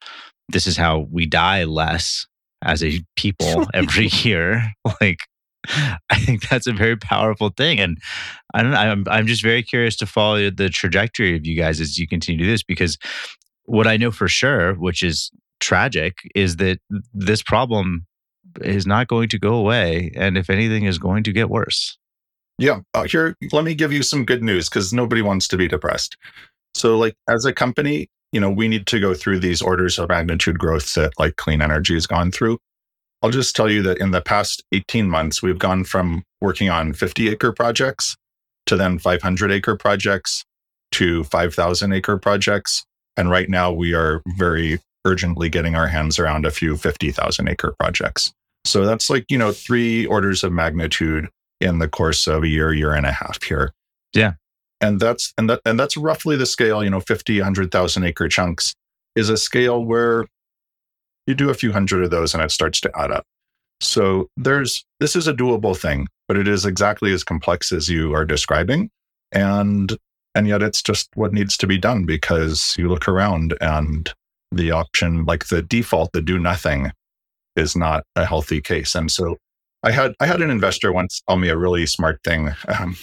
This 0.49 0.67
is 0.67 0.77
how 0.77 1.07
we 1.11 1.27
die 1.27 1.65
less 1.65 2.27
as 2.63 2.83
a 2.83 3.03
people 3.17 3.67
every 3.75 4.07
year. 4.07 4.73
Like, 5.01 5.19
I 6.11 6.19
think 6.19 6.49
that's 6.49 6.67
a 6.67 6.73
very 6.73 6.97
powerful 6.97 7.51
thing, 7.51 7.81
and 7.81 7.99
I 8.53 8.63
don't. 8.63 8.75
I'm 8.75 9.05
I'm 9.09 9.27
just 9.27 9.43
very 9.43 9.63
curious 9.63 9.97
to 9.97 10.07
follow 10.07 10.51
the 10.51 10.69
trajectory 10.69 11.37
of 11.37 11.47
you 11.47 11.57
guys 11.57 11.81
as 11.81 11.99
you 11.99 12.07
continue 12.07 12.39
to 12.39 12.45
do 12.45 12.51
this 12.51 12.63
because 12.63 12.99
what 13.65 13.87
I 13.87 13.97
know 13.97 14.11
for 14.11 14.29
sure, 14.29 14.75
which 14.75 15.03
is 15.03 15.31
tragic, 15.61 16.19
is 16.35 16.57
that 16.57 16.81
this 17.15 17.43
problem 17.43 18.07
is 18.61 18.87
not 18.87 19.09
going 19.09 19.31
to 19.31 19.39
go 19.39 19.55
away, 19.55 20.13
and 20.15 20.37
if 20.37 20.51
anything, 20.51 20.85
is 20.85 20.99
going 20.99 21.23
to 21.25 21.33
get 21.33 21.49
worse. 21.49 21.97
Yeah. 22.59 22.81
Uh, 22.93 23.05
here, 23.05 23.37
let 23.53 23.65
me 23.65 23.75
give 23.75 23.93
you 23.93 24.03
some 24.03 24.25
good 24.25 24.43
news 24.43 24.69
because 24.69 24.93
nobody 24.93 25.23
wants 25.23 25.49
to 25.49 25.57
be 25.57 25.69
depressed. 25.69 26.17
So, 26.75 26.97
like, 26.97 27.15
as 27.29 27.45
a 27.45 27.53
company, 27.53 28.09
you 28.33 28.41
know, 28.41 28.51
we 28.51 28.69
need 28.69 28.87
to 28.87 29.01
go 29.01 29.15
through 29.15 29.41
these 29.41 29.63
orders 29.63 29.99
of 29.99 30.09
magnitude 30.09 30.59
growth 30.59 30.95
that 30.95 31.13
like 31.19 31.37
clean 31.37 31.63
energy 31.63 31.95
has 31.95 32.07
gone 32.07 32.31
through. 32.33 32.59
I'll 33.23 33.31
just 33.31 33.57
tell 33.57 33.71
you 33.71 33.83
that 33.83 33.99
in 33.99 34.11
the 34.11 34.21
past 34.21 34.63
18 34.73 35.09
months, 35.09 35.43
we've 35.43 35.59
gone 35.59 35.85
from 35.85 36.25
working 36.41 36.69
on 36.69 36.93
50 36.93 37.29
acre 37.29 37.53
projects 37.53 38.17
to 38.67 38.77
then 38.77 38.99
500 38.99 39.51
acre 39.51 39.77
projects 39.77 40.45
to 40.93 41.25
5,000 41.25 41.93
acre 41.93 42.19
projects. 42.19 42.85
And 43.17 43.31
right 43.31 43.49
now, 43.49 43.73
we 43.73 43.95
are 43.95 44.21
very 44.37 44.81
urgently 45.05 45.49
getting 45.49 45.75
our 45.75 45.87
hands 45.87 46.19
around 46.19 46.45
a 46.45 46.51
few 46.51 46.77
50,000 46.77 47.49
acre 47.49 47.75
projects. 47.79 48.33
So 48.65 48.85
that's 48.85 49.11
like, 49.11 49.27
you 49.29 49.39
know, 49.39 49.53
three 49.53 50.07
orders 50.07 50.43
of 50.43 50.53
magnitude 50.53 51.29
in 51.61 51.79
the 51.79 51.89
course 51.89 52.27
of 52.27 52.43
a 52.43 52.49
year, 52.49 52.73
year 52.73 52.93
and 52.93 53.07
a 53.07 53.13
half 53.13 53.43
here. 53.43 53.73
Yeah. 54.13 54.35
And 54.81 55.01
that's 55.01 55.33
and 55.39 55.49
that 55.51 55.61
and 55.65 55.79
that's 55.79 55.97
roughly 55.97 56.37
the 56.37 56.47
scale, 56.47 56.85
you 56.85 56.91
know, 56.91 57.01
50, 57.01 57.39
100,000 57.39 58.05
acre 58.05 58.29
chunks 58.29 58.75
is 59.17 59.29
a 59.29 59.37
scale 59.37 59.85
where 59.85 60.27
you 61.27 61.35
do 61.35 61.51
a 61.51 61.55
few 61.55 61.73
hundred 61.73 62.05
of 62.05 62.11
those 62.11 62.35
and 62.35 62.43
it 62.43 62.51
starts 62.51 62.81
to 62.83 62.91
add 62.95 63.11
up. 63.11 63.25
So 63.81 64.29
there's 64.37 64.85
this 65.01 65.17
is 65.17 65.27
a 65.27 65.35
doable 65.35 65.77
thing, 65.77 66.09
but 66.29 66.37
it 66.37 66.49
is 66.49 66.67
exactly 66.67 67.13
as 67.13 67.25
complex 67.25 67.73
as 67.73 67.89
you 67.89 68.15
are 68.15 68.25
describing. 68.25 68.91
And 69.33 69.97
and 70.35 70.49
yet 70.49 70.63
it's 70.63 70.83
just 70.83 71.09
what 71.15 71.33
needs 71.33 71.57
to 71.59 71.67
be 71.67 71.79
done 71.79 72.05
because 72.05 72.75
you 72.77 72.89
look 72.89 73.09
around 73.09 73.57
and 73.61 74.13
the 74.53 74.71
option 74.71 75.25
like 75.25 75.47
the 75.49 75.63
default 75.63 76.13
the 76.13 76.21
do 76.21 76.39
nothing 76.39 76.93
is 77.57 77.77
not 77.77 78.05
a 78.17 78.25
healthy 78.25 78.61
case 78.61 78.95
and 78.95 79.11
so 79.11 79.37
I 79.85 79.91
had 79.91 80.15
I 80.19 80.27
had 80.27 80.41
an 80.41 80.51
investor 80.51 80.93
once 80.93 81.23
tell 81.29 81.37
me 81.37 81.51
a 81.51 81.57
really 81.57 81.87
smart 81.87 82.21
thing, 82.25 82.51
um, 82.69 82.97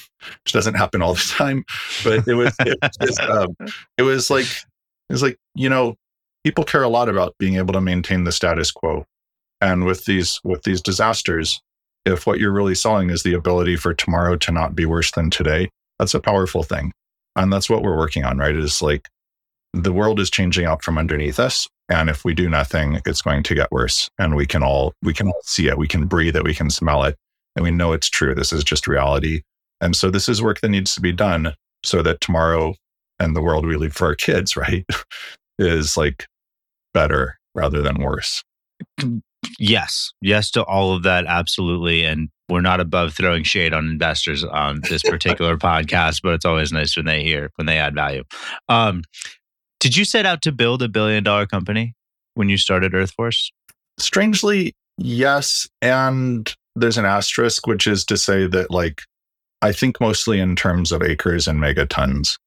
which 0.44 0.52
doesn't 0.52 0.74
happen 0.74 1.02
all 1.02 1.14
the 1.14 1.34
time, 1.38 1.64
but 2.04 2.28
it 2.28 2.34
was 2.34 2.56
it 2.60 2.78
was, 3.00 3.20
um, 3.20 3.56
it 3.98 4.02
was 4.02 4.30
like 4.30 4.46
it 4.46 5.14
was 5.14 5.22
like 5.22 5.38
you 5.54 5.70
know 5.70 5.96
people 6.44 6.64
care 6.64 6.84
a 6.84 6.90
lot 6.90 7.08
about 7.08 7.36
being 7.38 7.56
able 7.56 7.74
to 7.74 7.82
maintain 7.82 8.24
the 8.24 8.32
status 8.32 8.72
quo, 8.72 9.06
and 9.62 9.86
with 9.86 10.06
these 10.06 10.40
with 10.44 10.64
these 10.64 10.82
disasters, 10.82 11.62
if 12.06 12.26
what 12.26 12.40
you're 12.40 12.52
really 12.52 12.76
selling 12.76 13.12
is 13.12 13.22
the 13.22 13.34
ability 13.34 13.76
for 13.76 13.94
tomorrow 13.94 14.36
to 14.38 14.52
not 14.52 14.76
be 14.76 14.86
worse 14.86 15.12
than 15.12 15.30
today, 15.30 15.70
that's 16.00 16.16
a 16.16 16.20
powerful 16.20 16.64
thing, 16.64 16.92
and 17.36 17.54
that's 17.54 17.70
what 17.70 17.84
we're 17.84 17.98
working 17.98 18.26
on. 18.26 18.40
Right? 18.40 18.56
Is 18.56 18.82
like 18.82 19.08
the 19.74 19.94
world 19.94 20.20
is 20.20 20.32
changing 20.32 20.66
out 20.66 20.84
from 20.84 20.98
underneath 20.98 21.40
us, 21.40 21.68
and 21.92 22.10
if 22.10 22.24
we 22.24 22.34
do 22.34 22.50
nothing 22.50 23.00
it's 23.06 23.22
going 23.22 23.44
to 23.44 23.56
get 23.56 23.72
worse. 23.72 24.10
And 24.18 24.36
we 24.36 24.46
can 24.46 24.64
all 24.64 24.94
we 25.04 25.14
can 25.14 25.28
all 25.28 25.42
see 25.44 25.68
it. 25.68 25.78
We 25.78 25.88
can 25.88 26.08
breathe 26.08 26.36
it. 26.36 26.44
We 26.44 26.56
can 26.56 26.70
smell 26.70 27.04
it. 27.04 27.16
And 27.56 27.64
we 27.64 27.72
know 27.72 27.92
it's 27.92 28.10
true. 28.10 28.34
This 28.34 28.54
is 28.54 28.64
just 28.64 28.88
reality. 28.88 29.42
And 29.82 29.96
so 29.96 30.10
this 30.10 30.30
is 30.30 30.42
work 30.42 30.62
that 30.62 30.70
needs 30.70 30.96
to 30.96 31.02
be 31.02 31.12
done 31.12 31.54
so 31.84 32.02
that 32.02 32.22
tomorrow 32.22 32.76
and 33.20 33.36
the 33.36 33.42
world 33.42 33.66
we 33.66 33.76
leave 33.76 33.94
for 33.94 34.08
our 34.08 34.16
kids 34.16 34.56
right 34.56 34.86
is 35.60 35.98
like 35.98 36.26
better 36.94 37.38
rather 37.54 37.82
than 37.82 38.02
worse. 38.02 38.44
Yes. 39.60 40.14
Yes 40.22 40.50
to 40.52 40.64
all 40.64 40.96
of 40.96 41.04
that 41.04 41.26
absolutely. 41.26 42.06
And 42.06 42.30
we're 42.48 42.62
not 42.62 42.80
above 42.80 43.14
throwing 43.14 43.44
shade 43.44 43.74
on 43.74 43.88
investors 43.88 44.44
on 44.44 44.82
this 44.90 45.02
particular 45.10 45.58
podcast 45.58 46.22
but 46.22 46.34
it's 46.34 46.46
always 46.46 46.72
nice 46.72 46.96
when 46.96 47.06
they 47.06 47.24
hear 47.24 47.52
when 47.56 47.66
they 47.66 47.78
add 47.78 47.96
value. 47.96 48.24
Um, 48.70 49.04
did 49.82 49.98
you 49.98 50.06
set 50.06 50.26
out 50.26 50.42
to 50.44 50.52
build 50.52 50.82
a 50.82 50.88
billion 50.88 51.24
dollar 51.24 51.46
company 51.46 51.94
when 52.36 52.48
you 52.48 52.58
started 52.58 52.94
Earthforce? 52.94 53.52
Strangely, 53.98 54.74
yes. 54.98 55.68
And 55.82 56.54
there's 56.76 56.98
an 56.98 57.06
asterisk, 57.06 57.68
which 57.68 57.88
is 57.88 58.06
to 58.06 58.16
say 58.16 58.48
that, 58.48 58.72
like, 58.72 59.02
I 59.62 59.74
think 59.74 60.00
mostly 60.00 60.40
in 60.40 60.56
terms 60.56 60.92
of 60.92 61.02
acres 61.04 61.48
and 61.48 61.60
megatons. 61.60 62.38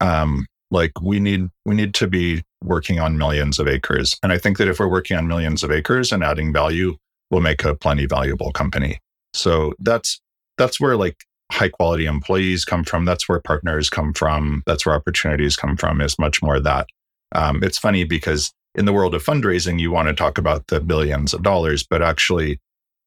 Um, 0.00 0.46
like 0.70 0.92
we 1.00 1.18
need 1.20 1.48
we 1.64 1.74
need 1.74 1.94
to 1.94 2.06
be 2.06 2.42
working 2.62 3.00
on 3.00 3.18
millions 3.18 3.58
of 3.58 3.66
acres. 3.66 4.16
And 4.22 4.32
I 4.32 4.38
think 4.38 4.58
that 4.58 4.68
if 4.68 4.78
we're 4.78 4.88
working 4.88 5.16
on 5.16 5.26
millions 5.26 5.62
of 5.62 5.70
acres 5.70 6.12
and 6.12 6.22
adding 6.22 6.52
value, 6.52 6.96
we'll 7.30 7.40
make 7.40 7.64
a 7.64 7.74
plenty 7.74 8.06
valuable 8.06 8.52
company. 8.52 8.98
So 9.34 9.74
that's 9.78 10.20
that's 10.58 10.80
where 10.80 10.96
like 10.96 11.24
high 11.50 11.68
quality 11.68 12.06
employees 12.06 12.64
come 12.64 12.84
from. 12.84 13.04
That's 13.04 13.28
where 13.28 13.40
partners 13.40 13.90
come 13.90 14.12
from. 14.12 14.62
That's 14.66 14.86
where 14.86 14.94
opportunities 14.94 15.56
come 15.56 15.76
from. 15.76 16.00
Is 16.00 16.18
much 16.18 16.42
more 16.42 16.60
that. 16.60 16.86
Um, 17.32 17.62
it's 17.62 17.78
funny 17.78 18.04
because 18.04 18.52
in 18.74 18.84
the 18.84 18.92
world 18.92 19.14
of 19.14 19.24
fundraising, 19.24 19.80
you 19.80 19.90
want 19.90 20.08
to 20.08 20.14
talk 20.14 20.38
about 20.38 20.68
the 20.68 20.80
billions 20.80 21.34
of 21.34 21.42
dollars, 21.42 21.84
but 21.88 22.02
actually, 22.02 22.58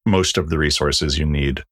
most 0.06 0.38
of 0.38 0.50
the 0.50 0.58
resources 0.58 1.18
you 1.18 1.26
need 1.26 1.64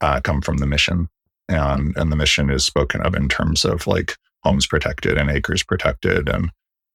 uh, 0.00 0.20
come 0.20 0.40
from 0.40 0.58
the 0.58 0.66
mission, 0.66 1.08
and 1.48 1.96
and 1.96 2.12
the 2.12 2.16
mission 2.16 2.50
is 2.50 2.64
spoken 2.64 3.00
of 3.02 3.14
in 3.14 3.28
terms 3.28 3.64
of 3.64 3.86
like 3.86 4.16
homes 4.44 4.66
protected 4.66 5.18
and 5.18 5.30
acres 5.30 5.62
protected 5.62 6.28
and 6.28 6.50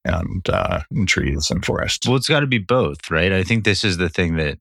and, 0.06 0.48
uh, 0.50 0.82
and 0.92 1.08
trees 1.08 1.50
and 1.50 1.66
forests. 1.66 2.08
Well, 2.08 2.16
it's 2.16 2.30
got 2.30 2.42
to 2.42 2.48
be 2.48 2.60
both, 2.60 3.10
right? 3.10 3.32
I 3.34 3.42
think 3.44 3.66
this 3.66 3.84
is 3.84 3.98
the 3.98 4.08
thing 4.08 4.36
that 4.38 4.60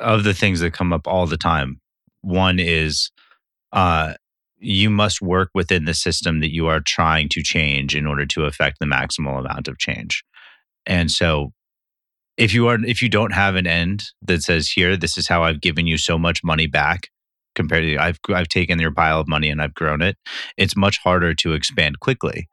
of 0.00 0.24
the 0.24 0.34
things 0.34 0.58
that 0.60 0.72
come 0.72 0.92
up 0.92 1.06
all 1.06 1.26
the 1.26 1.36
time. 1.36 1.80
One 2.22 2.58
is 2.58 3.10
uh, 3.72 4.14
you 4.58 4.90
must 4.90 5.22
work 5.22 5.50
within 5.54 5.84
the 5.84 5.94
system 5.94 6.40
that 6.40 6.52
you 6.52 6.66
are 6.66 6.80
trying 6.80 7.28
to 7.30 7.42
change 7.42 7.94
in 7.94 8.06
order 8.06 8.26
to 8.26 8.44
affect 8.44 8.78
the 8.80 8.86
maximal 8.86 9.38
amount 9.38 9.68
of 9.68 9.78
change. 9.78 10.24
And 10.86 11.10
so 11.10 11.52
if 12.36 12.54
you 12.54 12.68
are 12.68 12.82
if 12.84 13.02
you 13.02 13.08
don't 13.08 13.32
have 13.32 13.56
an 13.56 13.66
end 13.66 14.04
that 14.22 14.42
says 14.42 14.68
here 14.68 14.96
this 14.96 15.18
is 15.18 15.28
how 15.28 15.42
I've 15.42 15.60
given 15.60 15.86
you 15.86 15.98
so 15.98 16.18
much 16.18 16.42
money 16.42 16.66
back 16.66 17.08
compared 17.54 17.82
to 17.82 17.98
I've 17.98 18.18
I've 18.28 18.48
taken 18.48 18.78
your 18.78 18.92
pile 18.92 19.20
of 19.20 19.28
money 19.28 19.50
and 19.50 19.60
I've 19.60 19.74
grown 19.74 20.02
it, 20.02 20.16
it's 20.56 20.76
much 20.76 20.98
harder 20.98 21.34
to 21.34 21.52
expand 21.52 22.00
quickly. 22.00 22.48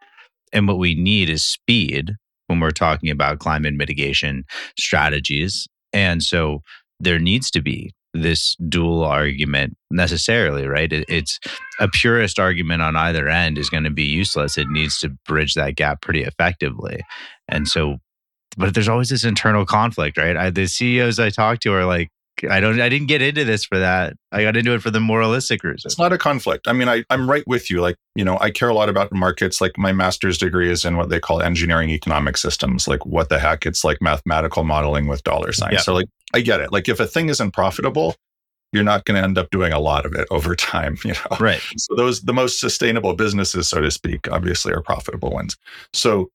And 0.51 0.67
what 0.67 0.79
we 0.79 0.95
need 0.95 1.29
is 1.29 1.43
speed 1.43 2.13
when 2.47 2.59
we're 2.59 2.71
talking 2.71 3.09
about 3.09 3.39
climate 3.39 3.73
mitigation 3.73 4.43
strategies. 4.77 5.67
And 5.93 6.21
so 6.21 6.61
there 6.99 7.19
needs 7.19 7.51
to 7.51 7.61
be 7.61 7.93
this 8.21 8.55
dual 8.69 9.03
argument 9.03 9.75
necessarily, 9.91 10.67
right? 10.67 10.91
It, 10.91 11.05
it's 11.07 11.39
a 11.79 11.87
purist 11.87 12.39
argument 12.39 12.81
on 12.81 12.95
either 12.95 13.27
end 13.27 13.57
is 13.57 13.69
going 13.69 13.83
to 13.83 13.89
be 13.89 14.03
useless. 14.03 14.57
It 14.57 14.67
needs 14.69 14.99
to 14.99 15.09
bridge 15.25 15.53
that 15.55 15.75
gap 15.75 16.01
pretty 16.01 16.23
effectively. 16.23 17.01
And 17.47 17.67
so, 17.67 17.97
but 18.57 18.73
there's 18.73 18.87
always 18.87 19.09
this 19.09 19.25
internal 19.25 19.65
conflict, 19.65 20.17
right? 20.17 20.37
I, 20.37 20.49
the 20.49 20.67
CEOs 20.67 21.19
I 21.19 21.29
talk 21.29 21.59
to 21.59 21.73
are 21.73 21.85
like, 21.85 22.09
I 22.49 22.59
don't. 22.59 22.79
I 22.81 22.89
didn't 22.89 23.07
get 23.07 23.21
into 23.21 23.45
this 23.45 23.63
for 23.63 23.79
that. 23.79 24.15
I 24.31 24.43
got 24.43 24.57
into 24.57 24.73
it 24.73 24.81
for 24.81 24.91
the 24.91 24.99
moralistic 24.99 25.63
reason. 25.63 25.87
It's 25.87 25.97
not 25.97 26.11
a 26.11 26.17
conflict. 26.17 26.67
I 26.67 26.73
mean, 26.73 26.89
I, 26.89 27.03
I'm 27.09 27.29
right 27.29 27.47
with 27.47 27.69
you. 27.69 27.81
Like, 27.81 27.95
you 28.15 28.25
know, 28.25 28.37
I 28.39 28.51
care 28.51 28.69
a 28.69 28.73
lot 28.73 28.89
about 28.89 29.11
markets. 29.13 29.61
Like, 29.61 29.77
my 29.77 29.93
master's 29.93 30.37
degree 30.37 30.69
is 30.69 30.83
in 30.83 30.97
what 30.97 31.09
they 31.09 31.19
call 31.19 31.41
engineering 31.41 31.89
economic 31.89 32.37
systems. 32.37 32.87
Like, 32.87 33.05
what 33.05 33.29
the 33.29 33.39
heck? 33.39 33.65
It's 33.65 33.83
like 33.83 34.01
mathematical 34.01 34.63
modeling 34.63 35.07
with 35.07 35.23
dollar 35.23 35.53
signs. 35.53 35.73
Yeah. 35.73 35.79
So, 35.79 35.93
like, 35.93 36.07
I 36.33 36.41
get 36.41 36.59
it. 36.59 36.71
Like, 36.71 36.89
if 36.89 36.99
a 36.99 37.07
thing 37.07 37.29
isn't 37.29 37.51
profitable, 37.51 38.15
you're 38.71 38.83
not 38.83 39.05
going 39.05 39.15
to 39.19 39.23
end 39.23 39.37
up 39.37 39.49
doing 39.51 39.71
a 39.71 39.79
lot 39.79 40.05
of 40.05 40.13
it 40.13 40.27
over 40.29 40.55
time. 40.55 40.97
You 41.03 41.13
know, 41.13 41.37
right? 41.39 41.61
So 41.77 41.95
those 41.95 42.21
the 42.21 42.33
most 42.33 42.59
sustainable 42.59 43.15
businesses, 43.15 43.67
so 43.67 43.81
to 43.81 43.91
speak, 43.91 44.29
obviously 44.31 44.73
are 44.73 44.81
profitable 44.81 45.31
ones. 45.31 45.57
So 45.93 46.29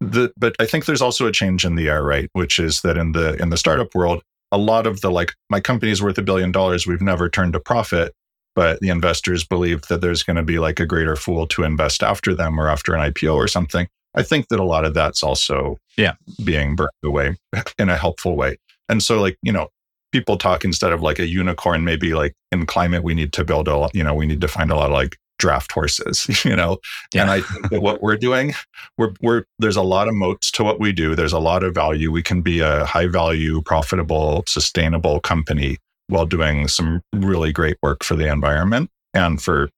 the 0.00 0.32
but 0.36 0.56
I 0.58 0.66
think 0.66 0.86
there's 0.86 1.02
also 1.02 1.26
a 1.26 1.32
change 1.32 1.64
in 1.64 1.76
the 1.76 1.88
air, 1.88 2.02
right? 2.02 2.28
Which 2.32 2.58
is 2.58 2.80
that 2.82 2.96
in 2.96 3.12
the 3.12 3.34
in 3.40 3.50
the 3.50 3.56
startup 3.56 3.94
world 3.94 4.22
a 4.54 4.58
lot 4.58 4.86
of 4.86 5.00
the 5.00 5.10
like 5.10 5.32
my 5.50 5.60
company's 5.60 6.02
worth 6.02 6.18
a 6.18 6.22
billion 6.22 6.52
dollars 6.52 6.86
we've 6.86 7.02
never 7.02 7.28
turned 7.28 7.54
a 7.54 7.60
profit 7.60 8.14
but 8.54 8.80
the 8.80 8.88
investors 8.88 9.44
believe 9.44 9.82
that 9.88 10.00
there's 10.00 10.22
going 10.22 10.36
to 10.36 10.42
be 10.42 10.58
like 10.58 10.80
a 10.80 10.86
greater 10.86 11.16
fool 11.16 11.46
to 11.48 11.64
invest 11.64 12.02
after 12.02 12.34
them 12.34 12.58
or 12.58 12.68
after 12.68 12.94
an 12.94 13.12
ipo 13.12 13.34
or 13.34 13.48
something. 13.48 13.88
I 14.14 14.22
think 14.22 14.48
that 14.48 14.60
a 14.60 14.64
lot 14.64 14.84
of 14.84 14.94
that's 14.94 15.22
also 15.22 15.78
yeah. 15.96 16.14
being 16.44 16.76
burned 16.76 16.90
away 17.04 17.36
in 17.78 17.88
a 17.88 17.96
helpful 17.96 18.36
way. 18.36 18.56
And 18.88 19.02
so 19.02 19.20
like 19.20 19.36
you 19.42 19.52
know 19.52 19.68
people 20.12 20.36
talk 20.36 20.64
instead 20.64 20.92
of 20.92 21.02
like 21.02 21.18
a 21.18 21.26
unicorn 21.26 21.84
maybe 21.84 22.14
like 22.14 22.34
in 22.52 22.66
climate 22.66 23.02
we 23.02 23.14
need 23.14 23.32
to 23.32 23.44
build 23.44 23.66
a 23.66 23.88
you 23.92 24.04
know 24.04 24.14
we 24.14 24.26
need 24.26 24.40
to 24.40 24.46
find 24.46 24.70
a 24.70 24.76
lot 24.76 24.86
of 24.86 24.92
like 24.92 25.16
draft 25.38 25.72
horses, 25.72 26.26
you 26.44 26.54
know. 26.54 26.78
Yeah. 27.12 27.22
And 27.22 27.30
I 27.30 27.40
think 27.40 27.70
that 27.70 27.82
what 27.82 28.02
we're 28.02 28.16
doing, 28.16 28.54
we're 28.98 29.12
we're 29.20 29.44
there's 29.58 29.76
a 29.76 29.82
lot 29.82 30.08
of 30.08 30.14
moats 30.14 30.50
to 30.52 30.64
what 30.64 30.80
we 30.80 30.92
do. 30.92 31.14
There's 31.14 31.32
a 31.32 31.38
lot 31.38 31.62
of 31.62 31.74
value. 31.74 32.10
We 32.10 32.22
can 32.22 32.42
be 32.42 32.60
a 32.60 32.84
high 32.84 33.06
value, 33.06 33.62
profitable, 33.62 34.44
sustainable 34.46 35.20
company 35.20 35.78
while 36.08 36.26
doing 36.26 36.68
some 36.68 37.00
really 37.14 37.52
great 37.52 37.76
work 37.82 38.04
for 38.04 38.14
the 38.14 38.30
environment 38.30 38.90
and 39.14 39.40
for 39.40 39.70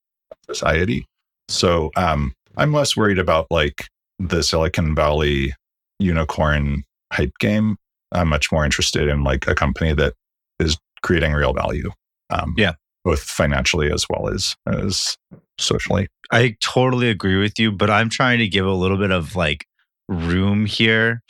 society. 0.46 1.06
So 1.48 1.90
um, 1.96 2.34
I'm 2.56 2.72
less 2.72 2.96
worried 2.96 3.18
about 3.18 3.46
like 3.50 3.86
the 4.18 4.42
Silicon 4.42 4.94
Valley 4.94 5.54
unicorn 5.98 6.82
hype 7.12 7.38
game. 7.38 7.76
I'm 8.12 8.28
much 8.28 8.50
more 8.50 8.64
interested 8.64 9.08
in 9.08 9.24
like 9.24 9.46
a 9.46 9.54
company 9.54 9.92
that 9.94 10.14
is 10.58 10.76
creating 11.02 11.32
real 11.32 11.52
value. 11.52 11.90
Um, 12.30 12.54
yeah 12.56 12.72
both 13.06 13.20
financially 13.20 13.90
as 13.92 14.04
well 14.10 14.28
as 14.28 14.56
as 14.66 15.16
socially. 15.58 16.08
I 16.30 16.56
totally 16.62 17.08
agree 17.08 17.40
with 17.40 17.58
you, 17.58 17.72
but 17.72 17.90
I'm 17.90 18.08
trying 18.08 18.38
to 18.38 18.48
give 18.48 18.66
a 18.66 18.72
little 18.72 18.98
bit 18.98 19.10
of 19.10 19.36
like 19.36 19.66
room 20.08 20.66
here 20.66 21.22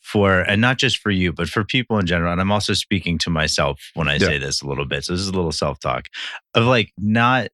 for 0.00 0.40
and 0.40 0.60
not 0.60 0.78
just 0.78 0.98
for 0.98 1.10
you, 1.10 1.32
but 1.32 1.48
for 1.48 1.64
people 1.64 1.98
in 1.98 2.06
general. 2.06 2.32
And 2.32 2.40
I'm 2.40 2.52
also 2.52 2.74
speaking 2.74 3.18
to 3.18 3.30
myself 3.30 3.80
when 3.94 4.08
I 4.08 4.14
yeah. 4.14 4.26
say 4.26 4.38
this 4.38 4.60
a 4.60 4.66
little 4.66 4.84
bit. 4.84 5.04
So 5.04 5.12
this 5.12 5.22
is 5.22 5.28
a 5.28 5.32
little 5.32 5.52
self-talk 5.52 6.08
of 6.54 6.64
like 6.64 6.92
not 6.98 7.48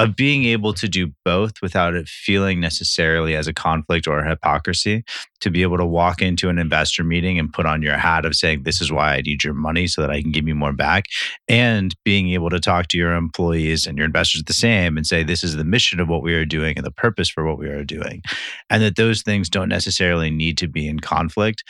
of 0.00 0.16
being 0.16 0.44
able 0.46 0.72
to 0.72 0.88
do 0.88 1.12
both 1.26 1.60
without 1.60 1.94
it 1.94 2.08
feeling 2.08 2.58
necessarily 2.58 3.36
as 3.36 3.46
a 3.46 3.52
conflict 3.52 4.06
or 4.06 4.20
a 4.20 4.28
hypocrisy 4.28 5.04
to 5.40 5.50
be 5.50 5.60
able 5.60 5.76
to 5.76 5.84
walk 5.84 6.22
into 6.22 6.48
an 6.48 6.58
investor 6.58 7.04
meeting 7.04 7.38
and 7.38 7.52
put 7.52 7.66
on 7.66 7.82
your 7.82 7.98
hat 7.98 8.24
of 8.24 8.34
saying 8.34 8.62
this 8.62 8.80
is 8.80 8.90
why 8.90 9.14
i 9.14 9.20
need 9.20 9.44
your 9.44 9.52
money 9.52 9.86
so 9.86 10.00
that 10.00 10.10
i 10.10 10.22
can 10.22 10.32
give 10.32 10.48
you 10.48 10.54
more 10.54 10.72
back 10.72 11.04
and 11.48 11.94
being 12.02 12.30
able 12.30 12.48
to 12.48 12.58
talk 12.58 12.88
to 12.88 12.96
your 12.96 13.12
employees 13.12 13.86
and 13.86 13.98
your 13.98 14.06
investors 14.06 14.42
the 14.44 14.54
same 14.54 14.96
and 14.96 15.06
say 15.06 15.22
this 15.22 15.44
is 15.44 15.56
the 15.56 15.64
mission 15.64 16.00
of 16.00 16.08
what 16.08 16.22
we 16.22 16.32
are 16.32 16.46
doing 16.46 16.78
and 16.78 16.86
the 16.86 16.90
purpose 16.90 17.28
for 17.28 17.44
what 17.44 17.58
we 17.58 17.68
are 17.68 17.84
doing 17.84 18.22
and 18.70 18.82
that 18.82 18.96
those 18.96 19.20
things 19.20 19.50
don't 19.50 19.68
necessarily 19.68 20.30
need 20.30 20.56
to 20.56 20.66
be 20.66 20.88
in 20.88 20.98
conflict 20.98 21.62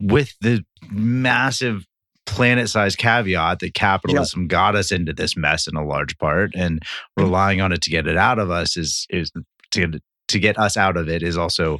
with 0.00 0.32
the 0.40 0.64
massive 0.92 1.84
planet 2.26 2.68
sized 2.68 2.98
caveat 2.98 3.60
that 3.60 3.74
capitalism 3.74 4.46
got 4.48 4.74
us 4.74 4.92
into 4.92 5.12
this 5.12 5.36
mess 5.36 5.66
in 5.66 5.76
a 5.76 5.86
large 5.86 6.18
part 6.18 6.52
and 6.54 6.80
mm. 6.80 6.86
relying 7.16 7.60
on 7.60 7.72
it 7.72 7.80
to 7.82 7.90
get 7.90 8.06
it 8.06 8.16
out 8.16 8.38
of 8.38 8.50
us 8.50 8.76
is 8.76 9.06
is 9.10 9.30
to, 9.70 10.00
to 10.28 10.38
get 10.38 10.58
us 10.58 10.76
out 10.76 10.96
of 10.96 11.08
it 11.08 11.22
is 11.22 11.36
also 11.36 11.78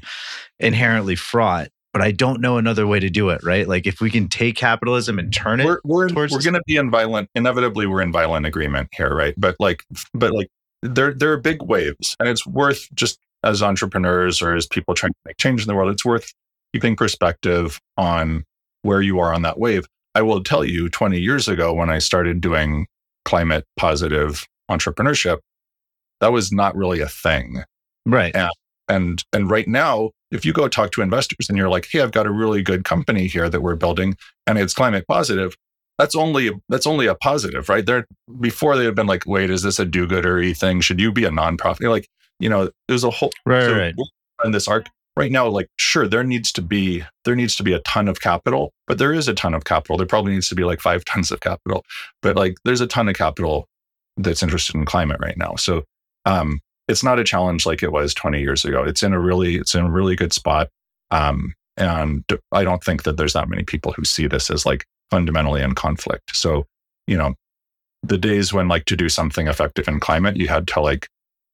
inherently 0.58 1.16
fraught 1.16 1.68
but 1.92 2.02
I 2.02 2.10
don't 2.10 2.42
know 2.42 2.58
another 2.58 2.86
way 2.86 3.00
to 3.00 3.08
do 3.08 3.30
it, 3.30 3.42
right? 3.42 3.66
Like 3.66 3.86
if 3.86 4.02
we 4.02 4.10
can 4.10 4.28
take 4.28 4.54
capitalism 4.54 5.18
and 5.18 5.32
turn 5.32 5.60
it 5.60 5.64
we're 5.64 5.80
we're, 5.84 6.08
we're 6.14 6.28
going 6.28 6.52
to 6.52 6.62
be 6.66 6.76
in 6.76 6.90
violent 6.90 7.30
inevitably 7.34 7.86
we're 7.86 8.02
in 8.02 8.12
violent 8.12 8.44
agreement 8.44 8.90
here, 8.92 9.14
right? 9.14 9.34
But 9.38 9.56
like 9.58 9.82
but 10.12 10.32
like 10.32 10.48
there 10.82 11.14
there 11.14 11.32
are 11.32 11.38
big 11.38 11.62
waves 11.62 12.14
and 12.20 12.28
it's 12.28 12.46
worth 12.46 12.86
just 12.94 13.18
as 13.42 13.62
entrepreneurs 13.62 14.42
or 14.42 14.54
as 14.54 14.66
people 14.66 14.94
trying 14.94 15.12
to 15.12 15.18
make 15.24 15.38
change 15.38 15.62
in 15.62 15.68
the 15.68 15.74
world, 15.74 15.90
it's 15.90 16.04
worth 16.04 16.32
keeping 16.74 16.96
perspective 16.96 17.80
on 17.96 18.44
where 18.82 19.00
you 19.00 19.18
are 19.18 19.32
on 19.32 19.42
that 19.42 19.58
wave. 19.58 19.86
I 20.16 20.22
will 20.22 20.42
tell 20.42 20.64
you 20.64 20.88
20 20.88 21.20
years 21.20 21.46
ago 21.46 21.74
when 21.74 21.90
I 21.90 21.98
started 21.98 22.40
doing 22.40 22.86
climate 23.26 23.66
positive 23.76 24.46
entrepreneurship, 24.70 25.40
that 26.20 26.32
was 26.32 26.50
not 26.50 26.74
really 26.74 27.00
a 27.00 27.08
thing. 27.08 27.64
Right. 28.06 28.34
And, 28.34 28.50
and 28.88 29.22
and 29.34 29.50
right 29.50 29.68
now, 29.68 30.12
if 30.30 30.46
you 30.46 30.54
go 30.54 30.68
talk 30.68 30.92
to 30.92 31.02
investors 31.02 31.50
and 31.50 31.58
you're 31.58 31.68
like, 31.68 31.86
"Hey, 31.90 32.00
I've 32.00 32.12
got 32.12 32.26
a 32.26 32.30
really 32.30 32.62
good 32.62 32.84
company 32.84 33.26
here 33.26 33.50
that 33.50 33.60
we're 33.60 33.76
building 33.76 34.16
and 34.46 34.56
it's 34.56 34.72
climate 34.72 35.04
positive." 35.06 35.54
That's 35.98 36.16
only 36.16 36.50
that's 36.70 36.86
only 36.86 37.06
a 37.06 37.14
positive, 37.14 37.68
right? 37.68 37.84
There 37.84 38.06
before 38.40 38.78
they 38.78 38.86
had 38.86 38.94
been 38.94 39.08
like, 39.08 39.26
"Wait, 39.26 39.50
is 39.50 39.62
this 39.62 39.78
a 39.78 39.84
do-goodery 39.84 40.56
thing? 40.56 40.80
Should 40.80 41.00
you 41.00 41.12
be 41.12 41.24
a 41.24 41.30
nonprofit?" 41.30 41.80
You're 41.80 41.90
like, 41.90 42.08
you 42.40 42.48
know, 42.48 42.70
there's 42.88 43.04
a 43.04 43.10
whole 43.10 43.32
right, 43.44 43.64
so 43.64 43.76
right. 43.76 43.94
in 44.44 44.52
this 44.52 44.66
arc 44.66 44.86
right 45.16 45.32
now 45.32 45.48
like 45.48 45.68
sure 45.76 46.06
there 46.06 46.22
needs 46.22 46.52
to 46.52 46.62
be 46.62 47.02
there 47.24 47.34
needs 47.34 47.56
to 47.56 47.62
be 47.62 47.72
a 47.72 47.80
ton 47.80 48.08
of 48.08 48.20
capital 48.20 48.72
but 48.86 48.98
there 48.98 49.12
is 49.12 49.28
a 49.28 49.34
ton 49.34 49.54
of 49.54 49.64
capital. 49.64 49.96
There 49.96 50.06
probably 50.06 50.32
needs 50.32 50.48
to 50.50 50.54
be 50.54 50.64
like 50.64 50.80
five 50.80 51.04
tons 51.06 51.30
of 51.30 51.40
capital 51.40 51.84
but 52.22 52.36
like 52.36 52.56
there's 52.64 52.80
a 52.80 52.86
ton 52.86 53.08
of 53.08 53.16
capital 53.16 53.66
that's 54.16 54.42
interested 54.42 54.76
in 54.76 54.84
climate 54.84 55.18
right 55.20 55.36
now. 55.36 55.56
So 55.56 55.84
um 56.24 56.60
it's 56.88 57.02
not 57.02 57.18
a 57.18 57.24
challenge 57.24 57.66
like 57.66 57.82
it 57.82 57.90
was 57.90 58.14
20 58.14 58.40
years 58.40 58.64
ago. 58.64 58.84
It's 58.84 59.02
in 59.02 59.12
a 59.12 59.20
really 59.20 59.56
it's 59.56 59.74
in 59.74 59.84
a 59.84 59.90
really 59.90 60.16
good 60.16 60.32
spot 60.32 60.68
um 61.10 61.54
and 61.76 62.24
i 62.52 62.64
don't 62.64 62.82
think 62.82 63.02
that 63.02 63.16
there's 63.16 63.34
that 63.34 63.50
many 63.50 63.62
people 63.62 63.92
who 63.92 64.02
see 64.02 64.26
this 64.26 64.50
as 64.50 64.64
like 64.66 64.84
fundamentally 65.10 65.62
in 65.62 65.74
conflict. 65.74 66.36
So 66.36 66.66
you 67.06 67.16
know 67.16 67.34
the 68.02 68.18
days 68.18 68.52
when 68.52 68.68
like 68.68 68.84
to 68.84 68.96
do 68.96 69.08
something 69.08 69.48
effective 69.48 69.88
in 69.88 69.98
climate 69.98 70.36
you 70.36 70.48
had 70.48 70.68
to 70.68 70.80
like 70.80 71.08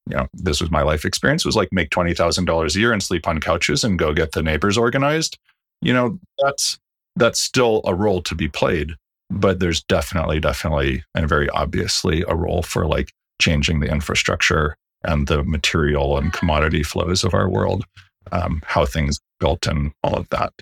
you 0.08 0.16
know, 0.16 0.26
this 0.34 0.60
was 0.60 0.70
my 0.70 0.82
life 0.82 1.04
experience 1.04 1.44
was 1.44 1.56
like 1.56 1.68
make 1.72 1.90
$20,000 1.90 2.74
a 2.74 2.78
year 2.78 2.92
and 2.92 3.02
sleep 3.02 3.28
on 3.28 3.40
couches 3.40 3.84
and 3.84 3.98
go 3.98 4.12
get 4.12 4.32
the 4.32 4.42
neighbors 4.42 4.76
organized. 4.76 5.38
You 5.80 5.92
know, 5.92 6.18
that's, 6.42 6.78
that's 7.16 7.40
still 7.40 7.82
a 7.84 7.94
role 7.94 8.22
to 8.22 8.34
be 8.34 8.48
played, 8.48 8.92
but 9.30 9.60
there's 9.60 9.82
definitely, 9.82 10.40
definitely, 10.40 11.04
and 11.14 11.28
very 11.28 11.48
obviously 11.50 12.24
a 12.26 12.34
role 12.34 12.62
for 12.62 12.86
like 12.86 13.12
changing 13.40 13.80
the 13.80 13.90
infrastructure 13.90 14.76
and 15.04 15.26
the 15.26 15.42
material 15.44 16.16
and 16.18 16.32
commodity 16.32 16.82
flows 16.82 17.24
of 17.24 17.34
our 17.34 17.48
world, 17.48 17.84
um, 18.30 18.62
how 18.64 18.86
things 18.86 19.20
built 19.40 19.66
and 19.66 19.92
all 20.02 20.14
of 20.14 20.28
that. 20.30 20.52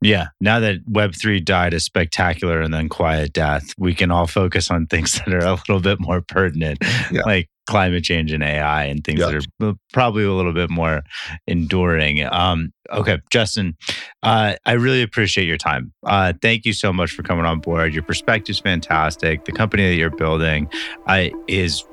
Yeah. 0.00 0.28
Now 0.40 0.60
that 0.60 0.84
Web3 0.86 1.44
died 1.44 1.74
a 1.74 1.80
spectacular 1.80 2.60
and 2.60 2.72
then 2.72 2.88
quiet 2.88 3.32
death, 3.32 3.72
we 3.78 3.94
can 3.94 4.10
all 4.10 4.26
focus 4.26 4.70
on 4.70 4.86
things 4.86 5.12
that 5.26 5.32
are 5.32 5.38
a 5.38 5.52
little 5.52 5.80
bit 5.80 6.00
more 6.00 6.20
pertinent, 6.20 6.78
yeah. 7.10 7.22
like 7.22 7.48
climate 7.66 8.04
change 8.04 8.32
and 8.32 8.42
AI 8.42 8.84
and 8.84 9.04
things 9.04 9.20
that 9.20 9.34
are 9.34 9.74
probably 9.92 10.24
a 10.24 10.32
little 10.32 10.52
bit 10.52 10.70
more 10.70 11.02
enduring. 11.46 12.24
Um, 12.24 12.72
okay, 12.90 13.18
Justin, 13.30 13.76
uh, 14.22 14.54
I 14.64 14.72
really 14.72 15.02
appreciate 15.02 15.46
your 15.46 15.56
time. 15.56 15.92
Uh, 16.04 16.32
thank 16.40 16.64
you 16.64 16.72
so 16.72 16.92
much 16.92 17.10
for 17.10 17.22
coming 17.22 17.44
on 17.44 17.60
board. 17.60 17.92
Your 17.92 18.02
perspective 18.02 18.54
is 18.54 18.60
fantastic. 18.60 19.44
The 19.44 19.52
company 19.52 19.88
that 19.88 19.96
you're 19.96 20.10
building 20.10 20.70
uh, 21.06 21.26
is 21.48 21.84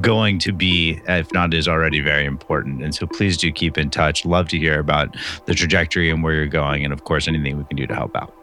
going 0.00 0.38
to 0.40 0.52
be, 0.52 1.00
if 1.08 1.32
not 1.32 1.54
is 1.54 1.66
already 1.66 2.00
very 2.00 2.24
important. 2.26 2.82
And 2.82 2.94
so 2.94 3.06
please 3.06 3.36
do 3.36 3.50
keep 3.50 3.78
in 3.78 3.90
touch. 3.90 4.24
Love 4.24 4.48
to 4.48 4.58
hear 4.58 4.78
about 4.78 5.16
the 5.46 5.54
trajectory 5.54 6.10
and 6.10 6.22
where 6.22 6.34
you're 6.34 6.46
going. 6.46 6.84
And 6.84 6.92
of 6.92 7.04
course, 7.04 7.28
anything 7.28 7.56
we 7.56 7.64
can 7.64 7.76
do 7.76 7.86
to 7.86 7.94
help 7.94 8.16
out. 8.16 8.34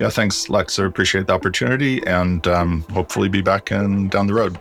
Yeah, 0.00 0.08
thanks, 0.08 0.48
Lex. 0.48 0.78
I 0.78 0.86
appreciate 0.86 1.28
the 1.28 1.32
opportunity 1.32 2.04
and 2.04 2.46
um, 2.48 2.84
hopefully 2.90 3.28
be 3.28 3.42
back 3.42 3.70
in 3.70 4.08
down 4.08 4.26
the 4.26 4.34
road. 4.34 4.58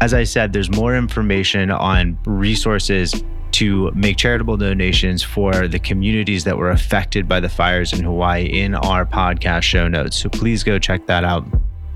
As 0.00 0.14
I 0.14 0.24
said, 0.24 0.52
there's 0.52 0.70
more 0.70 0.96
information 0.96 1.70
on 1.70 2.18
resources 2.24 3.22
to 3.52 3.90
make 3.92 4.16
charitable 4.16 4.56
donations 4.56 5.22
for 5.22 5.66
the 5.66 5.78
communities 5.78 6.44
that 6.44 6.56
were 6.56 6.70
affected 6.70 7.26
by 7.26 7.40
the 7.40 7.48
fires 7.48 7.92
in 7.92 8.04
Hawaii 8.04 8.44
in 8.44 8.74
our 8.76 9.04
podcast 9.04 9.62
show 9.62 9.88
notes. 9.88 10.16
So 10.16 10.28
please 10.28 10.62
go 10.62 10.78
check 10.78 11.06
that 11.06 11.24
out. 11.24 11.44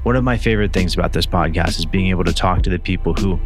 One 0.02 0.16
of 0.16 0.24
my 0.24 0.36
favorite 0.36 0.72
things 0.72 0.94
about 0.94 1.12
this 1.12 1.26
podcast 1.26 1.78
is 1.78 1.86
being 1.86 2.08
able 2.08 2.24
to 2.24 2.32
talk 2.32 2.62
to 2.62 2.70
the 2.70 2.78
people 2.78 3.14
who 3.14 3.38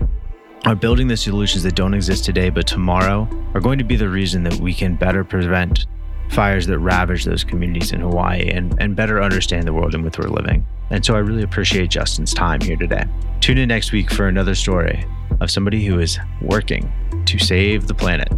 are 0.65 0.75
building 0.75 1.07
the 1.07 1.17
solutions 1.17 1.63
that 1.65 1.75
don't 1.75 1.93
exist 1.93 2.25
today, 2.25 2.49
but 2.49 2.67
tomorrow 2.67 3.29
are 3.53 3.61
going 3.61 3.79
to 3.79 3.85
be 3.85 3.97
the 3.97 4.09
reason 4.09 4.43
that 4.45 4.55
we 4.55 4.73
can 4.73 4.97
better 4.97 5.23
prevent 5.23 5.87
fires 6.31 6.67
that 6.67 6.79
ravage 6.79 7.25
those 7.25 7.45
communities 7.45 7.93
in 7.93 8.01
Hawaii 8.01 8.49
and, 8.49 8.77
and 8.81 8.97
better 8.97 9.23
understand 9.23 9.65
the 9.65 9.73
world 9.73 9.95
in 9.95 10.03
which 10.03 10.19
we're 10.19 10.29
living. 10.29 10.67
And 10.91 11.05
so 11.05 11.15
I 11.15 11.19
really 11.19 11.43
appreciate 11.43 11.91
Justin's 11.91 12.35
time 12.35 12.61
here 12.61 12.77
today. 12.77 13.05
Tune 13.41 13.59
in 13.59 13.69
next 13.69 13.93
week 13.93 14.11
for 14.11 14.29
another 14.29 14.55
story 14.55 15.05
of 15.41 15.51
somebody 15.51 15.85
who 15.85 15.99
is 15.99 16.19
working 16.41 16.93
to 17.27 17.39
save 17.39 17.87
the 17.87 17.95
planet. 17.95 18.29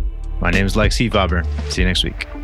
My 0.40 0.50
name 0.50 0.66
is 0.66 0.76
Lexi 0.76 1.12
Faber. 1.12 1.42
See 1.68 1.82
you 1.82 1.86
next 1.86 2.04
week. 2.04 2.37